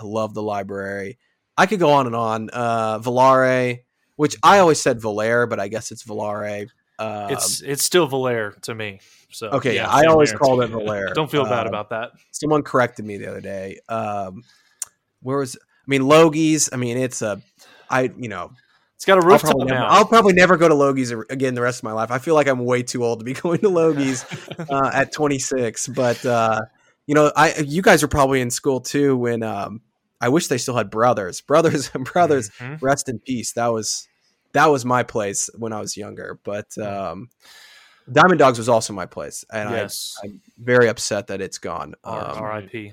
I 0.00 0.04
love 0.04 0.32
the 0.34 0.42
library. 0.42 1.18
I 1.58 1.66
could 1.66 1.80
go 1.80 1.90
on 1.90 2.06
and 2.06 2.16
on. 2.16 2.48
Uh, 2.52 2.98
Volare, 3.00 3.80
which 4.16 4.36
I 4.42 4.60
always 4.60 4.80
said 4.80 5.00
Valere, 5.02 5.46
but 5.46 5.60
I 5.60 5.68
guess 5.68 5.90
it's 5.90 6.04
Volare. 6.04 6.68
Um, 7.00 7.30
it's 7.32 7.62
it's 7.62 7.82
still 7.82 8.06
Valere 8.06 8.52
to 8.62 8.74
me. 8.74 9.00
So 9.32 9.48
okay. 9.48 9.74
yeah, 9.74 9.88
I 9.88 10.04
always 10.06 10.32
call 10.32 10.60
it 10.60 10.68
Valere. 10.70 11.12
Don't 11.14 11.30
feel 11.30 11.44
bad 11.44 11.62
Um, 11.66 11.68
about 11.68 11.90
that. 11.90 12.10
someone 12.30 12.62
corrected 12.62 13.04
me 13.06 13.16
the 13.16 13.26
other 13.28 13.40
day. 13.40 13.78
Um, 13.88 14.42
where 15.22 15.38
was 15.38 15.56
I 15.56 15.84
mean 15.86 16.02
Logie's? 16.02 16.68
I 16.72 16.76
mean 16.76 16.96
it's 16.98 17.22
a 17.22 17.40
I 17.88 18.10
you 18.18 18.28
know 18.28 18.50
It's 18.96 19.04
got 19.04 19.18
a 19.18 19.22
I'll 19.22 19.28
rooftop 19.28 19.50
probably, 19.52 19.66
never, 19.66 19.80
now. 19.80 19.86
I'll 19.88 20.04
probably 20.06 20.32
never 20.34 20.56
go 20.56 20.68
to 20.68 20.74
Logie's 20.74 21.10
again 21.30 21.54
the 21.54 21.62
rest 21.62 21.80
of 21.80 21.84
my 21.84 21.92
life. 21.92 22.10
I 22.10 22.18
feel 22.18 22.34
like 22.34 22.48
I'm 22.48 22.64
way 22.64 22.82
too 22.82 23.04
old 23.04 23.20
to 23.20 23.24
be 23.24 23.32
going 23.44 23.60
to 23.60 23.68
Logie's 23.70 24.24
uh, 24.70 24.90
at 24.92 25.12
26. 25.12 25.88
But 25.88 26.24
uh, 26.26 26.60
you 27.06 27.14
know, 27.14 27.32
I 27.34 27.54
you 27.64 27.82
guys 27.82 28.02
were 28.02 28.08
probably 28.08 28.40
in 28.40 28.50
school 28.50 28.80
too 28.80 29.16
when 29.16 29.42
um, 29.42 29.80
I 30.20 30.28
wish 30.28 30.48
they 30.48 30.58
still 30.58 30.76
had 30.76 30.90
brothers, 30.90 31.40
brothers 31.40 31.90
and 31.94 32.04
brothers. 32.04 32.50
Mhm. 32.58 32.82
Rest 32.82 33.08
in 33.08 33.18
peace. 33.20 33.52
That 33.54 33.68
was 33.68 34.06
that 34.52 34.66
was 34.66 34.84
my 34.84 35.02
place 35.02 35.50
when 35.56 35.72
I 35.72 35.80
was 35.80 35.96
younger. 35.96 36.38
But 36.44 36.76
um, 36.78 37.28
Diamond 38.10 38.38
Dogs 38.38 38.58
was 38.58 38.68
also 38.68 38.92
my 38.92 39.06
place, 39.06 39.44
and 39.52 39.70
Yes. 39.70 40.16
I, 40.22 40.26
I'm 40.26 40.40
very 40.58 40.88
upset 40.88 41.28
that 41.28 41.40
it's 41.40 41.58
gone. 41.58 41.94
Um, 42.02 42.14
R.I.P. 42.14 42.92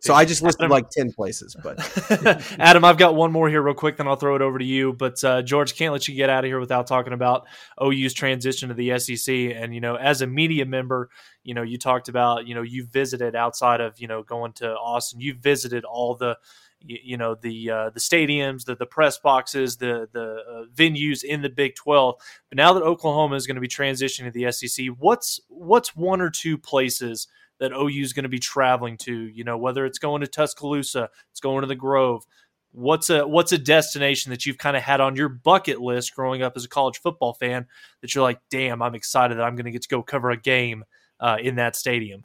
So 0.00 0.12
I 0.12 0.24
just 0.24 0.42
listed 0.42 0.64
Adam- 0.64 0.72
like 0.72 0.90
10 0.90 1.12
places, 1.12 1.56
but 1.62 1.78
Adam, 2.58 2.84
I've 2.84 2.98
got 2.98 3.14
one 3.14 3.32
more 3.32 3.48
here, 3.48 3.62
real 3.62 3.74
quick, 3.74 3.96
then 3.96 4.06
I'll 4.06 4.16
throw 4.16 4.36
it 4.36 4.42
over 4.42 4.58
to 4.58 4.64
you. 4.64 4.92
But 4.92 5.22
uh, 5.24 5.42
George, 5.42 5.74
can't 5.74 5.92
let 5.92 6.06
you 6.06 6.14
get 6.14 6.28
out 6.28 6.44
of 6.44 6.48
here 6.48 6.60
without 6.60 6.86
talking 6.86 7.12
about 7.12 7.46
OU's 7.82 8.12
transition 8.12 8.68
to 8.68 8.74
the 8.74 8.98
SEC. 8.98 9.34
And 9.34 9.74
you 9.74 9.80
know, 9.80 9.94
as 9.96 10.20
a 10.20 10.26
media 10.26 10.66
member, 10.66 11.08
you 11.44 11.54
know, 11.54 11.62
you 11.62 11.78
talked 11.78 12.08
about 12.08 12.46
you 12.46 12.54
know 12.54 12.62
you 12.62 12.86
visited 12.86 13.34
outside 13.34 13.80
of 13.80 13.98
you 13.98 14.08
know 14.08 14.22
going 14.22 14.52
to 14.54 14.70
Austin, 14.70 15.20
you 15.20 15.34
visited 15.34 15.84
all 15.84 16.14
the 16.14 16.36
y- 16.82 17.00
you 17.02 17.16
know 17.16 17.34
the 17.34 17.70
uh, 17.70 17.90
the 17.90 18.00
stadiums, 18.00 18.64
the 18.64 18.76
the 18.76 18.86
press 18.86 19.18
boxes, 19.18 19.76
the 19.76 20.08
the 20.12 20.42
uh, 20.48 20.64
venues 20.74 21.24
in 21.24 21.42
the 21.42 21.48
Big 21.48 21.74
Twelve. 21.74 22.16
But 22.48 22.56
now 22.56 22.72
that 22.72 22.82
Oklahoma 22.82 23.36
is 23.36 23.46
going 23.46 23.56
to 23.56 23.60
be 23.60 23.68
transitioning 23.68 24.24
to 24.24 24.30
the 24.30 24.50
SEC, 24.52 24.86
what's 24.98 25.40
what's 25.48 25.96
one 25.96 26.20
or 26.20 26.30
two 26.30 26.58
places 26.58 27.28
that 27.58 27.72
OU 27.72 28.02
is 28.02 28.12
going 28.12 28.24
to 28.24 28.28
be 28.28 28.38
traveling 28.38 28.96
to? 28.98 29.12
You 29.12 29.44
know, 29.44 29.58
whether 29.58 29.84
it's 29.86 29.98
going 29.98 30.20
to 30.20 30.26
Tuscaloosa, 30.26 31.10
it's 31.30 31.40
going 31.40 31.62
to 31.62 31.66
the 31.68 31.74
Grove. 31.76 32.24
What's 32.72 33.10
a 33.10 33.26
what's 33.26 33.52
a 33.52 33.58
destination 33.58 34.30
that 34.30 34.44
you've 34.44 34.58
kind 34.58 34.76
of 34.76 34.82
had 34.82 35.00
on 35.00 35.16
your 35.16 35.28
bucket 35.28 35.80
list 35.80 36.14
growing 36.14 36.42
up 36.42 36.52
as 36.56 36.64
a 36.64 36.68
college 36.68 37.00
football 37.00 37.32
fan 37.32 37.66
that 38.02 38.14
you're 38.14 38.22
like, 38.22 38.40
damn, 38.50 38.82
I'm 38.82 38.94
excited 38.94 39.38
that 39.38 39.44
I'm 39.44 39.56
going 39.56 39.64
to 39.64 39.70
get 39.70 39.82
to 39.82 39.88
go 39.88 40.02
cover 40.02 40.30
a 40.30 40.36
game 40.36 40.84
uh, 41.18 41.38
in 41.40 41.56
that 41.56 41.76
stadium. 41.76 42.24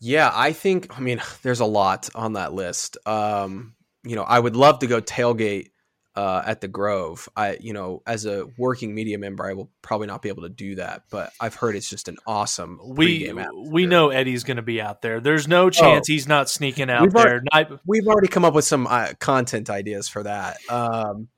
Yeah, 0.00 0.30
I 0.32 0.52
think 0.52 0.96
I 0.96 1.00
mean 1.00 1.20
there's 1.42 1.60
a 1.60 1.66
lot 1.66 2.08
on 2.14 2.34
that 2.34 2.52
list. 2.52 2.96
Um, 3.06 3.74
you 4.04 4.16
know, 4.16 4.22
I 4.22 4.38
would 4.38 4.56
love 4.56 4.80
to 4.80 4.86
go 4.86 5.00
tailgate 5.00 5.70
uh, 6.14 6.42
at 6.46 6.60
the 6.62 6.68
Grove. 6.68 7.28
I, 7.36 7.58
you 7.60 7.72
know, 7.74 8.02
as 8.06 8.24
a 8.24 8.46
working 8.56 8.94
media 8.94 9.18
member, 9.18 9.44
I 9.44 9.52
will 9.52 9.70
probably 9.82 10.06
not 10.06 10.22
be 10.22 10.30
able 10.30 10.44
to 10.44 10.48
do 10.48 10.76
that, 10.76 11.02
but 11.10 11.30
I've 11.40 11.54
heard 11.54 11.76
it's 11.76 11.90
just 11.90 12.08
an 12.08 12.16
awesome 12.26 12.80
We 12.82 13.30
we 13.68 13.86
know 13.86 14.08
Eddie's 14.10 14.44
going 14.44 14.56
to 14.56 14.62
be 14.62 14.80
out 14.80 15.02
there. 15.02 15.20
There's 15.20 15.46
no 15.46 15.68
chance 15.68 16.08
he's 16.08 16.26
not 16.26 16.48
sneaking 16.48 16.88
out 16.88 17.02
We've 17.02 17.12
there. 17.12 17.42
already- 17.52 17.76
we've 17.86 18.06
already 18.06 18.28
come 18.28 18.44
up 18.44 18.54
with 18.54 18.64
some 18.64 18.86
uh, 18.86 19.12
content 19.20 19.68
ideas 19.68 20.08
for 20.08 20.22
that. 20.22 20.56
Um, 20.70 21.28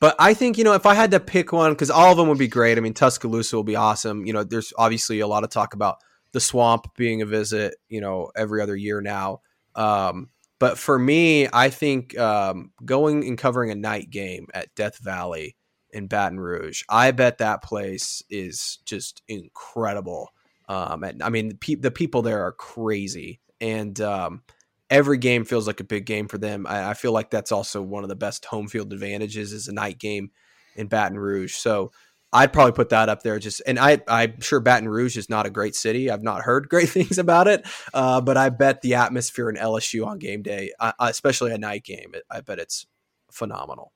but 0.00 0.14
I 0.18 0.34
think 0.34 0.58
you 0.58 0.64
know 0.64 0.74
if 0.74 0.86
I 0.86 0.94
had 0.94 1.10
to 1.12 1.20
pick 1.20 1.52
one, 1.52 1.72
because 1.72 1.90
all 1.90 2.10
of 2.12 2.18
them 2.18 2.28
would 2.28 2.38
be 2.38 2.48
great. 2.48 2.78
I 2.78 2.80
mean, 2.80 2.94
Tuscaloosa 2.94 3.56
will 3.56 3.64
be 3.64 3.76
awesome. 3.76 4.26
You 4.26 4.32
know, 4.32 4.44
there's 4.44 4.72
obviously 4.76 5.20
a 5.20 5.26
lot 5.26 5.42
of 5.44 5.50
talk 5.50 5.74
about 5.74 5.98
the 6.32 6.40
swamp 6.40 6.94
being 6.96 7.22
a 7.22 7.26
visit. 7.26 7.76
You 7.88 8.00
know, 8.00 8.30
every 8.36 8.60
other 8.60 8.76
year 8.76 9.00
now. 9.00 9.40
Um, 9.74 10.30
but 10.58 10.76
for 10.76 10.98
me, 10.98 11.48
I 11.52 11.70
think 11.70 12.18
um, 12.18 12.72
going 12.84 13.24
and 13.26 13.38
covering 13.38 13.70
a 13.70 13.76
night 13.76 14.10
game 14.10 14.48
at 14.52 14.74
Death 14.74 14.98
Valley 14.98 15.56
in 15.92 16.08
Baton 16.08 16.40
Rouge, 16.40 16.82
I 16.88 17.12
bet 17.12 17.38
that 17.38 17.62
place 17.62 18.22
is 18.28 18.78
just 18.84 19.22
incredible. 19.28 20.30
Um, 20.68 21.04
and 21.04 21.22
I 21.22 21.30
mean, 21.30 21.50
the, 21.50 21.54
pe- 21.54 21.74
the 21.76 21.90
people 21.90 22.22
there 22.22 22.44
are 22.44 22.52
crazy, 22.52 23.40
and 23.60 23.98
um, 24.00 24.42
every 24.90 25.18
game 25.18 25.44
feels 25.44 25.66
like 25.66 25.80
a 25.80 25.84
big 25.84 26.06
game 26.06 26.28
for 26.28 26.38
them. 26.38 26.66
I, 26.66 26.90
I 26.90 26.94
feel 26.94 27.12
like 27.12 27.30
that's 27.30 27.52
also 27.52 27.80
one 27.80 28.02
of 28.02 28.08
the 28.08 28.16
best 28.16 28.44
home 28.44 28.68
field 28.68 28.92
advantages 28.92 29.52
is 29.52 29.68
a 29.68 29.72
night 29.72 29.98
game 29.98 30.30
in 30.76 30.88
Baton 30.88 31.18
Rouge. 31.18 31.54
So 31.54 31.92
I'd 32.32 32.52
probably 32.52 32.72
put 32.72 32.90
that 32.90 33.08
up 33.08 33.22
there. 33.22 33.38
Just 33.38 33.62
and 33.66 33.78
I 33.78 34.00
I'm 34.06 34.40
sure 34.40 34.60
Baton 34.60 34.88
Rouge 34.88 35.16
is 35.16 35.30
not 35.30 35.46
a 35.46 35.50
great 35.50 35.74
city. 35.74 36.10
I've 36.10 36.22
not 36.22 36.42
heard 36.42 36.68
great 36.70 36.88
things 36.90 37.18
about 37.18 37.48
it, 37.48 37.66
uh, 37.94 38.20
but 38.20 38.36
I 38.36 38.50
bet 38.50 38.82
the 38.82 38.94
atmosphere 38.94 39.48
in 39.48 39.56
LSU 39.56 40.06
on 40.06 40.18
game 40.18 40.42
day, 40.42 40.72
uh, 40.78 40.92
especially 41.00 41.52
a 41.52 41.58
night 41.58 41.84
game, 41.84 42.12
I 42.30 42.40
bet 42.42 42.58
it's 42.58 42.86
phenomenal. 43.32 43.92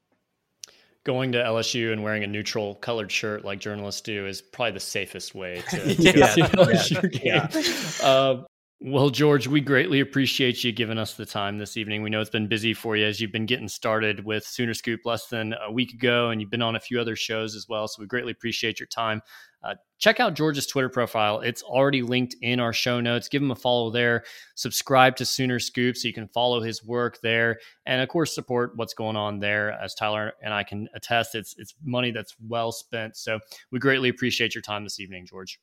Going 1.04 1.32
to 1.32 1.38
LSU 1.38 1.92
and 1.92 2.04
wearing 2.04 2.22
a 2.22 2.28
neutral 2.28 2.76
colored 2.76 3.10
shirt 3.10 3.44
like 3.44 3.58
journalists 3.58 4.00
do 4.02 4.24
is 4.28 4.40
probably 4.40 4.72
the 4.74 4.80
safest 4.80 5.34
way 5.34 5.60
to, 5.70 5.94
to 5.96 6.02
Yeah. 6.02 6.12
go 6.12 6.26
see 6.26 6.40
an 6.42 6.50
Yeah. 6.52 6.64
LSU 6.64 7.12
game. 7.12 8.00
Uh, 8.02 8.42
well, 8.84 9.10
George, 9.10 9.46
we 9.46 9.60
greatly 9.60 10.00
appreciate 10.00 10.64
you 10.64 10.72
giving 10.72 10.98
us 10.98 11.14
the 11.14 11.24
time 11.24 11.56
this 11.56 11.76
evening. 11.76 12.02
We 12.02 12.10
know 12.10 12.20
it's 12.20 12.30
been 12.30 12.48
busy 12.48 12.74
for 12.74 12.96
you 12.96 13.06
as 13.06 13.20
you've 13.20 13.30
been 13.30 13.46
getting 13.46 13.68
started 13.68 14.24
with 14.24 14.44
Sooner 14.44 14.74
Scoop 14.74 15.02
less 15.04 15.28
than 15.28 15.54
a 15.64 15.70
week 15.70 15.92
ago, 15.92 16.30
and 16.30 16.40
you've 16.40 16.50
been 16.50 16.62
on 16.62 16.74
a 16.74 16.80
few 16.80 17.00
other 17.00 17.14
shows 17.14 17.54
as 17.54 17.68
well. 17.68 17.86
So 17.86 18.02
we 18.02 18.08
greatly 18.08 18.32
appreciate 18.32 18.80
your 18.80 18.88
time. 18.88 19.22
Uh, 19.62 19.74
check 19.98 20.18
out 20.18 20.34
George's 20.34 20.66
Twitter 20.66 20.88
profile. 20.88 21.38
It's 21.40 21.62
already 21.62 22.02
linked 22.02 22.34
in 22.42 22.58
our 22.58 22.72
show 22.72 23.00
notes. 23.00 23.28
Give 23.28 23.40
him 23.40 23.52
a 23.52 23.54
follow 23.54 23.90
there. 23.90 24.24
Subscribe 24.56 25.14
to 25.16 25.24
Sooner 25.24 25.60
Scoop 25.60 25.96
so 25.96 26.08
you 26.08 26.14
can 26.14 26.26
follow 26.26 26.60
his 26.60 26.84
work 26.84 27.20
there, 27.22 27.60
and 27.86 28.02
of 28.02 28.08
course 28.08 28.34
support 28.34 28.72
what's 28.74 28.94
going 28.94 29.14
on 29.14 29.38
there. 29.38 29.70
As 29.80 29.94
Tyler 29.94 30.32
and 30.42 30.52
I 30.52 30.64
can 30.64 30.88
attest, 30.96 31.36
it's 31.36 31.54
it's 31.56 31.76
money 31.84 32.10
that's 32.10 32.34
well 32.48 32.72
spent. 32.72 33.16
So 33.16 33.38
we 33.70 33.78
greatly 33.78 34.08
appreciate 34.08 34.56
your 34.56 34.62
time 34.62 34.82
this 34.82 34.98
evening, 34.98 35.24
George. 35.26 35.60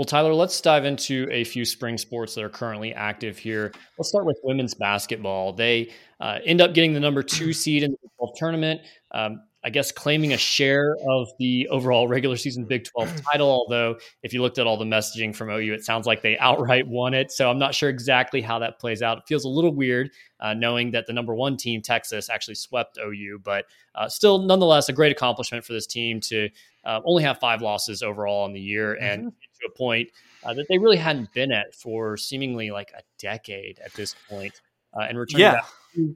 Well, 0.00 0.06
Tyler, 0.06 0.32
let's 0.32 0.58
dive 0.62 0.86
into 0.86 1.28
a 1.30 1.44
few 1.44 1.66
spring 1.66 1.98
sports 1.98 2.34
that 2.34 2.42
are 2.42 2.48
currently 2.48 2.94
active 2.94 3.36
here. 3.36 3.70
Let's 3.98 4.08
start 4.08 4.24
with 4.24 4.38
women's 4.42 4.72
basketball. 4.72 5.52
They 5.52 5.92
uh, 6.20 6.38
end 6.42 6.62
up 6.62 6.72
getting 6.72 6.94
the 6.94 7.00
number 7.00 7.22
two 7.22 7.52
seed 7.52 7.82
in 7.82 7.90
the 7.90 7.98
Big 8.00 8.10
12 8.16 8.34
tournament. 8.38 8.80
Um, 9.10 9.42
I 9.62 9.68
guess 9.68 9.92
claiming 9.92 10.32
a 10.32 10.38
share 10.38 10.96
of 11.06 11.28
the 11.38 11.68
overall 11.68 12.08
regular 12.08 12.36
season 12.36 12.64
Big 12.64 12.84
12 12.84 13.20
title. 13.30 13.50
Although, 13.50 13.98
if 14.22 14.32
you 14.32 14.40
looked 14.40 14.58
at 14.58 14.66
all 14.66 14.78
the 14.78 14.86
messaging 14.86 15.36
from 15.36 15.50
OU, 15.50 15.74
it 15.74 15.84
sounds 15.84 16.06
like 16.06 16.22
they 16.22 16.38
outright 16.38 16.86
won 16.88 17.12
it. 17.12 17.30
So 17.30 17.50
I'm 17.50 17.58
not 17.58 17.74
sure 17.74 17.90
exactly 17.90 18.40
how 18.40 18.58
that 18.60 18.78
plays 18.80 19.02
out. 19.02 19.18
It 19.18 19.24
feels 19.28 19.44
a 19.44 19.50
little 19.50 19.74
weird 19.74 20.12
uh, 20.40 20.54
knowing 20.54 20.92
that 20.92 21.08
the 21.08 21.12
number 21.12 21.34
one 21.34 21.58
team, 21.58 21.82
Texas, 21.82 22.30
actually 22.30 22.54
swept 22.54 22.98
OU, 22.98 23.40
but 23.44 23.66
uh, 23.94 24.08
still, 24.08 24.38
nonetheless, 24.38 24.88
a 24.88 24.94
great 24.94 25.12
accomplishment 25.12 25.62
for 25.62 25.74
this 25.74 25.86
team 25.86 26.20
to 26.20 26.48
uh, 26.84 27.00
only 27.04 27.22
have 27.22 27.38
five 27.38 27.62
losses 27.62 28.02
overall 28.02 28.46
in 28.46 28.52
the 28.52 28.60
year 28.60 28.94
and 28.94 29.32
to 29.60 29.66
a 29.66 29.76
point 29.76 30.08
uh, 30.44 30.54
that 30.54 30.66
they 30.68 30.78
really 30.78 30.96
hadn't 30.96 31.32
been 31.34 31.52
at 31.52 31.74
for 31.74 32.16
seemingly 32.16 32.70
like 32.70 32.90
a 32.96 33.02
decade 33.18 33.78
at 33.84 33.92
this 33.94 34.14
point, 34.28 34.60
uh, 34.94 35.00
and 35.02 35.18
returning 35.18 35.46
Yeah. 35.46 35.60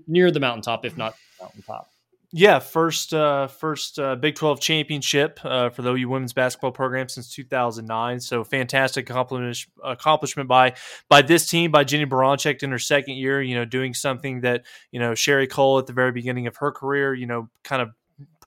near 0.06 0.30
the 0.30 0.40
mountaintop, 0.40 0.84
if 0.84 0.96
not 0.96 1.14
the 1.38 1.44
mountaintop. 1.44 1.88
Yeah, 2.36 2.58
first 2.58 3.14
uh, 3.14 3.46
first 3.46 3.96
uh, 4.00 4.16
Big 4.16 4.34
Twelve 4.34 4.58
championship 4.60 5.38
uh, 5.44 5.70
for 5.70 5.82
the 5.82 5.92
OU 5.92 6.08
women's 6.08 6.32
basketball 6.32 6.72
program 6.72 7.08
since 7.08 7.32
2009. 7.32 8.18
So 8.18 8.42
fantastic 8.42 9.08
accomplishment 9.08 9.56
accomplishment 9.84 10.48
by 10.48 10.74
by 11.08 11.22
this 11.22 11.46
team 11.48 11.70
by 11.70 11.84
Jennie 11.84 12.06
Baranczyk 12.06 12.64
in 12.64 12.72
her 12.72 12.78
second 12.80 13.14
year. 13.14 13.40
You 13.40 13.54
know, 13.54 13.64
doing 13.64 13.94
something 13.94 14.40
that 14.40 14.64
you 14.90 14.98
know 14.98 15.14
Sherri 15.14 15.46
Coale 15.46 15.78
at 15.78 15.86
the 15.86 15.92
very 15.92 16.10
beginning 16.10 16.48
of 16.48 16.56
her 16.56 16.72
career. 16.72 17.14
You 17.14 17.26
know, 17.26 17.50
kind 17.62 17.80
of 17.80 17.90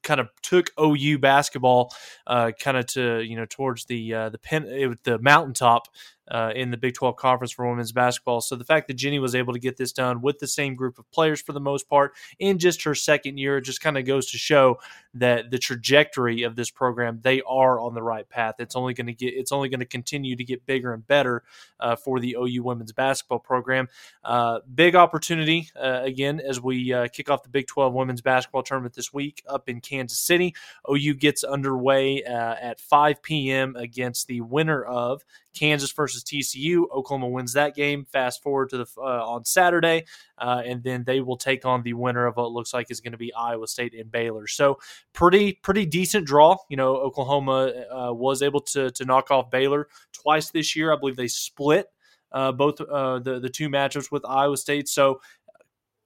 kind 0.04 0.20
of 0.20 0.30
took 0.42 0.72
OU 0.80 1.20
basketball 1.20 1.94
uh, 2.26 2.52
kind 2.60 2.78
of 2.78 2.86
to 2.88 3.22
you 3.22 3.36
know 3.36 3.46
towards 3.46 3.86
the 3.86 4.14
uh, 4.14 4.30
the 4.30 4.38
pen 4.38 4.66
it, 4.68 5.04
the 5.04 5.20
mountaintop 5.20 5.88
uh, 6.30 6.52
in 6.56 6.72
the 6.72 6.78
Big 6.78 6.94
12 6.94 7.16
Conference 7.16 7.52
for 7.52 7.68
women's 7.70 7.92
basketball. 7.92 8.42
So 8.42 8.56
the 8.56 8.66
fact 8.66 8.88
that 8.88 8.96
Jennie 8.96 9.20
was 9.20 9.36
able 9.36 9.54
to 9.54 9.60
get 9.60 9.78
this 9.78 9.92
done 9.92 10.22
with 10.22 10.40
the 10.40 10.48
same 10.48 10.76
group 10.76 11.00
of 11.00 11.10
players 11.12 11.42
for 11.42 11.54
the 11.54 11.60
most 11.60 11.88
part 11.88 12.14
in 12.40 12.60
just 12.60 12.84
her 12.84 12.96
second 12.96 13.38
year 13.38 13.62
just 13.62 13.82
kind 13.82 13.98
of 13.98 14.06
goes 14.06 14.32
to 14.32 14.38
show 14.38 14.80
that 15.14 15.52
the 15.52 15.58
trajectory 15.58 16.44
of 16.44 16.56
this 16.56 16.70
program 16.70 17.20
they 17.22 17.42
are 17.42 17.80
on 17.80 17.94
the 17.94 18.04
right 18.04 18.28
path. 18.30 18.56
It's 18.60 18.76
only 18.76 18.94
going 18.94 19.08
to 19.08 19.14
get 19.14 19.34
it's 19.34 19.52
only 19.52 19.70
going 19.70 19.80
to 19.80 19.86
continue 19.86 20.36
to 20.36 20.44
get 20.44 20.66
bigger 20.66 20.94
and 20.94 21.06
better 21.08 21.44
uh, 21.80 21.96
for 21.96 22.20
the 22.20 22.36
OU 22.40 22.64
women's 22.64 22.92
basketball 22.92 23.40
program. 23.40 23.88
Uh, 24.24 24.60
big 24.76 24.96
opportunity 24.96 25.70
uh, 25.76 26.02
again 26.04 26.40
as 26.40 26.62
we 26.62 26.94
uh, 26.94 27.08
kick 27.08 27.30
off 27.30 27.44
the 27.44 27.50
Big 27.50 27.68
12 27.68 27.94
women's 27.94 28.22
basketball 28.22 28.64
tournament 28.64 28.94
this 28.94 29.14
week 29.14 29.44
up 29.48 29.70
in 29.70 29.82
Kansas 29.82 30.20
City. 30.20 30.54
OU 30.90 31.16
gets 31.16 31.44
underway 31.44 32.24
uh, 32.24 32.56
at 32.62 32.80
5 32.80 33.22
p.m. 33.22 33.76
against 33.76 34.28
the 34.28 34.42
winner 34.42 34.84
of 34.84 35.24
Kansas 35.58 35.92
versus 35.92 36.24
TCU. 36.24 36.84
Oklahoma 36.92 37.28
wins 37.28 37.54
that 37.54 37.76
game. 37.76 38.06
Fast 38.06 38.44
forward 38.44 38.70
to 38.70 38.78
the 38.78 38.86
uh, 38.98 39.02
on 39.02 39.46
Saturday, 39.46 40.06
uh, 40.38 40.62
and 40.66 40.84
then 40.84 41.04
they 41.06 41.22
will 41.22 41.38
take 41.38 41.66
on 41.66 41.84
the 41.84 41.94
winner 41.94 42.26
of 42.26 42.36
what 42.36 42.52
looks 42.52 42.74
like 42.74 42.92
is 42.92 43.02
going 43.02 43.12
to 43.12 43.18
be 43.18 43.34
Iowa 43.34 43.68
State 43.68 43.94
and 43.94 44.12
Baylor. 44.12 44.48
So 44.48 44.80
pretty 45.14 45.54
pretty 45.54 45.86
decent 45.86 46.26
draw. 46.26 46.58
You 46.70 46.78
know, 46.78 46.96
Oklahoma 46.96 47.86
uh, 47.92 48.14
was 48.14 48.42
able 48.42 48.62
to 48.62 48.92
to 48.92 49.06
knock 49.06 49.32
off 49.32 49.50
Baylor 49.52 49.88
twice 50.14 50.50
this 50.52 50.76
year. 50.76 50.94
I 50.94 50.98
believe 50.98 51.16
they 51.16 51.28
split. 51.28 51.88
Uh, 52.32 52.52
both 52.52 52.82
uh, 52.82 53.20
the 53.20 53.40
the 53.40 53.50
two 53.50 53.70
matchups 53.70 54.12
with 54.12 54.26
Iowa 54.26 54.58
State. 54.58 54.90
So 54.90 55.22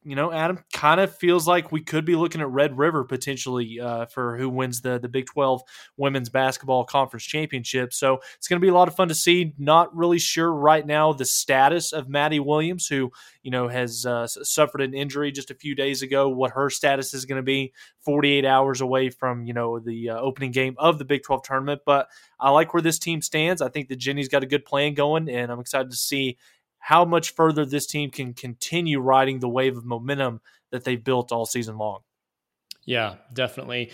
you 0.04 0.16
know, 0.16 0.32
Adam 0.32 0.60
kind 0.74 1.00
of 1.00 1.16
feels 1.16 1.48
like 1.48 1.72
we 1.72 1.82
could 1.82 2.06
be 2.06 2.16
looking 2.16 2.42
at 2.42 2.50
Red 2.50 2.76
River 2.76 3.04
potentially 3.04 3.80
uh, 3.80 4.08
for 4.08 4.36
who 4.36 4.50
wins 4.50 4.82
the 4.82 4.98
the 4.98 5.08
Big 5.08 5.28
Twelve 5.28 5.62
Women's 5.96 6.30
Basketball 6.30 6.86
Conference 6.86 7.24
Championship. 7.24 7.94
So 7.94 8.20
it's 8.36 8.48
going 8.48 8.60
to 8.60 8.66
be 8.66 8.70
a 8.70 8.74
lot 8.74 8.88
of 8.88 8.96
fun 8.96 9.10
to 9.10 9.16
see. 9.16 9.54
Not 9.60 9.96
really 9.96 10.18
sure 10.18 10.52
right 10.52 10.86
now 10.86 11.14
the 11.14 11.26
status 11.26 11.92
of 11.94 12.10
Madi 12.10 12.40
Williams, 12.40 12.88
who 12.88 13.12
you 13.44 13.52
know 13.52 13.68
has 13.68 14.06
uh, 14.06 14.26
suffered 14.26 14.82
an 14.82 14.96
injury 14.96 15.32
just 15.32 15.52
a 15.52 15.56
few 15.56 15.76
days 15.76 16.02
ago. 16.02 16.30
What 16.30 16.52
her 16.52 16.72
status 16.72 17.14
is 17.14 17.26
going 17.26 17.40
to 17.40 17.44
be 17.44 17.72
48 18.00 18.44
hours 18.44 18.82
away 18.82 19.12
from 19.12 19.46
you 19.46 19.54
know 19.54 19.78
the 19.78 20.10
uh, 20.10 20.20
opening 20.20 20.52
game 20.52 20.74
of 20.80 20.98
the 20.98 21.06
Big 21.06 21.22
12 21.22 21.44
tournament. 21.44 21.82
But 21.86 22.08
I 22.40 22.50
like 22.50 22.74
where 22.74 22.82
this 22.82 22.98
team 22.98 23.22
stands. 23.22 23.62
I 23.62 23.70
think 23.70 23.88
that 23.90 23.98
Jennie's 23.98 24.30
got 24.30 24.44
a 24.44 24.48
good 24.48 24.66
plan 24.66 24.96
going, 24.96 25.30
and 25.30 25.52
I'm 25.52 25.60
excited 25.60 25.92
to 25.92 25.98
see 25.98 26.40
how 26.82 27.06
much 27.06 27.34
further 27.34 27.64
this 27.64 27.86
team 27.86 28.10
can 28.10 28.34
continue 28.34 29.00
riding 29.00 29.40
the 29.40 29.48
wave 29.48 29.78
of 29.78 29.86
momentum 29.86 30.42
that 30.72 30.84
they've 30.84 31.04
built 31.04 31.32
all 31.32 31.46
season 31.46 31.78
long. 31.78 32.02
Yeah, 32.86 33.16
definitely. 33.32 33.92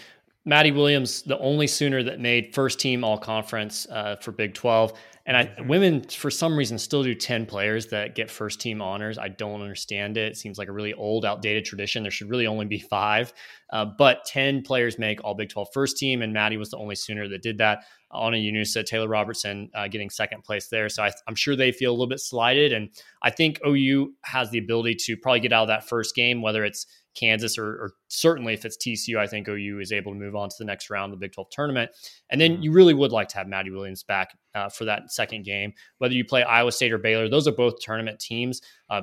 Madi 0.47 0.71
Williams, 0.71 1.23
the 1.23 1.37
only 1.39 1.67
Sooner 1.67 2.01
that 2.03 2.21
made 2.21 2.55
first 2.55 2.79
team 2.79 3.03
All 3.03 3.17
Conference 3.17 3.85
uh, 3.91 4.15
for 4.15 4.31
Big 4.31 4.53
12. 4.53 4.93
And 5.25 5.35
I, 5.35 5.43
mm-hmm. 5.43 5.67
women, 5.67 6.03
for 6.03 6.31
some 6.31 6.57
reason, 6.57 6.79
still 6.79 7.03
do 7.03 7.13
10 7.13 7.45
players 7.45 7.87
that 7.87 8.15
get 8.15 8.31
first 8.31 8.61
team 8.61 8.81
honors. 8.81 9.17
I 9.17 9.27
don't 9.27 9.61
understand 9.61 10.15
it. 10.15 10.31
It 10.31 10.37
seems 10.37 10.57
like 10.57 10.69
a 10.69 10.71
really 10.71 10.93
old, 10.93 11.25
outdated 11.25 11.65
tradition. 11.65 12.01
There 12.01 12.11
should 12.13 12.29
really 12.29 12.47
only 12.47 12.65
be 12.65 12.79
five. 12.79 13.33
Uh, 13.73 13.83
but 13.97 14.23
10 14.23 14.61
players 14.61 14.97
make 14.97 15.21
all 15.21 15.35
Big 15.35 15.49
12 15.49 15.67
first 15.73 15.97
team. 15.97 16.21
And 16.21 16.33
Madi 16.33 16.55
was 16.55 16.69
the 16.69 16.77
only 16.77 16.95
Sooner 16.95 17.27
that 17.27 17.41
did 17.41 17.57
that. 17.57 17.79
Ana 18.09 18.37
Llanusa, 18.37 18.85
Taylor 18.85 19.09
Robertson 19.09 19.69
uh, 19.75 19.89
getting 19.89 20.09
second 20.09 20.45
place 20.45 20.69
there. 20.69 20.87
So 20.87 21.03
I, 21.03 21.11
am 21.27 21.35
sure 21.35 21.57
they 21.57 21.73
feel 21.73 21.91
a 21.91 21.93
little 21.93 22.07
bit 22.07 22.21
slighted. 22.21 22.71
And 22.71 22.89
I 23.21 23.31
think 23.31 23.59
OU 23.67 24.13
has 24.23 24.49
the 24.49 24.59
ability 24.59 24.95
to 25.07 25.17
probably 25.17 25.41
get 25.41 25.51
out 25.51 25.63
of 25.63 25.67
that 25.67 25.89
first 25.89 26.15
game, 26.15 26.41
whether 26.41 26.63
it's 26.63 26.87
Kansas, 27.17 27.57
or, 27.57 27.65
or, 27.65 27.91
certainly 28.09 28.53
if 28.53 28.65
it's 28.65 28.77
TCU, 28.77 29.17
I 29.17 29.27
think 29.27 29.47
OU 29.47 29.79
is 29.79 29.91
able 29.91 30.13
to 30.13 30.19
move 30.19 30.35
on 30.35 30.49
to 30.49 30.55
the 30.59 30.65
next 30.65 30.89
round 30.89 31.13
of 31.13 31.19
the 31.19 31.25
Big 31.25 31.33
12 31.33 31.49
tournament. 31.49 31.91
And 32.29 32.39
then 32.39 32.53
mm-hmm. 32.53 32.61
you 32.63 32.71
really 32.71 32.93
would 32.93 33.11
like 33.11 33.27
to 33.29 33.37
have 33.37 33.47
Madi 33.47 33.71
Williams 33.71 34.03
back 34.03 34.37
uh, 34.55 34.69
for 34.69 34.85
that 34.85 35.11
second 35.11 35.43
game. 35.43 35.73
Whether 35.97 36.13
you 36.13 36.25
play 36.25 36.43
Iowa 36.43 36.71
State 36.71 36.93
or 36.93 36.97
Baylor, 36.97 37.29
those 37.29 37.47
are 37.47 37.53
both 37.53 37.79
tournament 37.79 38.19
teams. 38.19 38.61
Uh, 38.89 39.01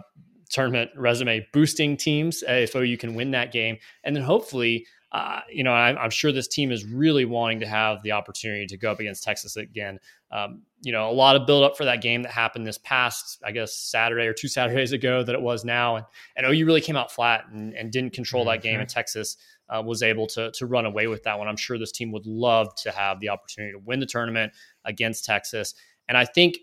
tournament 0.50 0.90
resume 0.96 1.46
boosting 1.52 1.96
teams 1.96 2.42
uh, 2.48 2.52
if 2.52 2.76
OU 2.76 2.96
can 2.98 3.14
win 3.14 3.32
that 3.32 3.52
game. 3.52 3.76
And 4.04 4.14
then 4.14 4.22
hopefully 4.22 4.86
uh, 5.14 5.42
you 5.48 5.62
know, 5.62 5.72
I'm, 5.72 5.96
I'm, 5.96 6.10
sure 6.10 6.32
this 6.32 6.48
team 6.48 6.72
is 6.72 6.84
really 6.84 7.24
wanting 7.24 7.60
to 7.60 7.68
have 7.68 8.02
the 8.02 8.10
opportunity 8.10 8.66
to 8.66 8.76
go 8.76 8.90
up 8.90 8.98
against 8.98 9.22
Texas 9.22 9.56
again. 9.56 10.00
Um, 10.32 10.62
you 10.82 10.90
know, 10.90 11.08
a 11.08 11.12
lot 11.12 11.36
of 11.36 11.46
build 11.46 11.62
up 11.62 11.76
for 11.76 11.84
that 11.84 12.02
game 12.02 12.24
that 12.24 12.32
happened 12.32 12.66
this 12.66 12.78
past, 12.78 13.40
I 13.44 13.52
guess, 13.52 13.76
Saturday 13.76 14.26
or 14.26 14.32
two 14.32 14.48
Saturdays 14.48 14.90
ago 14.90 15.22
that 15.22 15.32
it 15.32 15.40
was 15.40 15.64
now. 15.64 15.94
And, 15.94 16.06
and 16.34 16.44
OU 16.44 16.66
really 16.66 16.80
came 16.80 16.96
out 16.96 17.12
flat 17.12 17.44
and, 17.52 17.74
and 17.74 17.92
didn't 17.92 18.12
control 18.12 18.44
that 18.46 18.60
game. 18.60 18.80
And 18.80 18.88
mm-hmm. 18.88 18.92
Texas 18.92 19.36
uh, 19.68 19.80
was 19.86 20.02
able 20.02 20.26
to, 20.26 20.50
to 20.50 20.66
run 20.66 20.84
away 20.84 21.06
with 21.06 21.22
that 21.22 21.38
one. 21.38 21.46
I'm 21.46 21.56
sure 21.56 21.78
this 21.78 21.92
team 21.92 22.10
would 22.10 22.26
love 22.26 22.74
to 22.82 22.90
have 22.90 23.20
the 23.20 23.28
opportunity 23.28 23.72
to 23.72 23.78
win 23.78 24.00
the 24.00 24.06
tournament 24.06 24.52
against 24.84 25.24
Texas. 25.24 25.74
And 26.08 26.18
I 26.18 26.24
think 26.24 26.56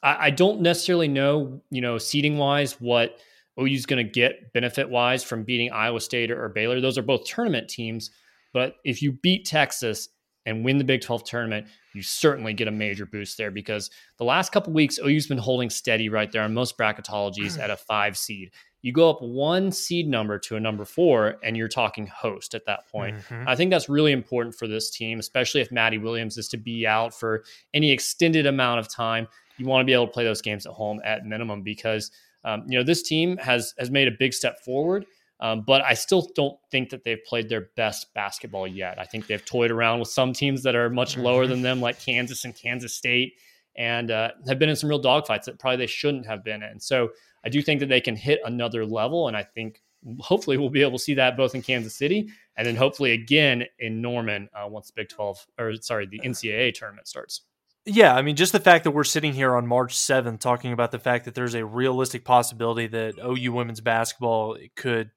I, 0.00 0.26
I 0.26 0.30
don't 0.30 0.60
necessarily 0.60 1.08
know, 1.08 1.60
you 1.70 1.80
know, 1.80 1.98
seating 1.98 2.38
wise, 2.38 2.80
what– 2.80 3.18
OU's 3.60 3.86
going 3.86 4.04
to 4.04 4.10
get 4.10 4.52
benefit 4.52 4.88
wise 4.88 5.22
from 5.22 5.44
beating 5.44 5.70
Iowa 5.70 6.00
State 6.00 6.30
or, 6.30 6.48
Baylor. 6.48 6.80
Those 6.80 6.98
are 6.98 7.02
both 7.02 7.24
tournament 7.24 7.68
teams. 7.68 8.10
But 8.52 8.76
if 8.84 9.02
you 9.02 9.12
beat 9.12 9.44
Texas 9.44 10.08
and 10.46 10.64
win 10.64 10.78
the 10.78 10.84
Big 10.84 11.02
12 11.02 11.24
tournament, 11.24 11.66
you 11.94 12.02
certainly 12.02 12.54
get 12.54 12.68
a 12.68 12.72
major 12.72 13.06
boost 13.06 13.36
there 13.36 13.50
because 13.50 13.90
the 14.16 14.24
last 14.24 14.52
couple 14.52 14.72
weeks, 14.72 14.98
OU's 14.98 15.26
been 15.26 15.38
holding 15.38 15.70
steady 15.70 16.08
right 16.08 16.30
there 16.32 16.42
on 16.42 16.54
most 16.54 16.78
bracketologies 16.78 17.58
at 17.58 17.70
a 17.70 17.76
five 17.88 18.16
seed. 18.16 18.50
You 18.82 18.92
go 18.92 19.10
up 19.10 19.20
one 19.20 19.72
seed 19.72 20.08
number 20.08 20.38
to 20.38 20.56
a 20.56 20.60
number 20.60 20.86
four, 20.86 21.36
and 21.44 21.54
you're 21.54 21.68
talking 21.68 22.06
host 22.06 22.54
at 22.54 22.64
that 22.64 22.88
point. 22.88 23.18
Mm-hmm. 23.18 23.46
I 23.46 23.54
think 23.54 23.70
that's 23.70 23.90
really 23.90 24.12
important 24.12 24.54
for 24.54 24.66
this 24.66 24.90
team, 24.90 25.18
especially 25.18 25.60
if 25.60 25.70
Madi 25.70 25.98
Williams 25.98 26.38
is 26.38 26.48
to 26.48 26.56
be 26.56 26.86
out 26.86 27.12
for 27.12 27.44
any 27.74 27.90
extended 27.90 28.46
amount 28.46 28.80
of 28.80 28.88
time. 28.88 29.28
You 29.58 29.66
want 29.66 29.82
to 29.82 29.84
be 29.84 29.92
able 29.92 30.06
to 30.06 30.12
play 30.12 30.24
those 30.24 30.40
games 30.40 30.64
at 30.64 30.72
home 30.72 31.00
at 31.04 31.26
minimum 31.26 31.62
because– 31.62 32.10
um, 32.44 32.64
you 32.66 32.78
know, 32.78 32.84
this 32.84 33.02
team 33.02 33.36
has 33.38 33.74
has 33.78 33.90
made 33.90 34.08
a 34.08 34.12
big 34.12 34.32
step 34.32 34.60
forward, 34.64 35.06
um, 35.40 35.62
but 35.66 35.82
I 35.82 35.94
still 35.94 36.28
don't 36.34 36.58
think 36.70 36.90
that 36.90 37.04
they've 37.04 37.22
played 37.26 37.48
their 37.48 37.68
best 37.76 38.12
basketball 38.14 38.66
yet. 38.66 38.98
I 38.98 39.04
think 39.04 39.26
they've 39.26 39.44
toyed 39.44 39.70
around 39.70 40.00
with 40.00 40.08
some 40.08 40.32
teams 40.32 40.62
that 40.62 40.74
are 40.74 40.90
much 40.90 41.16
lower 41.16 41.46
than 41.46 41.62
them, 41.62 41.80
like 41.80 42.00
Kansas 42.00 42.44
and 42.44 42.54
Kansas 42.54 42.94
State, 42.94 43.34
and 43.76 44.10
uh, 44.10 44.30
have 44.46 44.58
been 44.58 44.68
in 44.68 44.76
some 44.76 44.90
real 44.90 45.02
dogfights 45.02 45.44
that 45.44 45.58
probably 45.58 45.78
they 45.78 45.86
shouldn't 45.86 46.26
have 46.26 46.44
been 46.44 46.62
in. 46.62 46.80
So 46.80 47.10
I 47.44 47.48
do 47.48 47.62
think 47.62 47.80
that 47.80 47.88
they 47.88 48.00
can 48.00 48.16
hit 48.16 48.40
another 48.44 48.84
level, 48.84 49.28
and 49.28 49.36
I 49.36 49.42
think 49.42 49.82
hopefully 50.20 50.56
we'll 50.56 50.70
be 50.70 50.82
able 50.82 50.98
to 50.98 51.04
see 51.04 51.14
that 51.14 51.36
both 51.36 51.54
in 51.54 51.62
Kansas 51.62 51.94
City 51.94 52.30
and 52.56 52.66
then 52.66 52.76
hopefully 52.76 53.12
again 53.12 53.64
in 53.78 54.00
Norman 54.00 54.48
uh, 54.54 54.66
once 54.68 54.88
the 54.88 54.92
Big 54.96 55.08
12 55.08 55.46
or 55.58 55.74
sorry 55.76 56.06
the 56.06 56.20
NCAA 56.20 56.74
tournament 56.74 57.06
starts. 57.06 57.42
Yeah, 57.86 58.14
I 58.14 58.22
mean, 58.22 58.36
just 58.36 58.52
the 58.52 58.60
fact 58.60 58.84
that 58.84 58.90
we're 58.90 59.04
sitting 59.04 59.32
here 59.32 59.54
on 59.56 59.66
March 59.66 59.96
7th 59.96 60.38
talking 60.40 60.72
about 60.72 60.92
the 60.92 60.98
fact 60.98 61.24
that 61.24 61.34
there's 61.34 61.54
a 61.54 61.64
realistic 61.64 62.24
possibility 62.24 62.86
that 62.88 63.14
OU 63.18 63.52
women's 63.52 63.80
basketball 63.80 64.56
could 64.76 65.10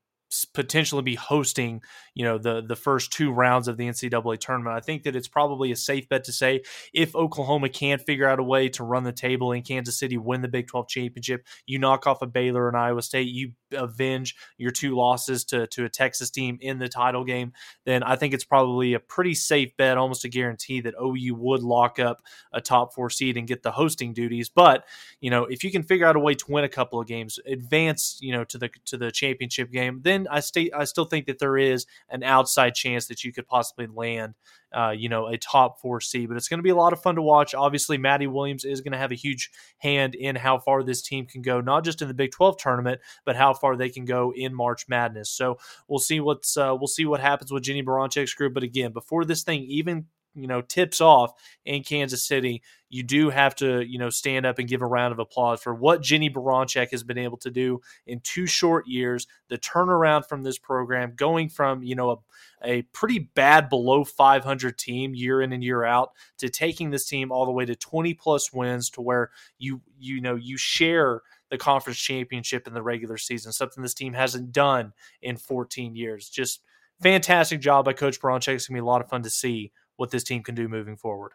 potentially 0.53 1.01
be 1.01 1.15
hosting, 1.15 1.81
you 2.13 2.23
know, 2.23 2.37
the 2.37 2.61
the 2.61 2.75
first 2.75 3.11
two 3.11 3.31
rounds 3.31 3.67
of 3.67 3.77
the 3.77 3.87
NCAA 3.87 4.39
tournament. 4.39 4.75
I 4.75 4.79
think 4.79 5.03
that 5.03 5.15
it's 5.15 5.27
probably 5.27 5.71
a 5.71 5.75
safe 5.75 6.07
bet 6.09 6.23
to 6.25 6.31
say 6.31 6.61
if 6.93 7.15
Oklahoma 7.15 7.69
can 7.69 7.99
figure 7.99 8.27
out 8.27 8.39
a 8.39 8.43
way 8.43 8.69
to 8.69 8.83
run 8.83 9.03
the 9.03 9.11
table 9.11 9.51
in 9.51 9.61
Kansas 9.61 9.97
City, 9.97 10.17
win 10.17 10.41
the 10.41 10.47
Big 10.47 10.67
12 10.67 10.87
championship, 10.87 11.45
you 11.65 11.79
knock 11.79 12.07
off 12.07 12.21
a 12.21 12.27
Baylor 12.27 12.67
and 12.67 12.77
Iowa 12.77 13.01
State, 13.01 13.27
you 13.27 13.53
avenge 13.71 14.35
your 14.57 14.71
two 14.71 14.95
losses 14.95 15.43
to 15.45 15.67
to 15.67 15.85
a 15.85 15.89
Texas 15.89 16.29
team 16.29 16.57
in 16.61 16.79
the 16.79 16.89
title 16.89 17.23
game, 17.23 17.53
then 17.85 18.03
I 18.03 18.15
think 18.15 18.33
it's 18.33 18.43
probably 18.43 18.93
a 18.93 18.99
pretty 18.99 19.33
safe 19.33 19.75
bet, 19.77 19.97
almost 19.97 20.25
a 20.25 20.29
guarantee 20.29 20.81
that 20.81 20.95
OU 21.01 21.35
would 21.35 21.63
lock 21.63 21.99
up 21.99 22.21
a 22.51 22.61
top 22.61 22.93
four 22.93 23.09
seed 23.09 23.37
and 23.37 23.47
get 23.47 23.63
the 23.63 23.71
hosting 23.71 24.13
duties. 24.13 24.49
But 24.49 24.85
you 25.21 25.29
know, 25.29 25.45
if 25.45 25.63
you 25.63 25.71
can 25.71 25.83
figure 25.83 26.05
out 26.05 26.15
a 26.15 26.19
way 26.19 26.33
to 26.35 26.45
win 26.51 26.63
a 26.63 26.69
couple 26.69 26.99
of 26.99 27.07
games, 27.07 27.39
advance, 27.45 28.17
you 28.21 28.31
know, 28.31 28.43
to 28.45 28.57
the 28.57 28.69
to 28.85 28.97
the 28.97 29.11
championship 29.11 29.71
game, 29.71 30.01
then 30.03 30.22
I 30.29 30.39
stay 30.39 30.71
I 30.71 30.85
still 30.85 31.05
think 31.05 31.25
that 31.27 31.39
there 31.39 31.57
is 31.57 31.85
an 32.09 32.23
outside 32.23 32.75
chance 32.75 33.07
that 33.07 33.23
you 33.23 33.31
could 33.31 33.47
possibly 33.47 33.87
land 33.87 34.35
uh, 34.73 34.89
you 34.89 35.07
know, 35.07 35.27
a 35.27 35.37
top 35.37 35.79
four 35.79 36.01
seed. 36.01 36.27
But 36.27 36.37
it's 36.37 36.47
going 36.47 36.57
to 36.57 36.63
be 36.63 36.69
a 36.69 36.75
lot 36.75 36.93
of 36.93 37.01
fun 37.01 37.15
to 37.15 37.21
watch. 37.21 37.53
Obviously, 37.53 37.97
Madi 37.97 38.27
Williams 38.27 38.65
is 38.65 38.81
going 38.81 38.91
to 38.91 38.97
have 38.97 39.11
a 39.11 39.15
huge 39.15 39.51
hand 39.77 40.15
in 40.15 40.35
how 40.35 40.57
far 40.57 40.83
this 40.83 41.01
team 41.01 41.25
can 41.25 41.41
go, 41.41 41.61
not 41.61 41.83
just 41.83 42.01
in 42.01 42.07
the 42.07 42.13
Big 42.13 42.31
12 42.31 42.57
tournament, 42.57 42.99
but 43.25 43.35
how 43.35 43.53
far 43.53 43.75
they 43.75 43.89
can 43.89 44.05
go 44.05 44.33
in 44.35 44.53
March 44.53 44.87
Madness. 44.87 45.29
So 45.29 45.57
we'll 45.87 45.99
see 45.99 46.19
what's 46.19 46.57
uh, 46.57 46.75
we'll 46.77 46.87
see 46.87 47.05
what 47.05 47.19
happens 47.19 47.51
with 47.51 47.63
Jennie 47.63 47.83
Baranczyk's 47.83 48.33
group. 48.33 48.53
But 48.53 48.63
again, 48.63 48.91
before 48.91 49.25
this 49.25 49.43
thing 49.43 49.63
even 49.63 50.05
you 50.35 50.47
know 50.47 50.61
tips 50.61 51.01
off 51.01 51.33
in 51.65 51.83
Kansas 51.83 52.23
City, 52.23 52.61
you 52.89 53.03
do 53.03 53.29
have 53.29 53.55
to 53.55 53.81
you 53.81 53.97
know 53.97 54.09
stand 54.09 54.45
up 54.45 54.59
and 54.59 54.67
give 54.67 54.81
a 54.81 54.85
round 54.85 55.11
of 55.11 55.19
applause 55.19 55.61
for 55.61 55.73
what 55.73 56.01
Jennie 56.01 56.29
Baranczyk 56.29 56.91
has 56.91 57.03
been 57.03 57.17
able 57.17 57.37
to 57.37 57.51
do 57.51 57.81
in 58.07 58.19
two 58.21 58.45
short 58.45 58.87
years. 58.87 59.27
The 59.49 59.57
turnaround 59.57 60.27
from 60.27 60.43
this 60.43 60.57
program, 60.57 61.13
going 61.15 61.49
from 61.49 61.83
you 61.83 61.95
know 61.95 62.11
a, 62.11 62.17
a 62.63 62.81
pretty 62.93 63.19
bad 63.19 63.69
below 63.69 64.03
500 64.03 64.77
team 64.77 65.15
year 65.15 65.41
in 65.41 65.53
and 65.53 65.63
year 65.63 65.83
out 65.83 66.11
to 66.37 66.49
taking 66.49 66.91
this 66.91 67.05
team 67.05 67.31
all 67.31 67.45
the 67.45 67.51
way 67.51 67.65
to 67.65 67.75
20 67.75 68.13
plus 68.13 68.53
wins 68.53 68.89
to 68.91 69.01
where 69.01 69.31
you 69.57 69.81
you 69.99 70.21
know 70.21 70.35
you 70.35 70.57
share 70.57 71.21
the 71.53 71.57
conference 71.59 71.99
championship 71.99 72.65
in 72.67 72.73
the 72.73 72.81
regular 72.81 73.15
season, 73.15 73.51
something 73.51 73.83
this 73.83 73.93
team 73.93 74.13
hasn't 74.13 74.51
done 74.51 74.91
in 75.21 75.37
14 75.37 75.95
years. 75.95 76.27
Just 76.27 76.61
fantastic 76.99 77.61
job 77.61 77.85
by 77.85 77.93
Coach 77.93 78.19
Baranczyk. 78.19 78.55
It's 78.55 78.67
gonna 78.67 78.77
be 78.77 78.81
a 78.81 78.85
lot 78.85 79.01
of 79.01 79.09
fun 79.09 79.21
to 79.21 79.29
see 79.29 79.71
what 80.03 80.11
this 80.11 80.23
team 80.25 80.43
can 80.43 80.53
do 80.53 80.67
moving 80.67 80.97
forward. 80.97 81.31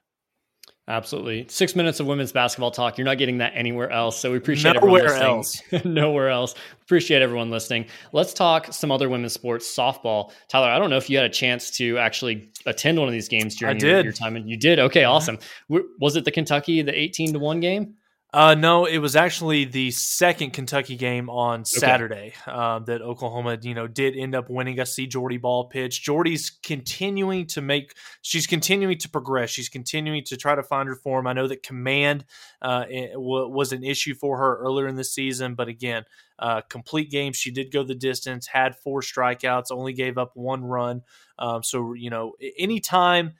Absolutely. 0.86 1.46
Six 1.48 1.76
minutes 1.76 2.00
of 2.00 2.06
women's 2.06 2.32
basketball 2.32 2.70
talk. 2.70 2.96
You're 2.96 3.04
not 3.04 3.18
getting 3.18 3.38
that 3.38 3.52
anywhere 3.54 3.90
else. 3.90 4.18
So 4.18 4.30
we 4.30 4.38
appreciate 4.38 4.74
Nowhere 4.74 5.04
everyone 5.06 5.38
listening. 5.38 5.80
else. 5.80 5.84
Nowhere 5.84 6.28
else. 6.30 6.54
Appreciate 6.82 7.20
everyone 7.20 7.50
listening. 7.50 7.86
Let's 8.12 8.32
talk 8.32 8.72
some 8.72 8.90
other 8.90 9.08
women's 9.10 9.34
sports, 9.34 9.74
softball. 9.74 10.32
Tyler, 10.48 10.68
I 10.68 10.78
don't 10.78 10.88
know 10.88 10.96
if 10.96 11.10
you 11.10 11.18
had 11.18 11.26
a 11.26 11.30
chance 11.32 11.70
to 11.72 11.98
actually 11.98 12.50
attend 12.64 12.98
one 12.98 13.06
of 13.06 13.12
these 13.12 13.28
games 13.28 13.54
during 13.56 13.78
your, 13.80 14.00
your 14.02 14.12
time. 14.12 14.36
And 14.36 14.48
you 14.48 14.56
did. 14.56 14.78
Okay, 14.78 15.04
awesome. 15.04 15.38
W- 15.68 15.88
Was 16.00 16.16
it 16.16 16.24
the 16.24 16.30
Kentucky, 16.30 16.80
the 16.80 16.98
18 16.98 17.34
to 17.34 17.38
1 17.38 17.60
game? 17.60 17.94
Uh, 18.30 18.54
no, 18.54 18.84
it 18.84 18.98
was 18.98 19.16
actually 19.16 19.64
the 19.64 19.90
second 19.90 20.52
Kentucky 20.52 20.96
game 20.96 21.30
on 21.30 21.64
Saturday 21.64 22.34
uh, 22.46 22.78
that 22.80 23.00
Oklahoma, 23.00 23.56
you 23.62 23.72
know, 23.72 23.86
did 23.86 24.14
end 24.14 24.34
up 24.34 24.50
winning. 24.50 24.78
I 24.78 24.84
see 24.84 25.06
Jordy 25.06 25.38
Bahl 25.38 25.64
pitch. 25.64 26.02
Jordy's 26.02 26.50
continuing 26.50 27.46
to 27.46 27.62
make, 27.62 27.94
she's 28.20 28.46
continuing 28.46 28.98
to 28.98 29.08
progress. 29.08 29.48
She's 29.48 29.70
continuing 29.70 30.24
to 30.24 30.36
try 30.36 30.54
to 30.54 30.62
find 30.62 30.90
her 30.90 30.94
form. 30.94 31.26
I 31.26 31.32
know 31.32 31.48
that 31.48 31.62
command 31.62 32.26
uh, 32.60 32.84
it 32.90 33.12
w- 33.12 33.48
was 33.48 33.72
an 33.72 33.82
issue 33.82 34.14
for 34.14 34.36
her 34.36 34.58
earlier 34.58 34.88
in 34.88 34.96
the 34.96 35.04
season, 35.04 35.54
but 35.54 35.68
again, 35.68 36.04
uh, 36.38 36.60
complete 36.68 37.10
game. 37.10 37.32
She 37.32 37.50
did 37.50 37.72
go 37.72 37.82
the 37.82 37.94
distance, 37.94 38.46
had 38.46 38.76
four 38.76 39.00
strikeouts, 39.00 39.70
only 39.70 39.94
gave 39.94 40.18
up 40.18 40.32
one 40.34 40.64
run. 40.64 41.00
Um, 41.38 41.62
so, 41.62 41.94
you 41.94 42.10
know, 42.10 42.34
anytime 42.58 43.32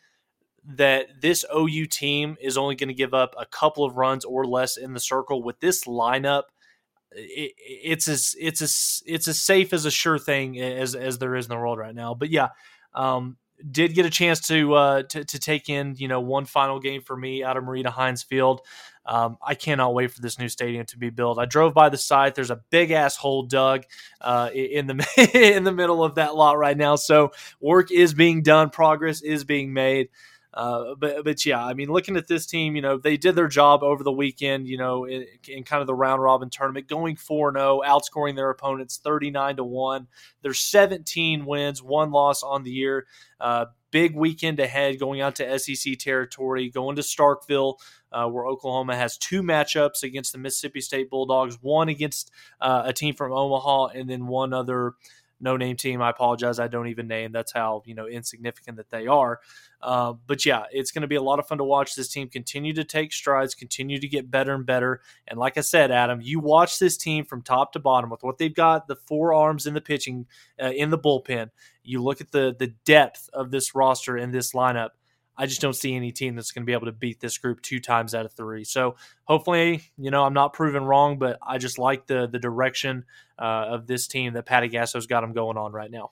that 0.76 1.22
this 1.22 1.44
OU 1.54 1.86
team 1.86 2.36
is 2.40 2.58
only 2.58 2.74
going 2.74 2.88
to 2.88 2.94
give 2.94 3.14
up 3.14 3.34
a 3.38 3.46
couple 3.46 3.84
of 3.84 3.96
runs 3.96 4.24
or 4.24 4.44
less 4.44 4.76
in 4.76 4.92
the 4.92 5.00
circle 5.00 5.42
with 5.42 5.58
this 5.60 5.84
lineup. 5.84 6.44
It, 7.12 7.52
it's 7.58 8.06
as 8.06 8.34
it's 8.38 8.60
as 8.60 9.02
it's 9.06 9.28
as 9.28 9.40
safe 9.40 9.72
as 9.72 9.86
a 9.86 9.90
sure 9.90 10.18
thing 10.18 10.60
as 10.60 10.94
as 10.94 11.18
there 11.18 11.34
is 11.36 11.46
in 11.46 11.50
the 11.50 11.56
world 11.56 11.78
right 11.78 11.94
now. 11.94 12.12
But 12.12 12.28
yeah, 12.28 12.48
um, 12.94 13.38
did 13.70 13.94
get 13.94 14.04
a 14.04 14.10
chance 14.10 14.46
to, 14.48 14.74
uh, 14.74 15.02
to 15.04 15.24
to 15.24 15.38
take 15.38 15.70
in 15.70 15.94
you 15.96 16.06
know 16.06 16.20
one 16.20 16.44
final 16.44 16.78
game 16.78 17.00
for 17.00 17.16
me 17.16 17.42
out 17.42 17.56
of 17.56 17.64
Marita 17.64 17.86
Hynes 17.86 18.22
Field. 18.22 18.60
Um, 19.06 19.38
I 19.42 19.54
cannot 19.54 19.94
wait 19.94 20.10
for 20.12 20.20
this 20.20 20.38
new 20.38 20.50
stadium 20.50 20.84
to 20.86 20.98
be 20.98 21.08
built. 21.08 21.38
I 21.38 21.46
drove 21.46 21.72
by 21.72 21.88
the 21.88 21.96
site. 21.96 22.34
There's 22.34 22.50
a 22.50 22.60
big 22.68 22.90
ass 22.90 23.16
hole 23.16 23.44
dug 23.44 23.84
uh, 24.20 24.50
in 24.52 24.86
the 24.86 25.30
in 25.56 25.64
the 25.64 25.72
middle 25.72 26.04
of 26.04 26.16
that 26.16 26.34
lot 26.34 26.58
right 26.58 26.76
now. 26.76 26.96
So 26.96 27.32
work 27.58 27.90
is 27.90 28.12
being 28.12 28.42
done. 28.42 28.68
Progress 28.68 29.22
is 29.22 29.44
being 29.44 29.72
made. 29.72 30.10
Uh, 30.58 30.96
but 30.96 31.22
but 31.22 31.46
yeah, 31.46 31.64
I 31.64 31.72
mean, 31.72 31.88
looking 31.88 32.16
at 32.16 32.26
this 32.26 32.44
team, 32.44 32.74
you 32.74 32.82
know, 32.82 32.98
they 32.98 33.16
did 33.16 33.36
their 33.36 33.46
job 33.46 33.84
over 33.84 34.02
the 34.02 34.10
weekend. 34.10 34.66
You 34.66 34.76
know, 34.76 35.04
in, 35.04 35.24
in 35.46 35.62
kind 35.62 35.80
of 35.80 35.86
the 35.86 35.94
round 35.94 36.20
robin 36.20 36.50
tournament, 36.50 36.88
going 36.88 37.14
four 37.14 37.52
0 37.52 37.82
outscoring 37.86 38.34
their 38.34 38.50
opponents 38.50 38.96
thirty 38.96 39.30
nine 39.30 39.54
to 39.58 39.64
one. 39.64 40.08
They're 40.42 40.52
seventeen 40.54 41.46
wins, 41.46 41.80
one 41.80 42.10
loss 42.10 42.42
on 42.42 42.64
the 42.64 42.72
year. 42.72 43.06
Uh, 43.40 43.66
big 43.92 44.16
weekend 44.16 44.58
ahead, 44.58 44.98
going 44.98 45.20
out 45.20 45.36
to 45.36 45.58
SEC 45.60 45.96
territory, 45.96 46.70
going 46.70 46.96
to 46.96 47.02
Starkville. 47.02 47.74
Uh, 48.10 48.26
where 48.26 48.46
Oklahoma 48.46 48.96
has 48.96 49.18
two 49.18 49.42
matchups 49.42 50.02
against 50.02 50.32
the 50.32 50.38
Mississippi 50.38 50.80
State 50.80 51.10
Bulldogs, 51.10 51.58
one 51.60 51.90
against 51.90 52.32
uh, 52.58 52.82
a 52.86 52.92
team 52.92 53.14
from 53.14 53.32
Omaha, 53.32 53.88
and 53.88 54.08
then 54.08 54.26
one 54.26 54.54
other 54.54 54.94
no 55.40 55.56
name 55.56 55.76
team. 55.76 56.02
I 56.02 56.10
apologize, 56.10 56.58
I 56.58 56.68
don't 56.68 56.88
even 56.88 57.08
name. 57.08 57.32
That's 57.32 57.52
how 57.52 57.82
you 57.86 57.94
know 57.94 58.06
insignificant 58.06 58.76
that 58.76 58.90
they 58.90 59.06
are. 59.06 59.40
Uh, 59.80 60.14
but 60.26 60.44
yeah, 60.44 60.64
it's 60.72 60.90
going 60.90 61.02
to 61.02 61.08
be 61.08 61.14
a 61.14 61.22
lot 61.22 61.38
of 61.38 61.46
fun 61.46 61.58
to 61.58 61.64
watch 61.64 61.94
this 61.94 62.08
team 62.08 62.28
continue 62.28 62.72
to 62.74 62.84
take 62.84 63.12
strides, 63.12 63.54
continue 63.54 63.98
to 63.98 64.08
get 64.08 64.30
better 64.30 64.54
and 64.54 64.66
better. 64.66 65.00
And 65.28 65.38
like 65.38 65.56
I 65.56 65.60
said, 65.60 65.90
Adam, 65.90 66.20
you 66.20 66.40
watch 66.40 66.78
this 66.78 66.96
team 66.96 67.24
from 67.24 67.42
top 67.42 67.72
to 67.72 67.78
bottom 67.78 68.10
with 68.10 68.22
what 68.22 68.38
they've 68.38 68.54
got, 68.54 68.88
the 68.88 68.96
four 68.96 69.32
arms 69.32 69.66
in 69.66 69.74
the 69.74 69.80
pitching, 69.80 70.26
uh, 70.60 70.70
in 70.70 70.90
the 70.90 70.98
bullpen. 70.98 71.50
You 71.84 72.02
look 72.02 72.20
at 72.20 72.32
the 72.32 72.54
the 72.58 72.74
depth 72.84 73.30
of 73.32 73.50
this 73.50 73.74
roster 73.74 74.16
and 74.16 74.32
this 74.32 74.52
lineup. 74.52 74.90
I 75.38 75.46
just 75.46 75.60
don't 75.60 75.74
see 75.74 75.94
any 75.94 76.10
team 76.10 76.34
that's 76.34 76.50
going 76.50 76.62
to 76.62 76.66
be 76.66 76.72
able 76.72 76.86
to 76.86 76.92
beat 76.92 77.20
this 77.20 77.38
group 77.38 77.62
two 77.62 77.78
times 77.78 78.14
out 78.14 78.26
of 78.26 78.32
three. 78.32 78.64
So 78.64 78.96
hopefully, 79.24 79.82
you 79.96 80.10
know, 80.10 80.24
I'm 80.24 80.34
not 80.34 80.52
proven 80.52 80.84
wrong, 80.84 81.18
but 81.18 81.38
I 81.40 81.58
just 81.58 81.78
like 81.78 82.06
the 82.06 82.26
the 82.26 82.40
direction 82.40 83.04
uh, 83.38 83.66
of 83.70 83.86
this 83.86 84.08
team 84.08 84.32
that 84.34 84.46
Patty 84.46 84.68
Gasso's 84.68 85.06
got 85.06 85.20
them 85.20 85.32
going 85.32 85.56
on 85.56 85.72
right 85.72 85.90
now. 85.90 86.10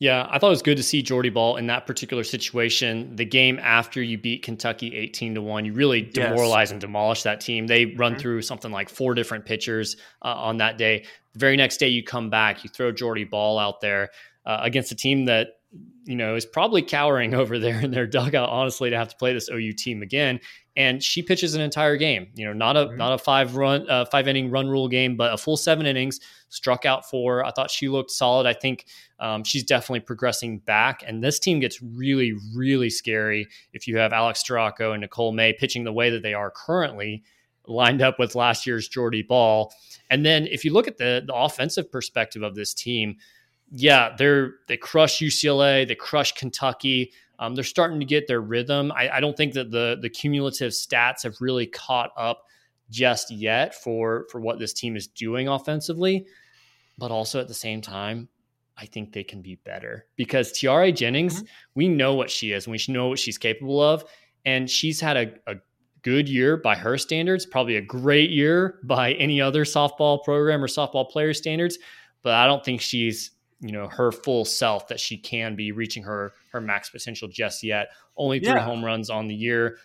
Yeah, 0.00 0.26
I 0.28 0.38
thought 0.38 0.48
it 0.48 0.50
was 0.50 0.62
good 0.62 0.76
to 0.76 0.82
see 0.82 1.02
Jordy 1.02 1.30
Bahl 1.30 1.56
in 1.56 1.68
that 1.68 1.86
particular 1.86 2.24
situation. 2.24 3.14
The 3.14 3.24
game 3.24 3.58
after 3.62 4.02
you 4.02 4.18
beat 4.18 4.42
Kentucky 4.42 4.94
18 4.94 5.36
to 5.36 5.42
1, 5.42 5.64
you 5.64 5.72
really 5.72 6.02
demoralize 6.02 6.66
yes. 6.66 6.72
and 6.72 6.80
demolish 6.80 7.22
that 7.22 7.40
team. 7.40 7.68
They 7.68 7.86
run 7.86 8.12
mm-hmm. 8.12 8.20
through 8.20 8.42
something 8.42 8.72
like 8.72 8.88
four 8.88 9.14
different 9.14 9.46
pitchers 9.46 9.96
uh, 10.20 10.34
on 10.34 10.58
that 10.58 10.78
day. 10.78 11.06
The 11.32 11.38
very 11.38 11.56
next 11.56 11.76
day, 11.76 11.88
you 11.88 12.02
come 12.02 12.28
back, 12.28 12.64
you 12.64 12.70
throw 12.70 12.90
Jordy 12.90 13.24
Bahl 13.24 13.58
out 13.58 13.80
there 13.80 14.10
uh, 14.44 14.58
against 14.62 14.90
a 14.90 14.96
team 14.96 15.26
that 15.26 15.60
you 16.04 16.16
know, 16.16 16.34
is 16.34 16.46
probably 16.46 16.82
cowering 16.82 17.34
over 17.40 17.58
there 17.58 17.80
in 17.80 17.90
their 17.90 18.06
dugout, 18.06 18.48
honestly, 18.48 18.90
to 18.90 18.96
have 18.96 19.08
to 19.08 19.16
play 19.16 19.32
this 19.32 19.48
OU 19.48 19.72
team 19.74 20.02
again. 20.02 20.40
And 20.76 21.02
she 21.02 21.22
pitches 21.22 21.54
an 21.54 21.60
entire 21.60 21.96
game. 21.96 22.28
You 22.34 22.46
know, 22.46 22.52
not 22.52 22.76
a 22.76 22.86
mm-hmm. 22.86 22.96
not 22.96 23.12
a 23.12 23.18
five 23.18 23.56
run, 23.56 23.88
uh, 23.88 24.06
five 24.06 24.26
inning 24.26 24.50
run 24.50 24.68
rule 24.68 24.88
game, 24.88 25.16
but 25.16 25.32
a 25.32 25.36
full 25.36 25.56
seven 25.56 25.86
innings. 25.86 26.18
Struck 26.48 26.84
out 26.84 27.08
four. 27.08 27.44
I 27.44 27.52
thought 27.52 27.70
she 27.70 27.88
looked 27.88 28.10
solid. 28.10 28.46
I 28.46 28.54
think 28.54 28.86
um, 29.20 29.44
she's 29.44 29.62
definitely 29.62 30.00
progressing 30.00 30.58
back. 30.58 31.02
And 31.06 31.22
this 31.22 31.38
team 31.38 31.60
gets 31.60 31.80
really, 31.80 32.34
really 32.54 32.90
scary 32.90 33.46
if 33.72 33.86
you 33.86 33.98
have 33.98 34.12
Alex 34.12 34.42
Storako 34.42 34.92
and 34.92 35.02
Nicole 35.02 35.32
May 35.32 35.52
pitching 35.52 35.84
the 35.84 35.92
way 35.92 36.10
that 36.10 36.22
they 36.22 36.34
are 36.34 36.50
currently 36.50 37.22
lined 37.66 38.02
up 38.02 38.18
with 38.18 38.34
last 38.34 38.66
year's 38.66 38.88
Jordy 38.88 39.22
Bahl. 39.22 39.72
And 40.10 40.26
then 40.26 40.46
if 40.48 40.64
you 40.64 40.72
look 40.72 40.88
at 40.88 40.98
the 40.98 41.22
the 41.24 41.34
offensive 41.34 41.90
perspective 41.90 42.42
of 42.42 42.56
this 42.56 42.74
team, 42.74 43.16
yeah, 43.70 44.14
they're 44.16 44.54
they 44.68 44.76
crush 44.76 45.18
UCLA, 45.20 45.86
they 45.86 45.94
crush 45.94 46.32
Kentucky. 46.32 47.12
Um, 47.38 47.54
they're 47.54 47.64
starting 47.64 47.98
to 47.98 48.06
get 48.06 48.28
their 48.28 48.40
rhythm. 48.40 48.92
I, 48.92 49.08
I, 49.14 49.20
don't 49.20 49.36
think 49.36 49.54
that 49.54 49.72
the 49.72 49.98
the 50.00 50.08
cumulative 50.08 50.70
stats 50.70 51.24
have 51.24 51.40
really 51.40 51.66
caught 51.66 52.10
up 52.16 52.44
just 52.90 53.30
yet 53.30 53.74
for 53.74 54.26
for 54.30 54.40
what 54.40 54.58
this 54.58 54.72
team 54.72 54.96
is 54.96 55.08
doing 55.08 55.48
offensively, 55.48 56.26
but 56.96 57.10
also 57.10 57.40
at 57.40 57.48
the 57.48 57.54
same 57.54 57.80
time, 57.80 58.28
I 58.76 58.86
think 58.86 59.12
they 59.12 59.24
can 59.24 59.42
be 59.42 59.56
better 59.56 60.06
because 60.16 60.52
Tiare 60.52 60.94
Jennings, 60.94 61.36
mm-hmm. 61.36 61.46
we 61.74 61.88
know 61.88 62.14
what 62.14 62.30
she 62.30 62.52
is, 62.52 62.66
and 62.66 62.72
we 62.72 62.92
know 62.92 63.08
what 63.08 63.18
she's 63.18 63.38
capable 63.38 63.82
of, 63.82 64.04
and 64.44 64.70
she's 64.70 65.00
had 65.00 65.16
a, 65.16 65.34
a 65.46 65.56
good 66.02 66.28
year 66.28 66.56
by 66.56 66.76
her 66.76 66.98
standards, 66.98 67.46
probably 67.46 67.76
a 67.76 67.82
great 67.82 68.30
year 68.30 68.78
by 68.84 69.12
any 69.14 69.40
other 69.40 69.64
softball 69.64 70.22
program 70.22 70.62
or 70.62 70.68
softball 70.68 71.08
player 71.08 71.34
standards, 71.34 71.78
but 72.22 72.34
I 72.34 72.46
don't 72.46 72.64
think 72.64 72.80
she's 72.80 73.30
you 73.64 73.72
know 73.72 73.88
her 73.88 74.12
full 74.12 74.44
self 74.44 74.88
that 74.88 75.00
she 75.00 75.16
can 75.16 75.56
be 75.56 75.72
reaching 75.72 76.02
her 76.02 76.34
her 76.52 76.60
max 76.60 76.90
potential 76.90 77.28
just 77.28 77.62
yet. 77.62 77.88
Only 78.14 78.38
three 78.38 78.48
yeah. 78.48 78.60
home 78.60 78.84
runs 78.84 79.08
on 79.08 79.26
the 79.26 79.34
year, 79.34 79.78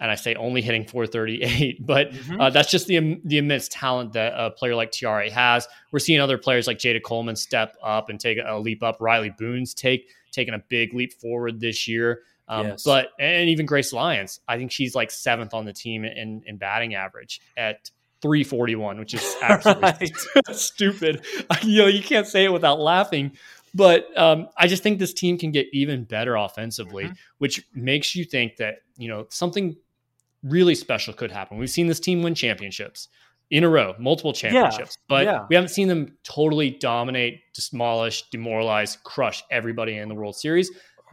and 0.00 0.10
I 0.10 0.14
say 0.14 0.34
only 0.36 0.62
hitting 0.62 0.86
438, 0.86 1.84
but 1.86 2.12
mm-hmm. 2.12 2.40
uh, 2.40 2.50
that's 2.50 2.70
just 2.70 2.86
the 2.86 3.20
the 3.24 3.36
immense 3.36 3.68
talent 3.68 4.14
that 4.14 4.32
a 4.34 4.50
player 4.50 4.74
like 4.74 4.90
Tiare 4.90 5.30
has. 5.30 5.68
We're 5.92 5.98
seeing 5.98 6.18
other 6.18 6.38
players 6.38 6.66
like 6.66 6.78
Jayda 6.78 7.02
Coleman 7.02 7.36
step 7.36 7.76
up 7.82 8.08
and 8.08 8.18
take 8.18 8.38
a 8.44 8.58
leap 8.58 8.82
up. 8.82 9.00
Rylie 9.00 9.36
Boone's 9.36 9.74
take 9.74 10.08
taking 10.32 10.54
a 10.54 10.62
big 10.70 10.94
leap 10.94 11.12
forward 11.12 11.60
this 11.60 11.86
year. 11.86 12.22
Um, 12.48 12.68
yes. 12.68 12.84
But 12.84 13.08
and 13.20 13.50
even 13.50 13.66
Grace 13.66 13.92
Lyons, 13.92 14.40
I 14.48 14.56
think 14.56 14.72
she's 14.72 14.94
like 14.94 15.10
seventh 15.10 15.52
on 15.52 15.66
the 15.66 15.74
team 15.74 16.06
in 16.06 16.42
in 16.46 16.56
batting 16.56 16.94
average 16.94 17.42
at 17.54 17.90
341, 18.22 18.98
which 18.98 19.14
is 19.14 19.36
absolutely 19.42 20.12
stupid. 20.52 21.24
You 21.62 21.82
know, 21.82 21.88
you 21.88 22.02
can't 22.02 22.26
say 22.26 22.44
it 22.44 22.52
without 22.52 22.80
laughing. 22.80 23.32
But 23.74 24.16
um, 24.16 24.48
I 24.56 24.68
just 24.68 24.82
think 24.82 24.98
this 24.98 25.12
team 25.12 25.36
can 25.36 25.50
get 25.50 25.66
even 25.72 26.04
better 26.04 26.34
offensively, 26.36 27.04
mm-hmm. 27.04 27.14
which 27.38 27.66
makes 27.74 28.14
you 28.14 28.24
think 28.24 28.56
that, 28.56 28.76
you 28.96 29.08
know, 29.08 29.26
something 29.28 29.76
really 30.42 30.74
special 30.74 31.12
could 31.12 31.30
happen. 31.30 31.58
We've 31.58 31.68
seen 31.70 31.86
this 31.86 32.00
team 32.00 32.22
win 32.22 32.34
championships 32.34 33.08
in 33.50 33.64
a 33.64 33.68
row, 33.68 33.94
multiple 33.98 34.32
championships, 34.32 34.96
yeah, 34.98 35.04
but 35.08 35.24
yeah. 35.24 35.46
we 35.48 35.54
haven't 35.54 35.68
seen 35.68 35.88
them 35.88 36.16
totally 36.24 36.70
dominate, 36.70 37.40
demolish, 37.54 38.28
demoralize, 38.30 38.96
crush 39.04 39.44
everybody 39.50 39.98
in 39.98 40.08
the 40.08 40.14
World 40.14 40.36
Series. 40.36 40.70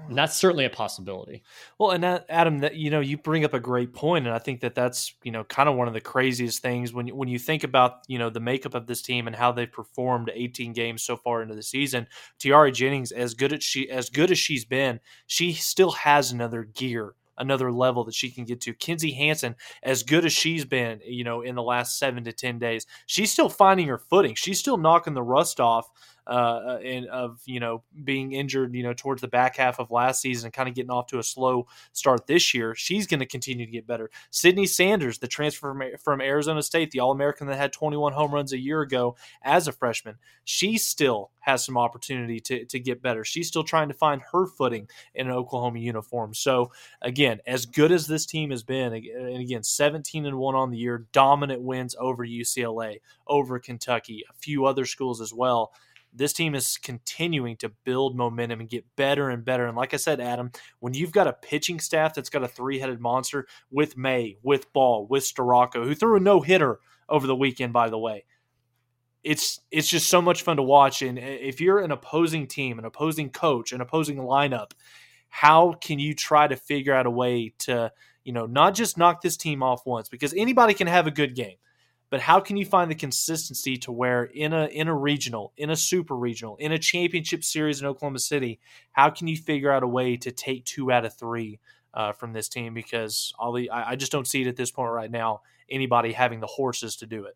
And 0.07 0.17
that's 0.17 0.35
certainly 0.35 0.65
a 0.65 0.69
possibility. 0.69 1.43
Well, 1.77 1.91
and 1.91 2.03
that, 2.03 2.25
Adam, 2.27 2.59
that 2.59 2.75
you 2.75 2.89
know, 2.89 2.99
you 2.99 3.17
bring 3.17 3.45
up 3.45 3.53
a 3.53 3.59
great 3.59 3.93
point, 3.93 4.25
and 4.25 4.35
I 4.35 4.39
think 4.39 4.61
that 4.61 4.73
that's 4.73 5.13
you 5.23 5.31
know 5.31 5.43
kind 5.43 5.69
of 5.69 5.75
one 5.75 5.87
of 5.87 5.93
the 5.93 6.01
craziest 6.01 6.61
things 6.61 6.93
when 6.93 7.07
you, 7.07 7.15
when 7.15 7.29
you 7.29 7.37
think 7.37 7.63
about 7.63 7.99
you 8.07 8.17
know 8.17 8.29
the 8.29 8.39
makeup 8.39 8.73
of 8.73 8.87
this 8.87 9.01
team 9.01 9.27
and 9.27 9.35
how 9.35 9.51
they've 9.51 9.71
performed 9.71 10.31
18 10.33 10.73
games 10.73 11.03
so 11.03 11.15
far 11.15 11.41
into 11.41 11.55
the 11.55 11.63
season. 11.63 12.07
Tiare 12.39 12.73
Jennings, 12.73 13.11
as 13.11 13.33
good 13.33 13.53
as 13.53 13.63
she 13.63 13.89
as 13.89 14.09
good 14.09 14.31
as 14.31 14.39
she's 14.39 14.65
been, 14.65 14.99
she 15.27 15.53
still 15.53 15.91
has 15.91 16.31
another 16.31 16.63
gear 16.63 17.13
another 17.37 17.71
level 17.71 18.03
that 18.03 18.13
she 18.13 18.29
can 18.29 18.45
get 18.45 18.61
to. 18.61 18.73
Kinzie 18.73 19.11
Hansen, 19.11 19.55
as 19.81 20.03
good 20.03 20.25
as 20.25 20.33
she's 20.33 20.65
been, 20.65 20.99
you 21.05 21.23
know, 21.23 21.41
in 21.41 21.55
the 21.55 21.63
last 21.63 21.97
seven 21.97 22.23
to 22.23 22.31
ten 22.31 22.59
days, 22.59 22.85
she's 23.05 23.31
still 23.31 23.49
finding 23.49 23.87
her 23.87 23.97
footing. 23.97 24.35
She's 24.35 24.59
still 24.59 24.77
knocking 24.77 25.13
the 25.13 25.23
rust 25.23 25.59
off 25.59 25.89
uh, 26.27 26.79
and 26.83 27.07
of 27.07 27.41
you 27.45 27.59
know 27.59 27.83
being 28.03 28.31
injured, 28.33 28.73
you 28.73 28.83
know, 28.83 28.93
towards 28.93 29.21
the 29.21 29.27
back 29.27 29.57
half 29.57 29.79
of 29.79 29.91
last 29.91 30.21
season, 30.21 30.47
and 30.47 30.53
kind 30.53 30.69
of 30.69 30.75
getting 30.75 30.91
off 30.91 31.07
to 31.07 31.19
a 31.19 31.23
slow 31.23 31.67
start 31.91 32.27
this 32.27 32.53
year. 32.53 32.75
She's 32.75 33.07
going 33.07 33.19
to 33.19 33.25
continue 33.25 33.65
to 33.65 33.71
get 33.71 33.87
better. 33.87 34.09
Cydney 34.29 34.65
Sanders, 34.65 35.19
the 35.19 35.27
transfer 35.27 35.73
from, 35.73 35.83
from 36.03 36.21
Arizona 36.21 36.61
State, 36.61 36.91
the 36.91 36.99
All 36.99 37.11
American 37.11 37.47
that 37.47 37.57
had 37.57 37.73
21 37.73 38.13
home 38.13 38.33
runs 38.33 38.53
a 38.53 38.57
year 38.57 38.81
ago 38.81 39.15
as 39.43 39.67
a 39.67 39.71
freshman, 39.71 40.15
she 40.43 40.77
still 40.77 41.31
has 41.39 41.65
some 41.65 41.77
opportunity 41.77 42.39
to 42.39 42.65
to 42.65 42.79
get 42.79 43.01
better. 43.01 43.23
She's 43.25 43.47
still 43.47 43.63
trying 43.63 43.89
to 43.89 43.93
find 43.93 44.21
her 44.31 44.47
footing 44.47 44.87
in 45.13 45.27
an 45.27 45.33
Oklahoma 45.33 45.79
uniform. 45.79 46.33
So 46.33 46.71
again, 47.01 47.39
as 47.45 47.65
good 47.65 47.91
as 47.91 48.07
this 48.07 48.25
team 48.25 48.51
has 48.51 48.63
been, 48.63 48.93
and 48.93 49.41
again, 49.41 49.63
17 49.63 50.25
and 50.25 50.37
one 50.37 50.55
on 50.55 50.71
the 50.71 50.77
year, 50.77 51.05
dominant 51.11 51.61
wins 51.61 51.95
over 51.99 52.25
UCLA, 52.25 52.99
over 53.27 53.59
Kentucky, 53.59 54.23
a 54.29 54.33
few 54.33 54.65
other 54.65 54.85
schools 54.85 55.21
as 55.21 55.33
well 55.33 55.71
this 56.15 56.33
team 56.33 56.55
is 56.55 56.77
continuing 56.77 57.57
to 57.57 57.71
build 57.83 58.15
momentum 58.15 58.59
and 58.59 58.69
get 58.69 58.85
better 58.95 59.29
and 59.29 59.43
better. 59.43 59.65
And 59.65 59.75
like 59.75 59.93
I 59.93 59.97
said, 59.97 60.19
Adam, 60.19 60.51
when 60.79 60.93
you've 60.93 61.11
got 61.11 61.27
a 61.27 61.33
pitching 61.33 61.79
staff 61.79 62.13
that's 62.13 62.29
got 62.29 62.43
a 62.43 62.47
three 62.47 62.79
headed 62.79 62.99
monster 62.99 63.47
with 63.71 63.97
May, 63.97 64.37
with 64.43 64.71
Bahl, 64.73 65.07
with 65.07 65.23
Storako, 65.23 65.85
who 65.85 65.95
threw 65.95 66.15
a 66.15 66.19
no 66.19 66.41
hitter 66.41 66.79
over 67.09 67.27
the 67.27 67.35
weekend, 67.35 67.73
by 67.73 67.89
the 67.89 67.97
way. 67.97 68.25
It's 69.23 69.61
it's 69.71 69.87
just 69.87 70.09
so 70.09 70.21
much 70.21 70.41
fun 70.43 70.57
to 70.57 70.63
watch. 70.63 71.01
And 71.01 71.17
if 71.17 71.61
you're 71.61 71.79
an 71.79 71.91
opposing 71.91 72.47
team, 72.47 72.77
an 72.77 72.85
opposing 72.85 73.29
coach, 73.29 73.71
an 73.71 73.79
opposing 73.79 74.17
lineup, 74.17 74.71
how 75.29 75.73
can 75.73 75.97
you 75.97 76.13
try 76.13 76.47
to 76.47 76.55
figure 76.55 76.93
out 76.93 77.05
a 77.05 77.11
way 77.11 77.53
to, 77.59 77.91
you 78.25 78.33
know, 78.33 78.45
not 78.45 78.75
just 78.75 78.97
knock 78.97 79.21
this 79.21 79.37
team 79.37 79.63
off 79.63 79.85
once 79.85 80.09
because 80.09 80.33
anybody 80.33 80.73
can 80.73 80.87
have 80.87 81.07
a 81.07 81.11
good 81.11 81.35
game 81.35 81.55
but 82.13 82.21
how 82.21 82.39
can 82.39 82.57
you 82.57 82.63
find 82.63 82.91
the 82.91 82.95
consistency 82.95 83.75
to 83.75 83.91
where 83.91 84.25
in 84.25 84.53
a 84.53 84.67
in 84.67 84.87
a 84.87 84.93
regional, 84.93 85.51
in 85.57 85.71
a 85.71 85.75
super 85.75 86.15
regional, 86.15 86.55
in 86.57 86.71
a 86.71 86.77
championship 86.77 87.43
series 87.43 87.81
in 87.81 87.87
Oklahoma 87.87 88.19
City, 88.19 88.59
how 88.91 89.09
can 89.09 89.25
you 89.25 89.35
figure 89.35 89.71
out 89.71 89.81
a 89.81 89.87
way 89.87 90.15
to 90.17 90.31
take 90.31 90.63
two 90.63 90.91
out 90.91 91.05
of 91.05 91.17
three 91.17 91.59
uh, 91.91 92.11
from 92.11 92.31
this 92.31 92.47
team? 92.47 92.75
Because 92.75 93.33
Ollie, 93.39 93.67
I, 93.67 93.93
I 93.93 93.95
just 93.95 94.11
don't 94.11 94.27
see 94.27 94.43
it 94.43 94.47
at 94.47 94.55
this 94.55 94.69
point 94.69 94.91
right 94.91 95.09
now. 95.09 95.41
Anybody 95.67 96.11
having 96.11 96.39
the 96.39 96.45
horses 96.45 96.97
to 96.97 97.07
do 97.07 97.25
it 97.25 97.35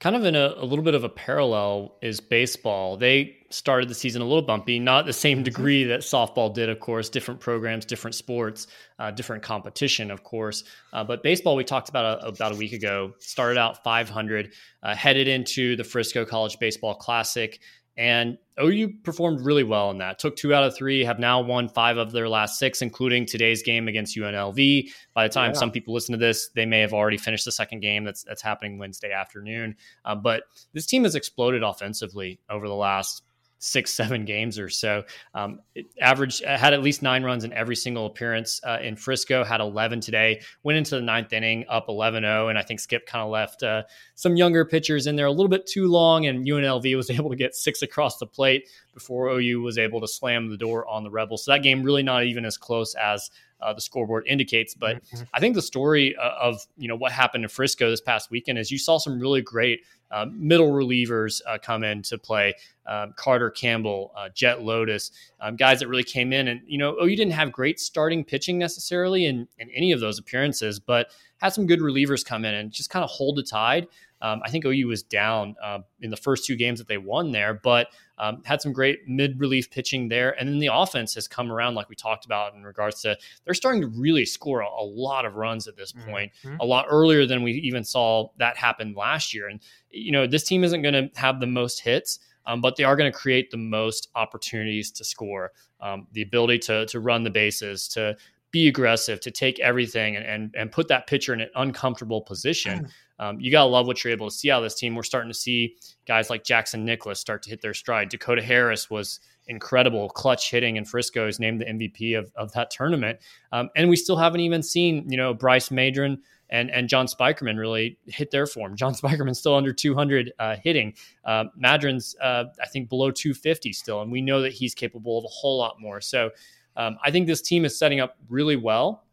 kind 0.00 0.14
of 0.14 0.24
in 0.24 0.36
a, 0.36 0.54
a, 0.56 0.64
little 0.64 0.84
bit 0.84 0.94
of 0.94 1.02
a 1.02 1.08
parallel 1.08 1.96
is 2.02 2.20
baseball. 2.20 2.96
They 2.96 3.36
started 3.50 3.88
the 3.88 3.94
season 3.94 4.22
a 4.22 4.24
little 4.24 4.42
bumpy, 4.42 4.78
not 4.78 5.06
the 5.06 5.12
same 5.12 5.38
mm-hmm. 5.38 5.44
degree 5.44 5.84
that 5.84 6.00
softball 6.00 6.54
did, 6.54 6.68
of 6.68 6.78
course, 6.78 7.08
different 7.08 7.40
programs, 7.40 7.84
different 7.84 8.14
sports, 8.14 8.68
uh, 8.98 9.10
different 9.10 9.42
competition, 9.42 10.10
of 10.10 10.22
course. 10.22 10.62
Uh, 10.92 11.02
but 11.02 11.22
baseball, 11.22 11.56
we 11.56 11.64
talked 11.64 11.88
about 11.88 12.22
a, 12.22 12.28
about 12.28 12.52
a 12.52 12.56
week 12.56 12.72
ago, 12.72 13.12
started 13.18 13.58
out 13.58 13.82
500, 13.82 14.52
uh, 14.82 14.94
headed 14.94 15.26
into 15.26 15.74
the 15.74 15.84
Frisco 15.84 16.24
College 16.24 16.58
Baseball 16.60 16.94
Classic. 16.94 17.58
And 17.98 18.38
OU 18.62 18.92
performed 19.02 19.40
really 19.40 19.64
well 19.64 19.90
in 19.90 19.98
that. 19.98 20.20
Took 20.20 20.36
two 20.36 20.54
out 20.54 20.62
of 20.62 20.76
three, 20.76 21.04
have 21.04 21.18
now 21.18 21.40
won 21.40 21.68
five 21.68 21.96
of 21.96 22.12
their 22.12 22.28
last 22.28 22.56
six, 22.56 22.80
including 22.80 23.26
today's 23.26 23.60
game 23.60 23.88
against 23.88 24.16
UNLV. 24.16 24.88
By 25.14 25.26
the 25.26 25.34
time 25.34 25.50
yeah. 25.50 25.58
some 25.58 25.72
people 25.72 25.94
listen 25.94 26.12
to 26.12 26.18
this, 26.18 26.48
they 26.54 26.64
may 26.64 26.78
have 26.78 26.94
already 26.94 27.16
finished 27.16 27.44
the 27.44 27.52
second 27.52 27.80
game 27.80 28.04
that's 28.04 28.22
that's 28.22 28.40
happening 28.40 28.78
Wednesday 28.78 29.10
afternoon. 29.10 29.74
Uh, 30.04 30.14
but 30.14 30.44
this 30.72 30.86
team 30.86 31.02
has 31.02 31.16
exploded 31.16 31.64
offensively 31.64 32.38
over 32.48 32.68
the 32.68 32.74
last 32.74 33.24
six, 33.58 33.92
seven 33.92 34.24
games 34.24 34.58
or 34.58 34.68
so. 34.68 35.04
Um, 35.34 35.60
average 36.00 36.42
uh, 36.42 36.56
had 36.56 36.72
at 36.72 36.82
least 36.82 37.02
nine 37.02 37.22
runs 37.22 37.44
in 37.44 37.52
every 37.52 37.76
single 37.76 38.06
appearance 38.06 38.60
uh, 38.64 38.78
in 38.82 38.96
Frisco, 38.96 39.44
had 39.44 39.60
11 39.60 40.00
today, 40.00 40.40
went 40.62 40.78
into 40.78 40.94
the 40.94 41.02
ninth 41.02 41.32
inning 41.32 41.64
up 41.68 41.88
11 41.88 42.22
0. 42.22 42.48
And 42.48 42.58
I 42.58 42.62
think 42.62 42.80
Skip 42.80 43.06
kind 43.06 43.22
of 43.22 43.30
left 43.30 43.62
uh, 43.62 43.82
some 44.14 44.36
younger 44.36 44.64
pitchers 44.64 45.06
in 45.06 45.16
there 45.16 45.26
a 45.26 45.30
little 45.30 45.48
bit 45.48 45.66
too 45.66 45.88
long. 45.88 46.26
And 46.26 46.46
UNLV 46.46 46.96
was 46.96 47.10
able 47.18 47.30
to 47.30 47.36
get 47.36 47.54
six 47.54 47.82
across 47.82 48.18
the 48.18 48.26
plate 48.26 48.68
before 48.94 49.28
OU 49.28 49.60
was 49.62 49.78
able 49.78 50.00
to 50.00 50.08
slam 50.08 50.48
the 50.48 50.56
door 50.56 50.86
on 50.88 51.04
the 51.04 51.10
Rebels. 51.10 51.44
So 51.44 51.52
that 51.52 51.62
game 51.62 51.82
really 51.82 52.02
not 52.02 52.24
even 52.24 52.44
as 52.44 52.56
close 52.56 52.94
as 52.94 53.30
uh, 53.60 53.72
the 53.72 53.80
scoreboard 53.80 54.24
indicates. 54.26 54.74
But 54.74 55.04
mm-hmm. 55.04 55.24
I 55.34 55.40
think 55.40 55.54
the 55.54 55.62
story 55.62 56.16
uh, 56.16 56.30
of 56.40 56.66
you 56.76 56.88
know 56.88 56.96
what 56.96 57.12
happened 57.12 57.44
in 57.44 57.50
Frisco 57.50 57.90
this 57.90 58.00
past 58.00 58.30
weekend 58.30 58.58
is 58.58 58.70
you 58.70 58.78
saw 58.78 58.98
some 58.98 59.18
really 59.18 59.42
great 59.42 59.80
uh, 60.10 60.26
middle 60.32 60.70
relievers 60.70 61.40
uh, 61.46 61.58
come 61.60 61.84
in 61.84 62.02
to 62.02 62.18
play. 62.18 62.54
Um, 62.86 63.12
Carter 63.16 63.50
Campbell, 63.50 64.12
uh, 64.16 64.30
Jett 64.30 64.62
Lodes, 64.62 65.12
um, 65.40 65.56
guys 65.56 65.80
that 65.80 65.88
really 65.88 66.04
came 66.04 66.32
in, 66.32 66.48
and 66.48 66.62
you 66.66 66.78
know, 66.78 66.96
oh, 66.98 67.04
you 67.04 67.16
didn't 67.16 67.34
have 67.34 67.52
great 67.52 67.78
starting 67.78 68.24
pitching 68.24 68.58
necessarily 68.58 69.26
in 69.26 69.46
in 69.58 69.68
any 69.70 69.92
of 69.92 70.00
those 70.00 70.18
appearances, 70.18 70.80
but 70.80 71.10
had 71.38 71.50
some 71.50 71.66
good 71.66 71.80
relievers 71.80 72.24
come 72.24 72.44
in 72.44 72.54
and 72.54 72.70
just 72.70 72.90
kind 72.90 73.04
of 73.04 73.10
hold 73.10 73.36
the 73.36 73.42
tide. 73.42 73.88
Um, 74.20 74.40
I 74.44 74.50
think 74.50 74.64
OU 74.64 74.88
was 74.88 75.02
down 75.02 75.54
uh, 75.62 75.78
in 76.00 76.10
the 76.10 76.16
first 76.16 76.44
two 76.44 76.56
games 76.56 76.78
that 76.80 76.88
they 76.88 76.98
won 76.98 77.30
there, 77.30 77.54
but 77.54 77.88
um, 78.18 78.42
had 78.44 78.60
some 78.60 78.72
great 78.72 79.06
mid 79.06 79.38
relief 79.38 79.70
pitching 79.70 80.08
there. 80.08 80.38
And 80.38 80.48
then 80.48 80.58
the 80.58 80.70
offense 80.72 81.14
has 81.14 81.28
come 81.28 81.52
around, 81.52 81.76
like 81.76 81.88
we 81.88 81.94
talked 81.94 82.24
about, 82.24 82.54
in 82.54 82.64
regards 82.64 83.00
to 83.02 83.16
they're 83.44 83.54
starting 83.54 83.80
to 83.80 83.86
really 83.86 84.24
score 84.24 84.60
a, 84.60 84.66
a 84.66 84.82
lot 84.82 85.24
of 85.24 85.36
runs 85.36 85.68
at 85.68 85.76
this 85.76 85.92
mm-hmm. 85.92 86.10
point, 86.10 86.32
mm-hmm. 86.42 86.56
a 86.60 86.64
lot 86.64 86.86
earlier 86.90 87.26
than 87.26 87.42
we 87.42 87.52
even 87.52 87.84
saw 87.84 88.28
that 88.38 88.56
happen 88.56 88.94
last 88.94 89.32
year. 89.32 89.48
And, 89.48 89.60
you 89.90 90.10
know, 90.10 90.26
this 90.26 90.42
team 90.42 90.64
isn't 90.64 90.82
going 90.82 90.94
to 90.94 91.10
have 91.14 91.40
the 91.40 91.46
most 91.46 91.80
hits. 91.80 92.18
Um, 92.46 92.62
but 92.62 92.76
they 92.76 92.84
are 92.84 92.96
going 92.96 93.12
to 93.12 93.16
create 93.16 93.50
the 93.50 93.58
most 93.58 94.08
opportunities 94.14 94.90
to 94.92 95.04
score. 95.04 95.52
Um, 95.80 96.06
the 96.12 96.22
ability 96.22 96.60
to 96.60 96.86
to 96.86 96.98
run 96.98 97.22
the 97.22 97.30
bases, 97.30 97.86
to 97.88 98.16
be 98.50 98.68
aggressive, 98.68 99.20
to 99.20 99.30
take 99.30 99.58
everything 99.60 100.16
and 100.16 100.24
and, 100.26 100.54
and 100.56 100.72
put 100.72 100.88
that 100.88 101.06
pitcher 101.06 101.32
in 101.32 101.40
an 101.40 101.50
uncomfortable 101.54 102.22
position. 102.22 102.88
Um, 103.20 103.40
you 103.40 103.50
got 103.50 103.64
to 103.64 103.68
love 103.68 103.86
what 103.86 104.04
you're 104.04 104.12
able 104.12 104.30
to 104.30 104.34
see 104.34 104.50
out 104.50 104.58
of 104.58 104.64
this 104.64 104.76
team. 104.76 104.94
We're 104.94 105.02
starting 105.02 105.30
to 105.30 105.38
see 105.38 105.76
guys 106.06 106.30
like 106.30 106.44
Jackson 106.44 106.84
Nicklaus 106.84 107.18
start 107.18 107.42
to 107.42 107.50
hit 107.50 107.60
their 107.60 107.74
stride. 107.74 108.10
Dakota 108.10 108.42
Harris 108.42 108.88
was 108.90 109.20
incredible, 109.48 110.08
clutch 110.10 110.50
hitting, 110.50 110.78
and 110.78 110.86
Frisco 110.86 111.26
is 111.26 111.40
named 111.40 111.60
the 111.60 111.64
MVP 111.64 112.16
of, 112.16 112.30
of 112.36 112.52
that 112.52 112.70
tournament. 112.70 113.18
Um, 113.50 113.70
and 113.74 113.88
we 113.88 113.96
still 113.96 114.16
haven't 114.16 114.40
even 114.40 114.62
seen, 114.62 115.10
you 115.10 115.16
know, 115.16 115.34
Bryce 115.34 115.70
Madron 115.70 116.18
and 116.50 116.70
and 116.70 116.88
John 116.88 117.06
Spikerman 117.06 117.58
really 117.58 117.98
hit 118.06 118.30
their 118.30 118.46
form. 118.46 118.76
John 118.76 118.94
Spikerman's 118.94 119.38
still 119.38 119.54
under 119.54 119.72
200 119.72 120.32
uh, 120.38 120.56
hitting. 120.62 120.94
Uh, 121.24 121.44
Madron's, 121.60 122.16
uh, 122.22 122.44
I 122.62 122.66
think, 122.68 122.88
below 122.88 123.10
250 123.10 123.72
still, 123.72 124.02
and 124.02 124.12
we 124.12 124.20
know 124.20 124.42
that 124.42 124.52
he's 124.52 124.74
capable 124.74 125.18
of 125.18 125.24
a 125.24 125.28
whole 125.28 125.58
lot 125.58 125.80
more. 125.80 126.00
So 126.00 126.30
um, 126.78 126.96
I 127.04 127.10
think 127.10 127.26
this 127.26 127.42
team 127.42 127.64
is 127.64 127.78
setting 127.78 128.00
up 128.00 128.16
really 128.30 128.56
well. 128.56 129.04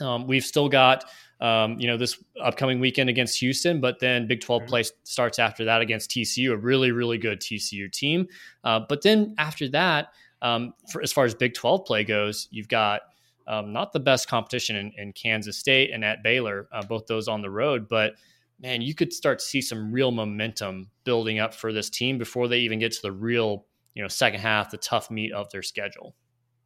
Um, 0.00 0.26
we've 0.26 0.44
still 0.44 0.68
got 0.68 1.04
um, 1.40 1.78
you 1.80 1.86
know, 1.86 1.96
this 1.96 2.22
upcoming 2.42 2.80
weekend 2.80 3.08
against 3.08 3.38
Houston, 3.40 3.80
but 3.80 3.98
then 3.98 4.26
Big 4.26 4.40
12 4.40 4.66
play 4.66 4.84
starts 5.04 5.38
after 5.38 5.64
that 5.64 5.80
against 5.80 6.10
TCU, 6.10 6.52
a 6.52 6.56
really, 6.56 6.92
really 6.92 7.18
good 7.18 7.40
TCU 7.40 7.90
team. 7.90 8.26
Uh, 8.62 8.80
but 8.88 9.02
then 9.02 9.34
after 9.38 9.68
that, 9.70 10.08
um, 10.42 10.74
for, 10.90 11.02
as 11.02 11.12
far 11.12 11.24
as 11.24 11.34
Big 11.34 11.54
12 11.54 11.84
play 11.86 12.04
goes, 12.04 12.48
you've 12.50 12.68
got 12.68 13.02
um, 13.46 13.72
not 13.72 13.92
the 13.92 14.00
best 14.00 14.28
competition 14.28 14.76
in, 14.76 14.92
in, 14.96 15.12
Kansas 15.12 15.56
State 15.56 15.90
and 15.92 16.04
at 16.04 16.22
Baylor, 16.22 16.68
uh, 16.72 16.82
both 16.82 17.06
those 17.06 17.26
on 17.26 17.42
the 17.42 17.50
road, 17.50 17.88
but 17.88 18.14
man, 18.60 18.82
you 18.82 18.94
could 18.94 19.12
start 19.12 19.38
to 19.38 19.44
see 19.44 19.62
some 19.62 19.90
real 19.90 20.10
momentum 20.10 20.90
building 21.04 21.38
up 21.38 21.54
for 21.54 21.72
this 21.72 21.88
team 21.88 22.18
before 22.18 22.48
they 22.48 22.58
even 22.58 22.78
get 22.78 22.92
to 22.92 23.02
the 23.02 23.12
real, 23.12 23.64
you 23.94 24.02
know, 24.02 24.08
second 24.08 24.40
half, 24.40 24.70
the 24.70 24.76
tough 24.76 25.10
meat 25.10 25.32
of 25.32 25.50
their 25.50 25.62
schedule. 25.62 26.14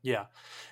Yeah. 0.05 0.27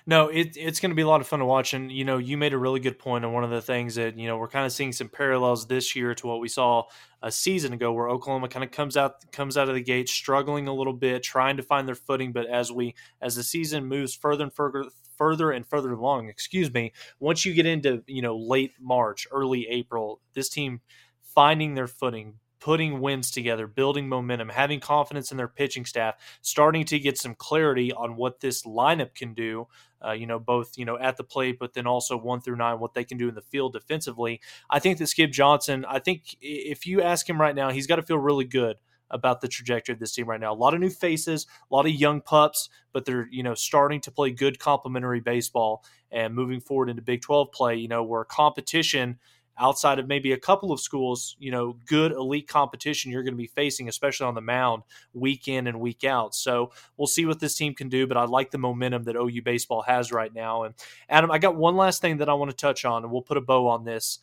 No, 0.05 0.27
it, 0.27 0.55
it's 0.55 0.79
going 0.79 0.91
to 0.91 0.95
be 0.95 1.01
a 1.01 1.07
lot 1.07 1.19
of 1.19 1.25
fun 1.25 1.39
to 1.39 1.45
watch. 1.45 1.73
And, 1.73 1.91
you 1.91 2.05
know, 2.05 2.19
you 2.19 2.37
made 2.37 2.53
a 2.53 2.57
really 2.57 2.79
good 2.79 2.99
point 2.99 3.25
on 3.25 3.33
one 3.33 3.43
of 3.43 3.49
the 3.49 3.63
things 3.63 3.95
that, 3.95 4.15
you 4.15 4.27
know, 4.27 4.37
we're 4.37 4.47
kind 4.47 4.63
of 4.63 4.71
seeing 4.71 4.91
some 4.91 5.09
parallels 5.09 5.65
this 5.65 5.95
year 5.95 6.13
to 6.13 6.27
what 6.27 6.39
we 6.39 6.47
saw 6.47 6.83
a 7.23 7.31
season 7.31 7.73
ago 7.73 7.91
where 7.91 8.09
Oklahoma 8.09 8.47
kind 8.47 8.63
of 8.63 8.69
comes 8.69 8.95
out 8.95 9.31
comes 9.31 9.57
out 9.57 9.69
of 9.69 9.73
the 9.73 9.81
gate 9.81 10.07
struggling 10.07 10.67
a 10.67 10.73
little 10.73 10.93
bit, 10.93 11.23
trying 11.23 11.57
to 11.57 11.63
find 11.63 11.87
their 11.87 11.95
footing. 11.95 12.31
But 12.31 12.45
as 12.45 12.71
we 12.71 12.93
as 13.21 13.35
the 13.35 13.41
season 13.41 13.87
moves 13.87 14.13
further 14.13 14.43
and 14.43 14.53
further 14.53 14.85
further 15.17 15.49
and 15.51 15.65
further 15.65 15.93
along, 15.93 16.29
excuse 16.29 16.71
me, 16.71 16.93
once 17.19 17.43
you 17.43 17.55
get 17.55 17.65
into, 17.65 18.03
you 18.05 18.21
know, 18.21 18.37
late 18.37 18.73
March, 18.79 19.25
early 19.31 19.67
April, 19.67 20.21
this 20.35 20.49
team 20.49 20.81
finding 21.23 21.73
their 21.73 21.87
footing, 21.87 22.35
putting 22.63 23.01
wins 23.01 23.29
together, 23.29 23.67
building 23.67 24.07
momentum, 24.07 24.47
having 24.47 24.79
confidence 24.79 25.31
in 25.31 25.37
their 25.37 25.49
pitching 25.49 25.83
staff, 25.83 26.15
starting 26.41 26.85
to 26.85 26.97
get 26.97 27.17
some 27.17 27.35
clarity 27.35 27.91
on 27.91 28.15
what 28.15 28.39
this 28.39 28.63
lineup 28.63 29.13
can 29.13 29.33
do. 29.33 29.67
Uh, 30.05 30.13
you 30.13 30.25
know, 30.25 30.39
both 30.39 30.77
you 30.77 30.85
know 30.85 30.97
at 30.97 31.17
the 31.17 31.25
plate, 31.25 31.57
but 31.59 31.73
then 31.73 31.85
also 31.85 32.15
one 32.15 32.39
through 32.39 32.55
nine, 32.55 32.79
what 32.79 32.93
they 32.93 33.03
can 33.03 33.17
do 33.17 33.27
in 33.27 33.35
the 33.35 33.41
field 33.41 33.73
defensively. 33.73 34.39
I 34.69 34.79
think 34.79 34.97
that 34.99 35.07
Skip 35.07 35.31
Johnson. 35.31 35.83
I 35.89 35.99
think 35.99 36.37
if 36.41 36.87
you 36.87 37.01
ask 37.01 37.29
him 37.29 37.39
right 37.39 37.53
now, 37.53 37.69
he's 37.69 37.85
got 37.85 37.97
to 37.97 38.01
feel 38.01 38.17
really 38.17 38.45
good 38.45 38.77
about 39.11 39.41
the 39.41 39.47
trajectory 39.49 39.93
of 39.93 39.99
this 39.99 40.13
team 40.13 40.29
right 40.29 40.39
now. 40.39 40.53
A 40.53 40.55
lot 40.55 40.73
of 40.73 40.79
new 40.79 40.89
faces, 40.89 41.45
a 41.69 41.75
lot 41.75 41.85
of 41.85 41.91
young 41.91 42.21
pups, 42.21 42.69
but 42.93 43.03
they're 43.03 43.27
you 43.29 43.43
know 43.43 43.55
starting 43.55 43.99
to 44.01 44.11
play 44.11 44.31
good 44.31 44.57
complementary 44.57 45.19
baseball 45.19 45.83
and 46.11 46.33
moving 46.33 46.61
forward 46.61 46.89
into 46.89 47.01
Big 47.01 47.21
12 47.21 47.51
play. 47.51 47.75
You 47.75 47.89
know, 47.89 48.03
where 48.03 48.23
competition 48.23 49.19
outside 49.57 49.99
of 49.99 50.07
maybe 50.07 50.31
a 50.31 50.39
couple 50.39 50.71
of 50.71 50.79
schools, 50.79 51.35
you 51.39 51.51
know, 51.51 51.77
good 51.85 52.11
elite 52.11 52.47
competition 52.47 53.11
you're 53.11 53.23
going 53.23 53.33
to 53.33 53.37
be 53.37 53.47
facing, 53.47 53.87
especially 53.87 54.25
on 54.25 54.33
the 54.33 54.41
mound 54.41 54.83
week 55.13 55.47
in 55.47 55.67
and 55.67 55.79
week 55.79 56.03
out. 56.03 56.33
So 56.33 56.71
we'll 56.97 57.07
see 57.07 57.25
what 57.25 57.39
this 57.39 57.55
team 57.55 57.73
can 57.75 57.89
do, 57.89 58.07
but 58.07 58.17
I 58.17 58.25
like 58.25 58.51
the 58.51 58.57
momentum 58.57 59.03
that 59.03 59.15
OU 59.15 59.41
baseball 59.43 59.83
has 59.83 60.11
right 60.11 60.33
now. 60.33 60.63
And 60.63 60.75
Adam, 61.07 61.31
I 61.31 61.37
got 61.37 61.55
one 61.55 61.75
last 61.75 62.01
thing 62.01 62.17
that 62.17 62.29
I 62.29 62.33
want 62.33 62.51
to 62.51 62.57
touch 62.57 62.85
on, 62.85 63.03
and 63.03 63.11
we'll 63.11 63.21
put 63.21 63.37
a 63.37 63.41
bow 63.41 63.67
on 63.67 63.83
this. 63.85 64.19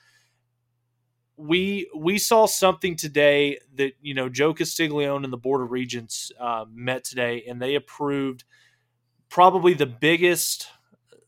we 1.36 1.88
we 1.96 2.18
saw 2.18 2.46
something 2.46 2.96
today 2.96 3.58
that 3.76 3.92
you 4.02 4.14
know 4.14 4.28
Joe 4.28 4.52
Castiglione 4.52 5.24
and 5.24 5.32
the 5.32 5.38
Board 5.38 5.62
of 5.62 5.70
Regents 5.70 6.30
uh, 6.38 6.64
met 6.70 7.04
today, 7.04 7.44
and 7.48 7.62
they 7.62 7.76
approved 7.76 8.44
probably 9.28 9.74
the 9.74 9.86
biggest 9.86 10.68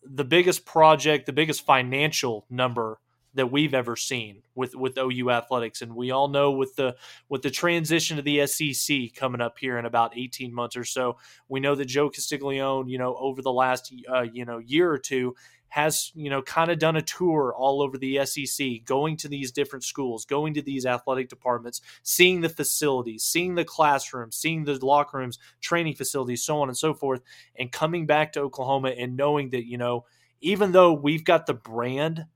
the 0.04 0.24
biggest 0.24 0.66
project, 0.66 1.26
the 1.26 1.32
biggest 1.32 1.64
financial 1.64 2.44
number 2.50 2.98
that 3.34 3.50
we've 3.50 3.74
ever 3.74 3.96
seen 3.96 4.42
with 4.54 4.74
with 4.74 4.98
OU 4.98 5.30
athletics, 5.30 5.82
and 5.82 5.94
we 5.94 6.10
all 6.10 6.28
know 6.28 6.50
with 6.50 6.76
the 6.76 6.96
with 7.28 7.42
the 7.42 7.50
transition 7.50 8.16
to 8.16 8.22
the 8.22 8.46
SEC 8.46 9.14
coming 9.14 9.40
up 9.40 9.58
here 9.58 9.78
in 9.78 9.86
about 9.86 10.16
eighteen 10.16 10.52
months 10.52 10.76
or 10.76 10.84
so, 10.84 11.18
we 11.48 11.60
know 11.60 11.74
that 11.74 11.86
Joe 11.86 12.10
Castiglione, 12.10 12.90
you 12.90 12.98
know, 12.98 13.14
over 13.16 13.42
the 13.42 13.52
last 13.52 13.92
uh, 14.12 14.22
you 14.22 14.44
know 14.44 14.58
year 14.58 14.90
or 14.90 14.98
two, 14.98 15.34
has 15.72 16.12
you 16.14 16.28
know 16.28 16.42
kind 16.42 16.70
of 16.70 16.78
done 16.78 16.96
a 16.96 17.02
tour 17.02 17.54
all 17.56 17.80
over 17.80 17.96
the 17.96 18.24
SEC, 18.26 18.84
going 18.84 19.16
to 19.16 19.28
these 19.28 19.50
different 19.50 19.84
schools, 19.84 20.26
going 20.26 20.52
to 20.52 20.60
these 20.60 20.84
athletic 20.84 21.30
departments, 21.30 21.80
seeing 22.02 22.42
the 22.42 22.48
facilities, 22.50 23.24
seeing 23.24 23.54
the 23.54 23.64
classrooms, 23.64 24.36
seeing 24.36 24.64
the 24.64 24.84
locker 24.84 25.16
rooms, 25.16 25.38
training 25.62 25.94
facilities, 25.94 26.42
so 26.42 26.60
on 26.60 26.68
and 26.68 26.76
so 26.76 26.92
forth, 26.92 27.22
and 27.56 27.72
coming 27.72 28.04
back 28.04 28.32
to 28.32 28.40
Oklahoma 28.40 28.90
and 28.90 29.16
knowing 29.16 29.48
that 29.50 29.66
you 29.66 29.78
know 29.78 30.04
even 30.42 30.72
though 30.72 30.92
we've 30.92 31.24
got 31.24 31.46
the 31.46 31.54
brand 31.54 32.26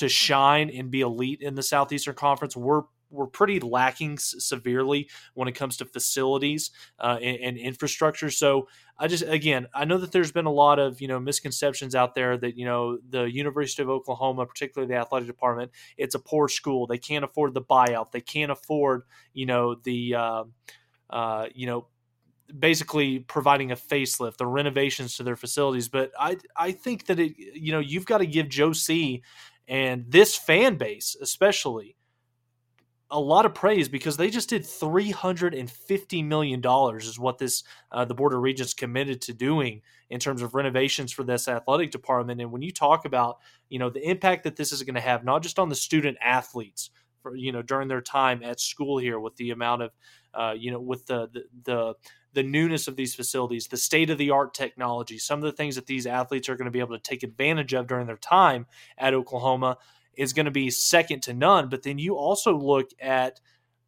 to 0.00 0.08
shine 0.08 0.70
and 0.70 0.90
be 0.90 1.02
elite 1.02 1.42
in 1.42 1.54
the 1.54 1.62
Southeastern 1.62 2.14
Conference, 2.14 2.56
we're 2.56 2.82
we're 3.10 3.26
pretty 3.26 3.58
lacking 3.58 4.16
severely 4.18 5.08
when 5.34 5.48
it 5.48 5.52
comes 5.52 5.76
to 5.76 5.84
facilities 5.84 6.70
uh, 7.00 7.18
and, 7.20 7.38
and, 7.40 7.58
infrastructure. 7.58 8.30
So 8.30 8.68
I 8.96 9.08
just 9.08 9.24
again 9.26 9.66
I 9.74 9.84
know 9.84 9.98
that 9.98 10.12
there's 10.12 10.30
been 10.30 10.46
a 10.46 10.52
lot 10.52 10.78
of 10.78 11.00
you 11.00 11.08
know 11.08 11.18
misconceptions 11.18 11.94
out 11.94 12.14
there 12.14 12.38
that 12.38 12.56
you 12.56 12.64
know 12.64 12.98
the 13.08 13.24
University 13.24 13.82
of 13.82 13.90
Oklahoma, 13.90 14.46
particularly 14.46 14.92
the 14.92 15.00
athletic 15.00 15.26
department, 15.26 15.72
it's 15.98 16.14
a 16.14 16.20
poor 16.20 16.48
school. 16.48 16.86
They 16.86 16.98
can't 16.98 17.24
afford 17.24 17.52
the 17.52 17.62
buyout. 17.62 18.12
They 18.12 18.20
can't 18.20 18.52
afford 18.52 19.02
you 19.34 19.46
know 19.46 19.74
the 19.74 20.14
uh, 20.14 20.44
uh, 21.10 21.46
you 21.54 21.66
know 21.66 21.88
basically 22.58 23.20
providing 23.20 23.70
a 23.70 23.76
facelift, 23.76 24.36
the 24.36 24.46
renovations 24.46 25.16
to 25.16 25.22
their 25.22 25.36
facilities. 25.36 25.88
But 25.88 26.12
I 26.18 26.38
I 26.56 26.72
think 26.72 27.06
that 27.06 27.18
it 27.18 27.34
you 27.36 27.72
know 27.72 27.80
you've 27.80 28.06
got 28.06 28.18
to 28.18 28.26
give 28.26 28.48
Joe 28.48 28.72
C 28.72 29.22
and 29.70 30.04
this 30.10 30.36
fan 30.36 30.76
base 30.76 31.16
especially 31.22 31.96
a 33.10 33.20
lot 33.20 33.44
of 33.44 33.54
praise 33.54 33.88
because 33.88 34.16
they 34.16 34.30
just 34.30 34.48
did 34.48 34.64
350 34.64 36.22
million 36.22 36.60
dollars 36.60 37.06
is 37.06 37.18
what 37.18 37.38
this 37.38 37.64
uh, 37.90 38.04
the 38.04 38.14
board 38.14 38.32
of 38.32 38.40
regents 38.40 38.72
committed 38.72 39.20
to 39.22 39.32
doing 39.32 39.82
in 40.10 40.20
terms 40.20 40.42
of 40.42 40.54
renovations 40.54 41.10
for 41.10 41.24
this 41.24 41.48
athletic 41.48 41.90
department. 41.90 42.40
And 42.40 42.52
when 42.52 42.62
you 42.62 42.72
talk 42.72 43.04
about 43.04 43.38
you 43.68 43.78
know 43.78 43.90
the 43.90 44.08
impact 44.08 44.44
that 44.44 44.56
this 44.56 44.72
is 44.72 44.82
going 44.82 44.94
to 44.94 45.00
have 45.00 45.24
not 45.24 45.42
just 45.42 45.58
on 45.58 45.68
the 45.68 45.74
student 45.74 46.18
athletes 46.22 46.90
for 47.22 47.34
you 47.34 47.52
know 47.52 47.62
during 47.62 47.88
their 47.88 48.00
time 48.00 48.42
at 48.44 48.60
school 48.60 48.98
here 48.98 49.18
with 49.18 49.34
the 49.36 49.50
amount 49.50 49.82
of 49.82 49.90
uh, 50.34 50.54
you 50.56 50.70
know 50.70 50.80
with 50.80 51.04
the, 51.06 51.28
the 51.32 51.44
the 51.64 51.94
the 52.32 52.42
newness 52.42 52.88
of 52.88 52.96
these 52.96 53.14
facilities, 53.14 53.66
the 53.66 53.76
state 53.76 54.10
of 54.10 54.18
the 54.18 54.30
art 54.30 54.54
technology, 54.54 55.18
some 55.18 55.38
of 55.38 55.44
the 55.44 55.52
things 55.52 55.74
that 55.74 55.86
these 55.86 56.06
athletes 56.06 56.48
are 56.48 56.56
going 56.56 56.66
to 56.66 56.70
be 56.70 56.80
able 56.80 56.96
to 56.96 57.02
take 57.02 57.22
advantage 57.22 57.74
of 57.74 57.86
during 57.86 58.06
their 58.06 58.16
time 58.16 58.66
at 58.98 59.14
Oklahoma 59.14 59.78
is 60.14 60.32
going 60.32 60.46
to 60.46 60.52
be 60.52 60.70
second 60.70 61.22
to 61.24 61.34
none. 61.34 61.68
But 61.68 61.82
then 61.82 61.98
you 61.98 62.16
also 62.16 62.56
look 62.56 62.90
at 63.00 63.40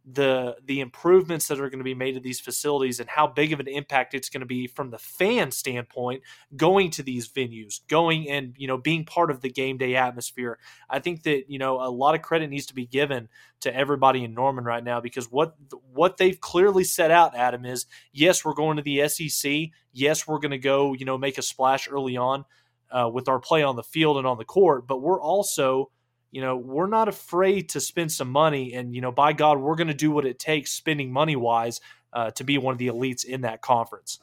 the 0.05 0.57
the 0.65 0.81
improvements 0.81 1.47
that 1.47 1.61
are 1.61 1.71
going 1.71 1.79
to 1.79 1.85
be 1.85 1.95
made 1.95 2.15
to 2.15 2.21
these 2.21 2.41
facilities 2.41 2.99
and 2.99 3.09
how 3.09 3.27
big 3.27 3.53
of 3.53 3.61
an 3.61 3.69
impact 3.69 4.15
it's 4.15 4.29
going 4.29 4.41
to 4.41 4.47
be 4.47 4.67
from 4.67 4.91
the 4.91 4.99
fan 4.99 5.53
standpoint 5.53 6.23
going 6.57 6.91
to 6.91 7.05
these 7.05 7.29
venues 7.29 7.81
going 7.89 8.29
and 8.29 8.55
you 8.59 8.67
know 8.67 8.77
being 8.77 9.05
part 9.05 9.31
of 9.31 9.41
the 9.41 9.49
game 9.49 9.79
day 9.79 9.95
atmosphere. 9.95 10.59
I 10.91 10.99
think 10.99 11.23
that 11.23 11.45
you 11.49 11.59
know 11.59 11.81
a 11.81 11.91
lot 11.91 12.17
of 12.17 12.23
credit 12.23 12.51
needs 12.51 12.67
to 12.67 12.75
be 12.75 12.87
given 12.87 13.29
to 13.61 13.75
everybody 13.75 14.25
in 14.25 14.35
norman 14.35 14.65
right 14.65 14.83
now 14.83 15.01
because 15.01 15.31
what 15.31 15.55
what 15.93 16.17
they've 16.17 16.41
clearly 16.41 16.83
set 16.83 17.13
out 17.13 17.37
adam 17.37 17.65
is 17.65 17.87
yes 18.13 18.45
we're 18.45 18.55
going 18.55 18.77
to 18.77 18.83
the 18.83 19.09
sec 19.09 19.69
yes 19.93 20.27
we're 20.27 20.41
going 20.41 20.51
to 20.51 20.59
go 20.59 20.95
you 20.95 21.05
know 21.05 21.17
make 21.17 21.39
a 21.39 21.43
splash 21.43 21.89
early 21.89 22.17
on 22.17 22.45
uh, 22.91 23.09
with 23.09 23.29
our 23.29 23.39
play 23.39 23.63
on 23.63 23.77
the 23.77 23.83
field 23.83 24.19
and 24.19 24.27
on 24.27 24.37
the 24.37 24.45
court 24.45 24.87
but 24.87 25.01
we're 25.01 25.21
also 25.21 25.91
you 26.33 26.41
know, 26.41 26.57
we're 26.57 26.89
not 26.89 27.09
afraid 27.09 27.69
to 27.71 27.81
spend 27.81 28.11
some 28.11 28.31
money. 28.31 28.73
And, 28.73 28.95
you 28.95 29.01
know, 29.01 29.13
by 29.13 29.35
God, 29.35 29.61
we're 29.61 29.77
going 29.77 29.89
to 29.89 29.95
do 29.95 30.11
what 30.11 30.27
it 30.27 30.39
takes 30.39 30.73
spending 30.73 31.13
money 31.13 31.37
wise 31.37 31.81
uh, 32.13 32.31
to 32.33 32.45
be 32.45 32.59
one 32.59 32.73
of 32.73 32.79
the 32.79 32.89
elites 32.89 33.25
in 33.25 33.43
that 33.43 33.61
conference. 33.61 34.19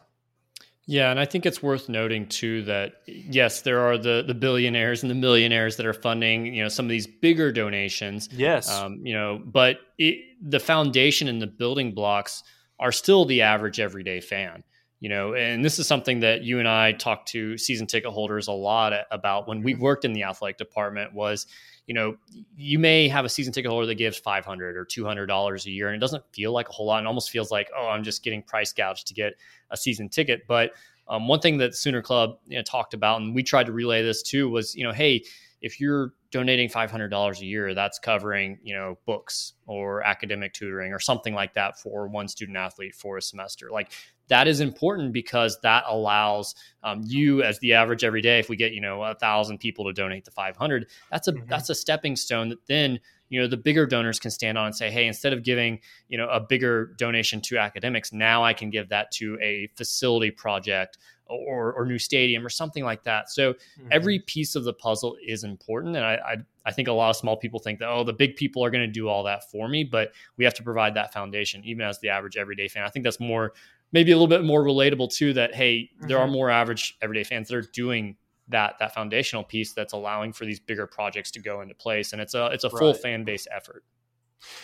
Yeah, 0.85 1.11
and 1.11 1.19
I 1.19 1.25
think 1.25 1.45
it's 1.45 1.61
worth 1.61 1.87
noting 1.87 2.25
too 2.25 2.63
that 2.63 3.03
yes, 3.05 3.61
there 3.61 3.81
are 3.81 3.95
the 3.95 4.23
the 4.25 4.33
billionaires 4.33 5.03
and 5.03 5.11
the 5.11 5.15
millionaires 5.15 5.77
that 5.77 5.85
are 5.85 5.93
funding 5.93 6.47
you 6.47 6.63
know 6.63 6.67
some 6.67 6.87
of 6.87 6.89
these 6.89 7.05
bigger 7.05 7.51
donations. 7.51 8.27
Yes, 8.31 8.71
um, 8.71 8.99
you 9.03 9.13
know, 9.13 9.39
but 9.45 9.81
it, 9.99 10.17
the 10.41 10.59
foundation 10.59 11.27
and 11.27 11.39
the 11.39 11.45
building 11.45 11.93
blocks 11.93 12.41
are 12.79 12.91
still 12.91 13.25
the 13.25 13.43
average 13.43 13.79
everyday 13.79 14.19
fan. 14.19 14.63
You 14.99 15.09
know, 15.09 15.35
and 15.35 15.63
this 15.63 15.77
is 15.77 15.87
something 15.87 16.21
that 16.21 16.41
you 16.41 16.57
and 16.57 16.67
I 16.67 16.93
talked 16.93 17.29
to 17.29 17.55
season 17.59 17.85
ticket 17.85 18.11
holders 18.11 18.47
a 18.47 18.51
lot 18.51 18.93
about 19.11 19.47
when 19.47 19.61
we 19.61 19.75
worked 19.75 20.05
in 20.05 20.13
the 20.13 20.23
athletic 20.23 20.57
department. 20.57 21.13
Was 21.13 21.45
you 21.89 21.95
know, 21.95 22.15
you 22.55 22.77
may 22.77 23.07
have 23.07 23.25
a 23.25 23.29
season 23.29 23.51
ticket 23.51 23.71
holder 23.71 23.87
that 23.87 23.95
gives 23.95 24.15
500 24.15 24.77
or 24.77 24.85
$200 24.85 25.65
a 25.65 25.71
year 25.71 25.87
and 25.87 25.95
it 25.95 25.99
doesn't 25.99 26.23
feel 26.31 26.51
like 26.51 26.69
a 26.69 26.71
whole 26.71 26.85
lot. 26.85 27.01
It 27.01 27.07
almost 27.07 27.31
feels 27.31 27.49
like, 27.49 27.67
oh, 27.75 27.87
I'm 27.87 28.03
just 28.03 28.23
getting 28.23 28.43
price 28.43 28.71
gouged 28.71 29.07
to 29.07 29.15
get 29.15 29.33
a 29.71 29.75
season 29.75 30.07
ticket. 30.07 30.45
But 30.47 30.73
um, 31.07 31.27
one 31.27 31.39
thing 31.39 31.57
that 31.57 31.73
Sooner 31.73 32.03
Club 32.03 32.37
you 32.45 32.57
know, 32.57 32.61
talked 32.61 32.93
about, 32.93 33.21
and 33.21 33.33
we 33.33 33.41
tried 33.41 33.65
to 33.65 33.71
relay 33.71 34.03
this 34.03 34.21
too, 34.21 34.51
was, 34.51 34.75
you 34.75 34.83
know, 34.83 34.91
hey, 34.91 35.23
if 35.61 35.79
you're 35.79 36.13
donating 36.29 36.69
$500 36.69 37.41
a 37.41 37.45
year, 37.45 37.73
that's 37.73 37.97
covering, 37.97 38.59
you 38.61 38.75
know, 38.75 38.99
books 39.07 39.53
or 39.65 40.03
academic 40.03 40.53
tutoring 40.53 40.93
or 40.93 40.99
something 40.99 41.33
like 41.33 41.55
that 41.55 41.79
for 41.79 42.07
one 42.07 42.27
student 42.27 42.55
athlete 42.55 42.93
for 42.93 43.17
a 43.17 43.21
semester. 43.21 43.71
Like 43.71 43.93
that 44.29 44.47
is 44.47 44.61
important 44.61 45.11
because 45.11 45.59
that 45.61 45.83
allows 45.87 46.55
um, 46.83 47.01
you 47.05 47.43
as 47.43 47.59
the 47.59 47.73
average 47.73 48.03
every 48.03 48.21
day 48.21 48.39
if 48.39 48.49
we 48.49 48.55
get 48.55 48.71
you 48.71 48.81
know 48.81 49.03
a 49.03 49.13
thousand 49.15 49.59
people 49.59 49.85
to 49.85 49.93
donate 49.93 50.25
the 50.25 50.31
500 50.31 50.87
that's 51.11 51.27
a 51.27 51.33
mm-hmm. 51.33 51.47
that's 51.47 51.69
a 51.69 51.75
stepping 51.75 52.15
stone 52.15 52.49
that 52.49 52.65
then 52.67 52.99
you 53.29 53.39
know 53.39 53.47
the 53.47 53.57
bigger 53.57 53.85
donors 53.85 54.19
can 54.19 54.31
stand 54.31 54.57
on 54.57 54.67
and 54.67 54.75
say 54.75 54.89
hey 54.89 55.05
instead 55.05 55.33
of 55.33 55.43
giving 55.43 55.79
you 56.07 56.17
know 56.17 56.27
a 56.29 56.39
bigger 56.39 56.93
donation 56.97 57.41
to 57.41 57.57
academics 57.57 58.13
now 58.13 58.43
i 58.43 58.53
can 58.53 58.69
give 58.69 58.89
that 58.89 59.11
to 59.11 59.37
a 59.41 59.67
facility 59.75 60.31
project 60.31 60.97
or, 61.31 61.73
or 61.73 61.85
new 61.85 61.99
stadium 61.99 62.43
or 62.43 62.49
something 62.49 62.83
like 62.83 63.03
that 63.03 63.29
so 63.29 63.53
mm-hmm. 63.53 63.87
every 63.91 64.19
piece 64.19 64.55
of 64.55 64.63
the 64.63 64.73
puzzle 64.73 65.15
is 65.25 65.43
important 65.43 65.95
and 65.95 66.03
I, 66.03 66.13
I, 66.13 66.35
I 66.65 66.71
think 66.71 66.87
a 66.87 66.91
lot 66.91 67.11
of 67.11 67.17
small 67.17 67.37
people 67.37 67.59
think 67.59 67.77
that 67.79 67.89
oh 67.89 68.03
the 68.03 68.13
big 68.13 68.35
people 68.35 68.65
are 68.65 68.71
going 68.71 68.87
to 68.87 68.91
do 68.91 69.07
all 69.07 69.23
that 69.25 69.49
for 69.51 69.67
me 69.67 69.83
but 69.83 70.11
we 70.37 70.43
have 70.43 70.55
to 70.55 70.63
provide 70.63 70.95
that 70.95 71.13
foundation 71.13 71.63
even 71.65 71.85
as 71.85 71.99
the 71.99 72.09
average 72.09 72.35
everyday 72.35 72.67
fan 72.67 72.83
i 72.83 72.89
think 72.89 73.03
that's 73.03 73.19
more 73.19 73.53
maybe 73.91 74.11
a 74.11 74.15
little 74.15 74.27
bit 74.27 74.43
more 74.43 74.63
relatable 74.63 75.13
too 75.13 75.33
that 75.33 75.53
hey 75.55 75.89
mm-hmm. 75.95 76.07
there 76.07 76.17
are 76.17 76.25
mm-hmm. 76.25 76.33
more 76.33 76.49
average 76.49 76.97
everyday 77.01 77.23
fans 77.23 77.47
that 77.47 77.55
are 77.55 77.67
doing 77.73 78.15
that 78.47 78.75
that 78.79 78.93
foundational 78.93 79.43
piece 79.43 79.73
that's 79.73 79.93
allowing 79.93 80.33
for 80.33 80.45
these 80.45 80.59
bigger 80.59 80.87
projects 80.87 81.31
to 81.31 81.39
go 81.39 81.61
into 81.61 81.75
place 81.75 82.13
and 82.13 82.21
it's 82.21 82.33
a 82.33 82.47
it's 82.47 82.63
a 82.63 82.69
full 82.69 82.93
right. 82.93 83.01
fan 83.01 83.23
base 83.23 83.47
effort 83.51 83.83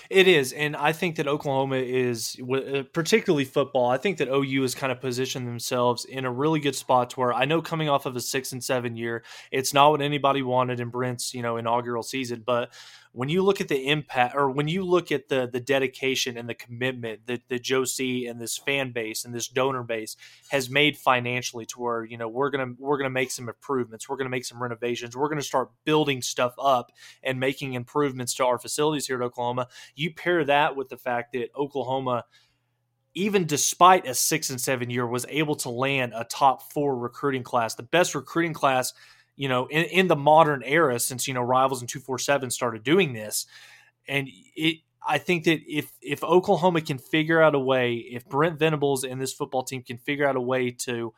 it 0.09 0.27
is, 0.27 0.53
and 0.53 0.75
I 0.75 0.93
think 0.93 1.17
that 1.17 1.27
Oklahoma 1.27 1.77
is, 1.77 2.37
uh, 2.39 2.83
particularly 2.93 3.45
football. 3.45 3.89
I 3.89 3.97
think 3.97 4.17
that 4.19 4.29
OU 4.29 4.61
has 4.61 4.75
kind 4.75 4.91
of 4.91 5.01
positioned 5.01 5.47
themselves 5.47 6.05
in 6.05 6.25
a 6.25 6.31
really 6.31 6.59
good 6.59 6.75
spot 6.75 7.09
to 7.11 7.19
where 7.19 7.33
I 7.33 7.45
know 7.45 7.61
coming 7.61 7.89
off 7.89 8.05
of 8.05 8.15
a 8.15 8.21
six 8.21 8.51
and 8.51 8.63
seven 8.63 8.95
year, 8.95 9.23
it's 9.51 9.73
not 9.73 9.91
what 9.91 10.01
anybody 10.01 10.41
wanted 10.41 10.79
in 10.79 10.89
Brent's 10.89 11.33
you 11.33 11.41
know 11.41 11.57
inaugural 11.57 12.03
season, 12.03 12.43
but 12.45 12.73
when 13.15 13.29
you 13.29 13.41
look 13.41 13.61
at 13.61 13.69
the 13.69 13.87
impact 13.87 14.35
or 14.35 14.51
when 14.51 14.67
you 14.67 14.83
look 14.83 15.09
at 15.09 15.29
the 15.29 15.49
the 15.51 15.61
dedication 15.61 16.37
and 16.37 16.49
the 16.49 16.53
commitment 16.53 17.21
that, 17.27 17.63
Joe 17.63 17.85
C 17.85 18.27
and 18.27 18.41
this 18.41 18.57
fan 18.57 18.91
base 18.91 19.23
and 19.23 19.33
this 19.33 19.47
donor 19.47 19.83
base 19.83 20.17
has 20.49 20.69
made 20.69 20.97
financially 20.97 21.65
to 21.67 21.79
where, 21.79 22.03
you 22.03 22.17
know, 22.17 22.27
we're 22.27 22.49
gonna 22.49 22.73
we're 22.77 22.97
gonna 22.97 23.09
make 23.09 23.31
some 23.31 23.47
improvements, 23.47 24.09
we're 24.09 24.17
gonna 24.17 24.29
make 24.29 24.43
some 24.43 24.61
renovations, 24.61 25.15
we're 25.15 25.29
gonna 25.29 25.41
start 25.41 25.69
building 25.85 26.21
stuff 26.21 26.53
up 26.59 26.91
and 27.23 27.39
making 27.39 27.73
improvements 27.73 28.33
to 28.35 28.45
our 28.45 28.59
facilities 28.59 29.07
here 29.07 29.21
at 29.21 29.25
Oklahoma. 29.25 29.69
You 29.95 30.13
pair 30.13 30.43
that 30.43 30.75
with 30.75 30.89
the 30.89 30.97
fact 30.97 31.31
that 31.33 31.49
Oklahoma 31.55 32.25
even 33.17 33.45
despite 33.45 34.05
a 34.05 34.13
six 34.13 34.49
and 34.49 34.59
seven 34.59 34.89
year, 34.89 35.07
was 35.07 35.25
able 35.29 35.55
to 35.55 35.69
land 35.69 36.11
a 36.13 36.25
top 36.25 36.69
four 36.73 36.97
recruiting 36.97 37.43
class, 37.43 37.73
the 37.75 37.81
best 37.81 38.13
recruiting 38.13 38.53
class 38.53 38.93
you 39.35 39.49
know, 39.49 39.65
in, 39.67 39.85
in 39.85 40.07
the 40.07 40.15
modern 40.15 40.63
era 40.63 40.99
since, 40.99 41.27
you 41.27 41.33
know, 41.33 41.41
Rivals 41.41 41.81
and 41.81 41.89
247 41.89 42.49
started 42.49 42.83
doing 42.83 43.13
this. 43.13 43.45
And 44.07 44.29
it, 44.55 44.77
I 45.07 45.17
think 45.17 45.43
that 45.43 45.59
if 45.67 45.91
if 46.01 46.23
Oklahoma 46.23 46.81
can 46.81 46.97
figure 46.97 47.41
out 47.41 47.53
a 47.53 47.59
way, 47.59 47.95
if 47.95 48.27
Brent 48.27 48.57
Venables 48.57 49.03
and 49.03 49.21
this 49.21 49.33
football 49.33 49.63
team 49.63 49.83
can 49.83 49.97
figure 49.97 50.27
out 50.27 50.35
a 50.35 50.41
way 50.41 50.71
to 50.71 51.13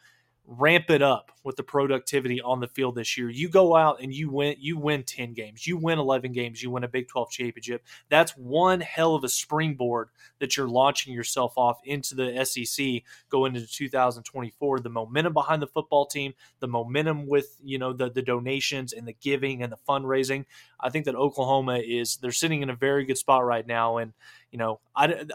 ramp 0.49 0.89
it 0.89 1.01
up 1.01 1.31
with 1.43 1.57
the 1.57 1.63
productivity 1.63 2.39
on 2.41 2.61
the 2.61 2.67
field 2.67 2.95
this 2.95 3.17
year. 3.17 3.29
You 3.29 3.49
go 3.49 3.75
out 3.75 4.01
and 4.01 4.13
you 4.13 4.29
win 4.29 4.55
you 4.59 4.77
win 4.77 5.03
10 5.03 5.33
games, 5.33 5.67
you 5.67 5.77
win 5.77 5.99
11 5.99 6.31
games, 6.31 6.63
you 6.63 6.71
win 6.71 6.85
a 6.85 6.87
Big 6.87 7.09
12 7.09 7.29
championship. 7.29 7.83
That's 8.09 8.31
one 8.31 8.79
hell 8.79 9.13
of 9.13 9.25
a 9.25 9.29
springboard 9.29 10.09
that 10.39 10.55
you're 10.55 10.69
launching 10.69 11.13
yourself 11.13 11.53
off 11.57 11.79
into 11.83 12.15
the 12.15 12.45
SEC 12.45 13.03
going 13.29 13.55
into 13.55 13.67
2024. 13.67 14.79
The 14.79 14.89
momentum 14.89 15.33
behind 15.33 15.61
the 15.61 15.67
football 15.67 16.05
team, 16.05 16.33
the 16.59 16.67
momentum 16.67 17.27
with, 17.27 17.57
you 17.61 17.77
know, 17.77 17.91
the 17.91 18.09
the 18.09 18.21
donations 18.21 18.93
and 18.93 19.05
the 19.05 19.15
giving 19.21 19.61
and 19.61 19.71
the 19.71 19.77
fundraising. 19.87 20.45
I 20.79 20.89
think 20.89 21.05
that 21.05 21.15
Oklahoma 21.15 21.79
is 21.79 22.17
they're 22.17 22.31
sitting 22.31 22.61
in 22.61 22.69
a 22.69 22.75
very 22.75 23.03
good 23.03 23.17
spot 23.17 23.43
right 23.43 23.67
now 23.67 23.97
and, 23.97 24.13
you 24.51 24.57
know, 24.57 24.79
I 24.95 25.25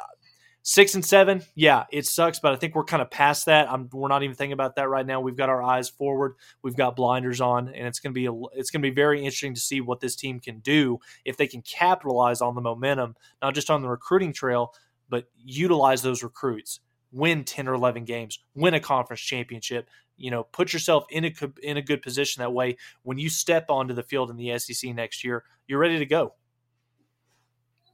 Six 0.64 0.94
and 0.94 1.04
seven, 1.04 1.42
yeah, 1.56 1.86
it 1.90 2.06
sucks, 2.06 2.38
but 2.38 2.52
I 2.52 2.56
think 2.56 2.76
we're 2.76 2.84
kind 2.84 3.02
of 3.02 3.10
past 3.10 3.46
that. 3.46 3.68
I'm, 3.68 3.88
we're 3.92 4.06
not 4.06 4.22
even 4.22 4.36
thinking 4.36 4.52
about 4.52 4.76
that 4.76 4.88
right 4.88 5.04
now. 5.04 5.20
We've 5.20 5.36
got 5.36 5.48
our 5.48 5.60
eyes 5.60 5.88
forward, 5.88 6.36
we've 6.62 6.76
got 6.76 6.94
blinders 6.94 7.40
on, 7.40 7.68
and 7.68 7.88
it's 7.88 7.98
going 7.98 8.12
to 8.12 8.14
be 8.14 8.26
a, 8.26 8.32
it's 8.56 8.70
going 8.70 8.80
to 8.80 8.88
be 8.88 8.94
very 8.94 9.18
interesting 9.18 9.54
to 9.54 9.60
see 9.60 9.80
what 9.80 9.98
this 9.98 10.14
team 10.14 10.38
can 10.38 10.60
do 10.60 11.00
if 11.24 11.36
they 11.36 11.48
can 11.48 11.62
capitalize 11.62 12.40
on 12.40 12.54
the 12.54 12.60
momentum, 12.60 13.16
not 13.42 13.56
just 13.56 13.70
on 13.70 13.82
the 13.82 13.88
recruiting 13.88 14.32
trail, 14.32 14.72
but 15.08 15.26
utilize 15.36 16.02
those 16.02 16.22
recruits, 16.22 16.78
win 17.10 17.42
ten 17.42 17.66
or 17.66 17.74
eleven 17.74 18.04
games, 18.04 18.38
win 18.54 18.74
a 18.74 18.80
conference 18.80 19.20
championship. 19.20 19.88
You 20.16 20.30
know, 20.30 20.44
put 20.44 20.72
yourself 20.72 21.06
in 21.10 21.24
a 21.24 21.32
in 21.60 21.76
a 21.76 21.82
good 21.82 22.02
position 22.02 22.40
that 22.40 22.52
way. 22.52 22.76
When 23.02 23.18
you 23.18 23.30
step 23.30 23.66
onto 23.68 23.94
the 23.94 24.04
field 24.04 24.30
in 24.30 24.36
the 24.36 24.56
SEC 24.60 24.94
next 24.94 25.24
year, 25.24 25.42
you're 25.66 25.80
ready 25.80 25.98
to 25.98 26.06
go. 26.06 26.34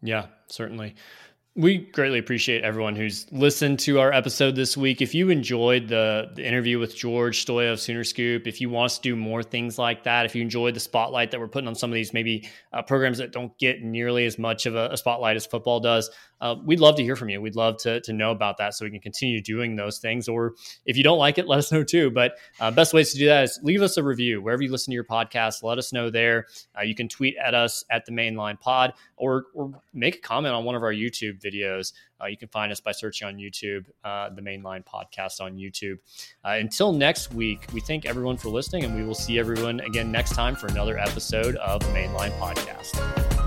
Yeah, 0.02 0.26
certainly. 0.48 0.94
We 1.58 1.78
greatly 1.78 2.20
appreciate 2.20 2.62
everyone 2.62 2.94
who's 2.94 3.26
listened 3.32 3.80
to 3.80 3.98
our 3.98 4.12
episode 4.12 4.54
this 4.54 4.76
week. 4.76 5.02
If 5.02 5.12
you 5.12 5.28
enjoyed 5.28 5.88
the, 5.88 6.30
the 6.36 6.46
interview 6.46 6.78
with 6.78 6.94
George 6.94 7.44
Stoia 7.44 7.72
of 7.72 7.80
Sooner 7.80 8.04
Scoop, 8.04 8.46
if 8.46 8.60
you 8.60 8.70
want 8.70 8.92
us 8.92 8.98
to 8.98 9.02
do 9.02 9.16
more 9.16 9.42
things 9.42 9.76
like 9.76 10.04
that, 10.04 10.24
if 10.24 10.36
you 10.36 10.42
enjoyed 10.42 10.74
the 10.74 10.80
spotlight 10.80 11.32
that 11.32 11.40
we're 11.40 11.48
putting 11.48 11.66
on 11.66 11.74
some 11.74 11.90
of 11.90 11.94
these 11.94 12.12
maybe 12.12 12.48
uh, 12.72 12.82
programs 12.82 13.18
that 13.18 13.32
don't 13.32 13.58
get 13.58 13.82
nearly 13.82 14.24
as 14.24 14.38
much 14.38 14.66
of 14.66 14.76
a, 14.76 14.90
a 14.92 14.96
spotlight 14.96 15.34
as 15.34 15.46
football 15.46 15.80
does, 15.80 16.08
uh, 16.40 16.54
we'd 16.64 16.78
love 16.78 16.94
to 16.94 17.02
hear 17.02 17.16
from 17.16 17.28
you. 17.28 17.40
We'd 17.40 17.56
love 17.56 17.76
to, 17.78 18.00
to 18.02 18.12
know 18.12 18.30
about 18.30 18.58
that 18.58 18.74
so 18.74 18.84
we 18.84 18.92
can 18.92 19.00
continue 19.00 19.42
doing 19.42 19.74
those 19.74 19.98
things. 19.98 20.28
Or 20.28 20.54
if 20.86 20.96
you 20.96 21.02
don't 21.02 21.18
like 21.18 21.38
it, 21.38 21.48
let 21.48 21.58
us 21.58 21.72
know 21.72 21.82
too. 21.82 22.12
But 22.12 22.34
uh, 22.60 22.70
best 22.70 22.94
ways 22.94 23.12
to 23.14 23.18
do 23.18 23.26
that 23.26 23.42
is 23.42 23.58
leave 23.64 23.82
us 23.82 23.96
a 23.96 24.04
review 24.04 24.40
wherever 24.40 24.62
you 24.62 24.70
listen 24.70 24.92
to 24.92 24.94
your 24.94 25.02
podcast. 25.02 25.64
Let 25.64 25.78
us 25.78 25.92
know 25.92 26.08
there. 26.08 26.46
Uh, 26.78 26.82
you 26.82 26.94
can 26.94 27.08
tweet 27.08 27.34
at 27.44 27.54
us 27.54 27.84
at 27.90 28.06
the 28.06 28.12
Mainline 28.12 28.60
Pod 28.60 28.92
or, 29.18 29.46
or 29.54 29.72
make 29.92 30.16
a 30.16 30.20
comment 30.20 30.54
on 30.54 30.64
one 30.64 30.74
of 30.74 30.82
our 30.82 30.92
YouTube 30.92 31.40
videos. 31.40 31.92
Uh, 32.20 32.26
you 32.26 32.36
can 32.36 32.48
find 32.48 32.72
us 32.72 32.80
by 32.80 32.92
searching 32.92 33.28
on 33.28 33.36
YouTube, 33.36 33.84
uh, 34.04 34.30
the 34.30 34.42
Mainline 34.42 34.84
Podcast 34.84 35.40
on 35.40 35.56
YouTube. 35.56 35.98
Uh, 36.44 36.56
until 36.58 36.92
next 36.92 37.32
week, 37.32 37.66
we 37.72 37.80
thank 37.80 38.06
everyone 38.06 38.36
for 38.36 38.48
listening, 38.48 38.84
and 38.84 38.94
we 38.94 39.04
will 39.04 39.14
see 39.14 39.38
everyone 39.38 39.80
again 39.80 40.10
next 40.10 40.34
time 40.34 40.56
for 40.56 40.66
another 40.66 40.98
episode 40.98 41.56
of 41.56 41.80
the 41.80 41.88
Mainline 41.88 42.36
Podcast. 42.38 43.37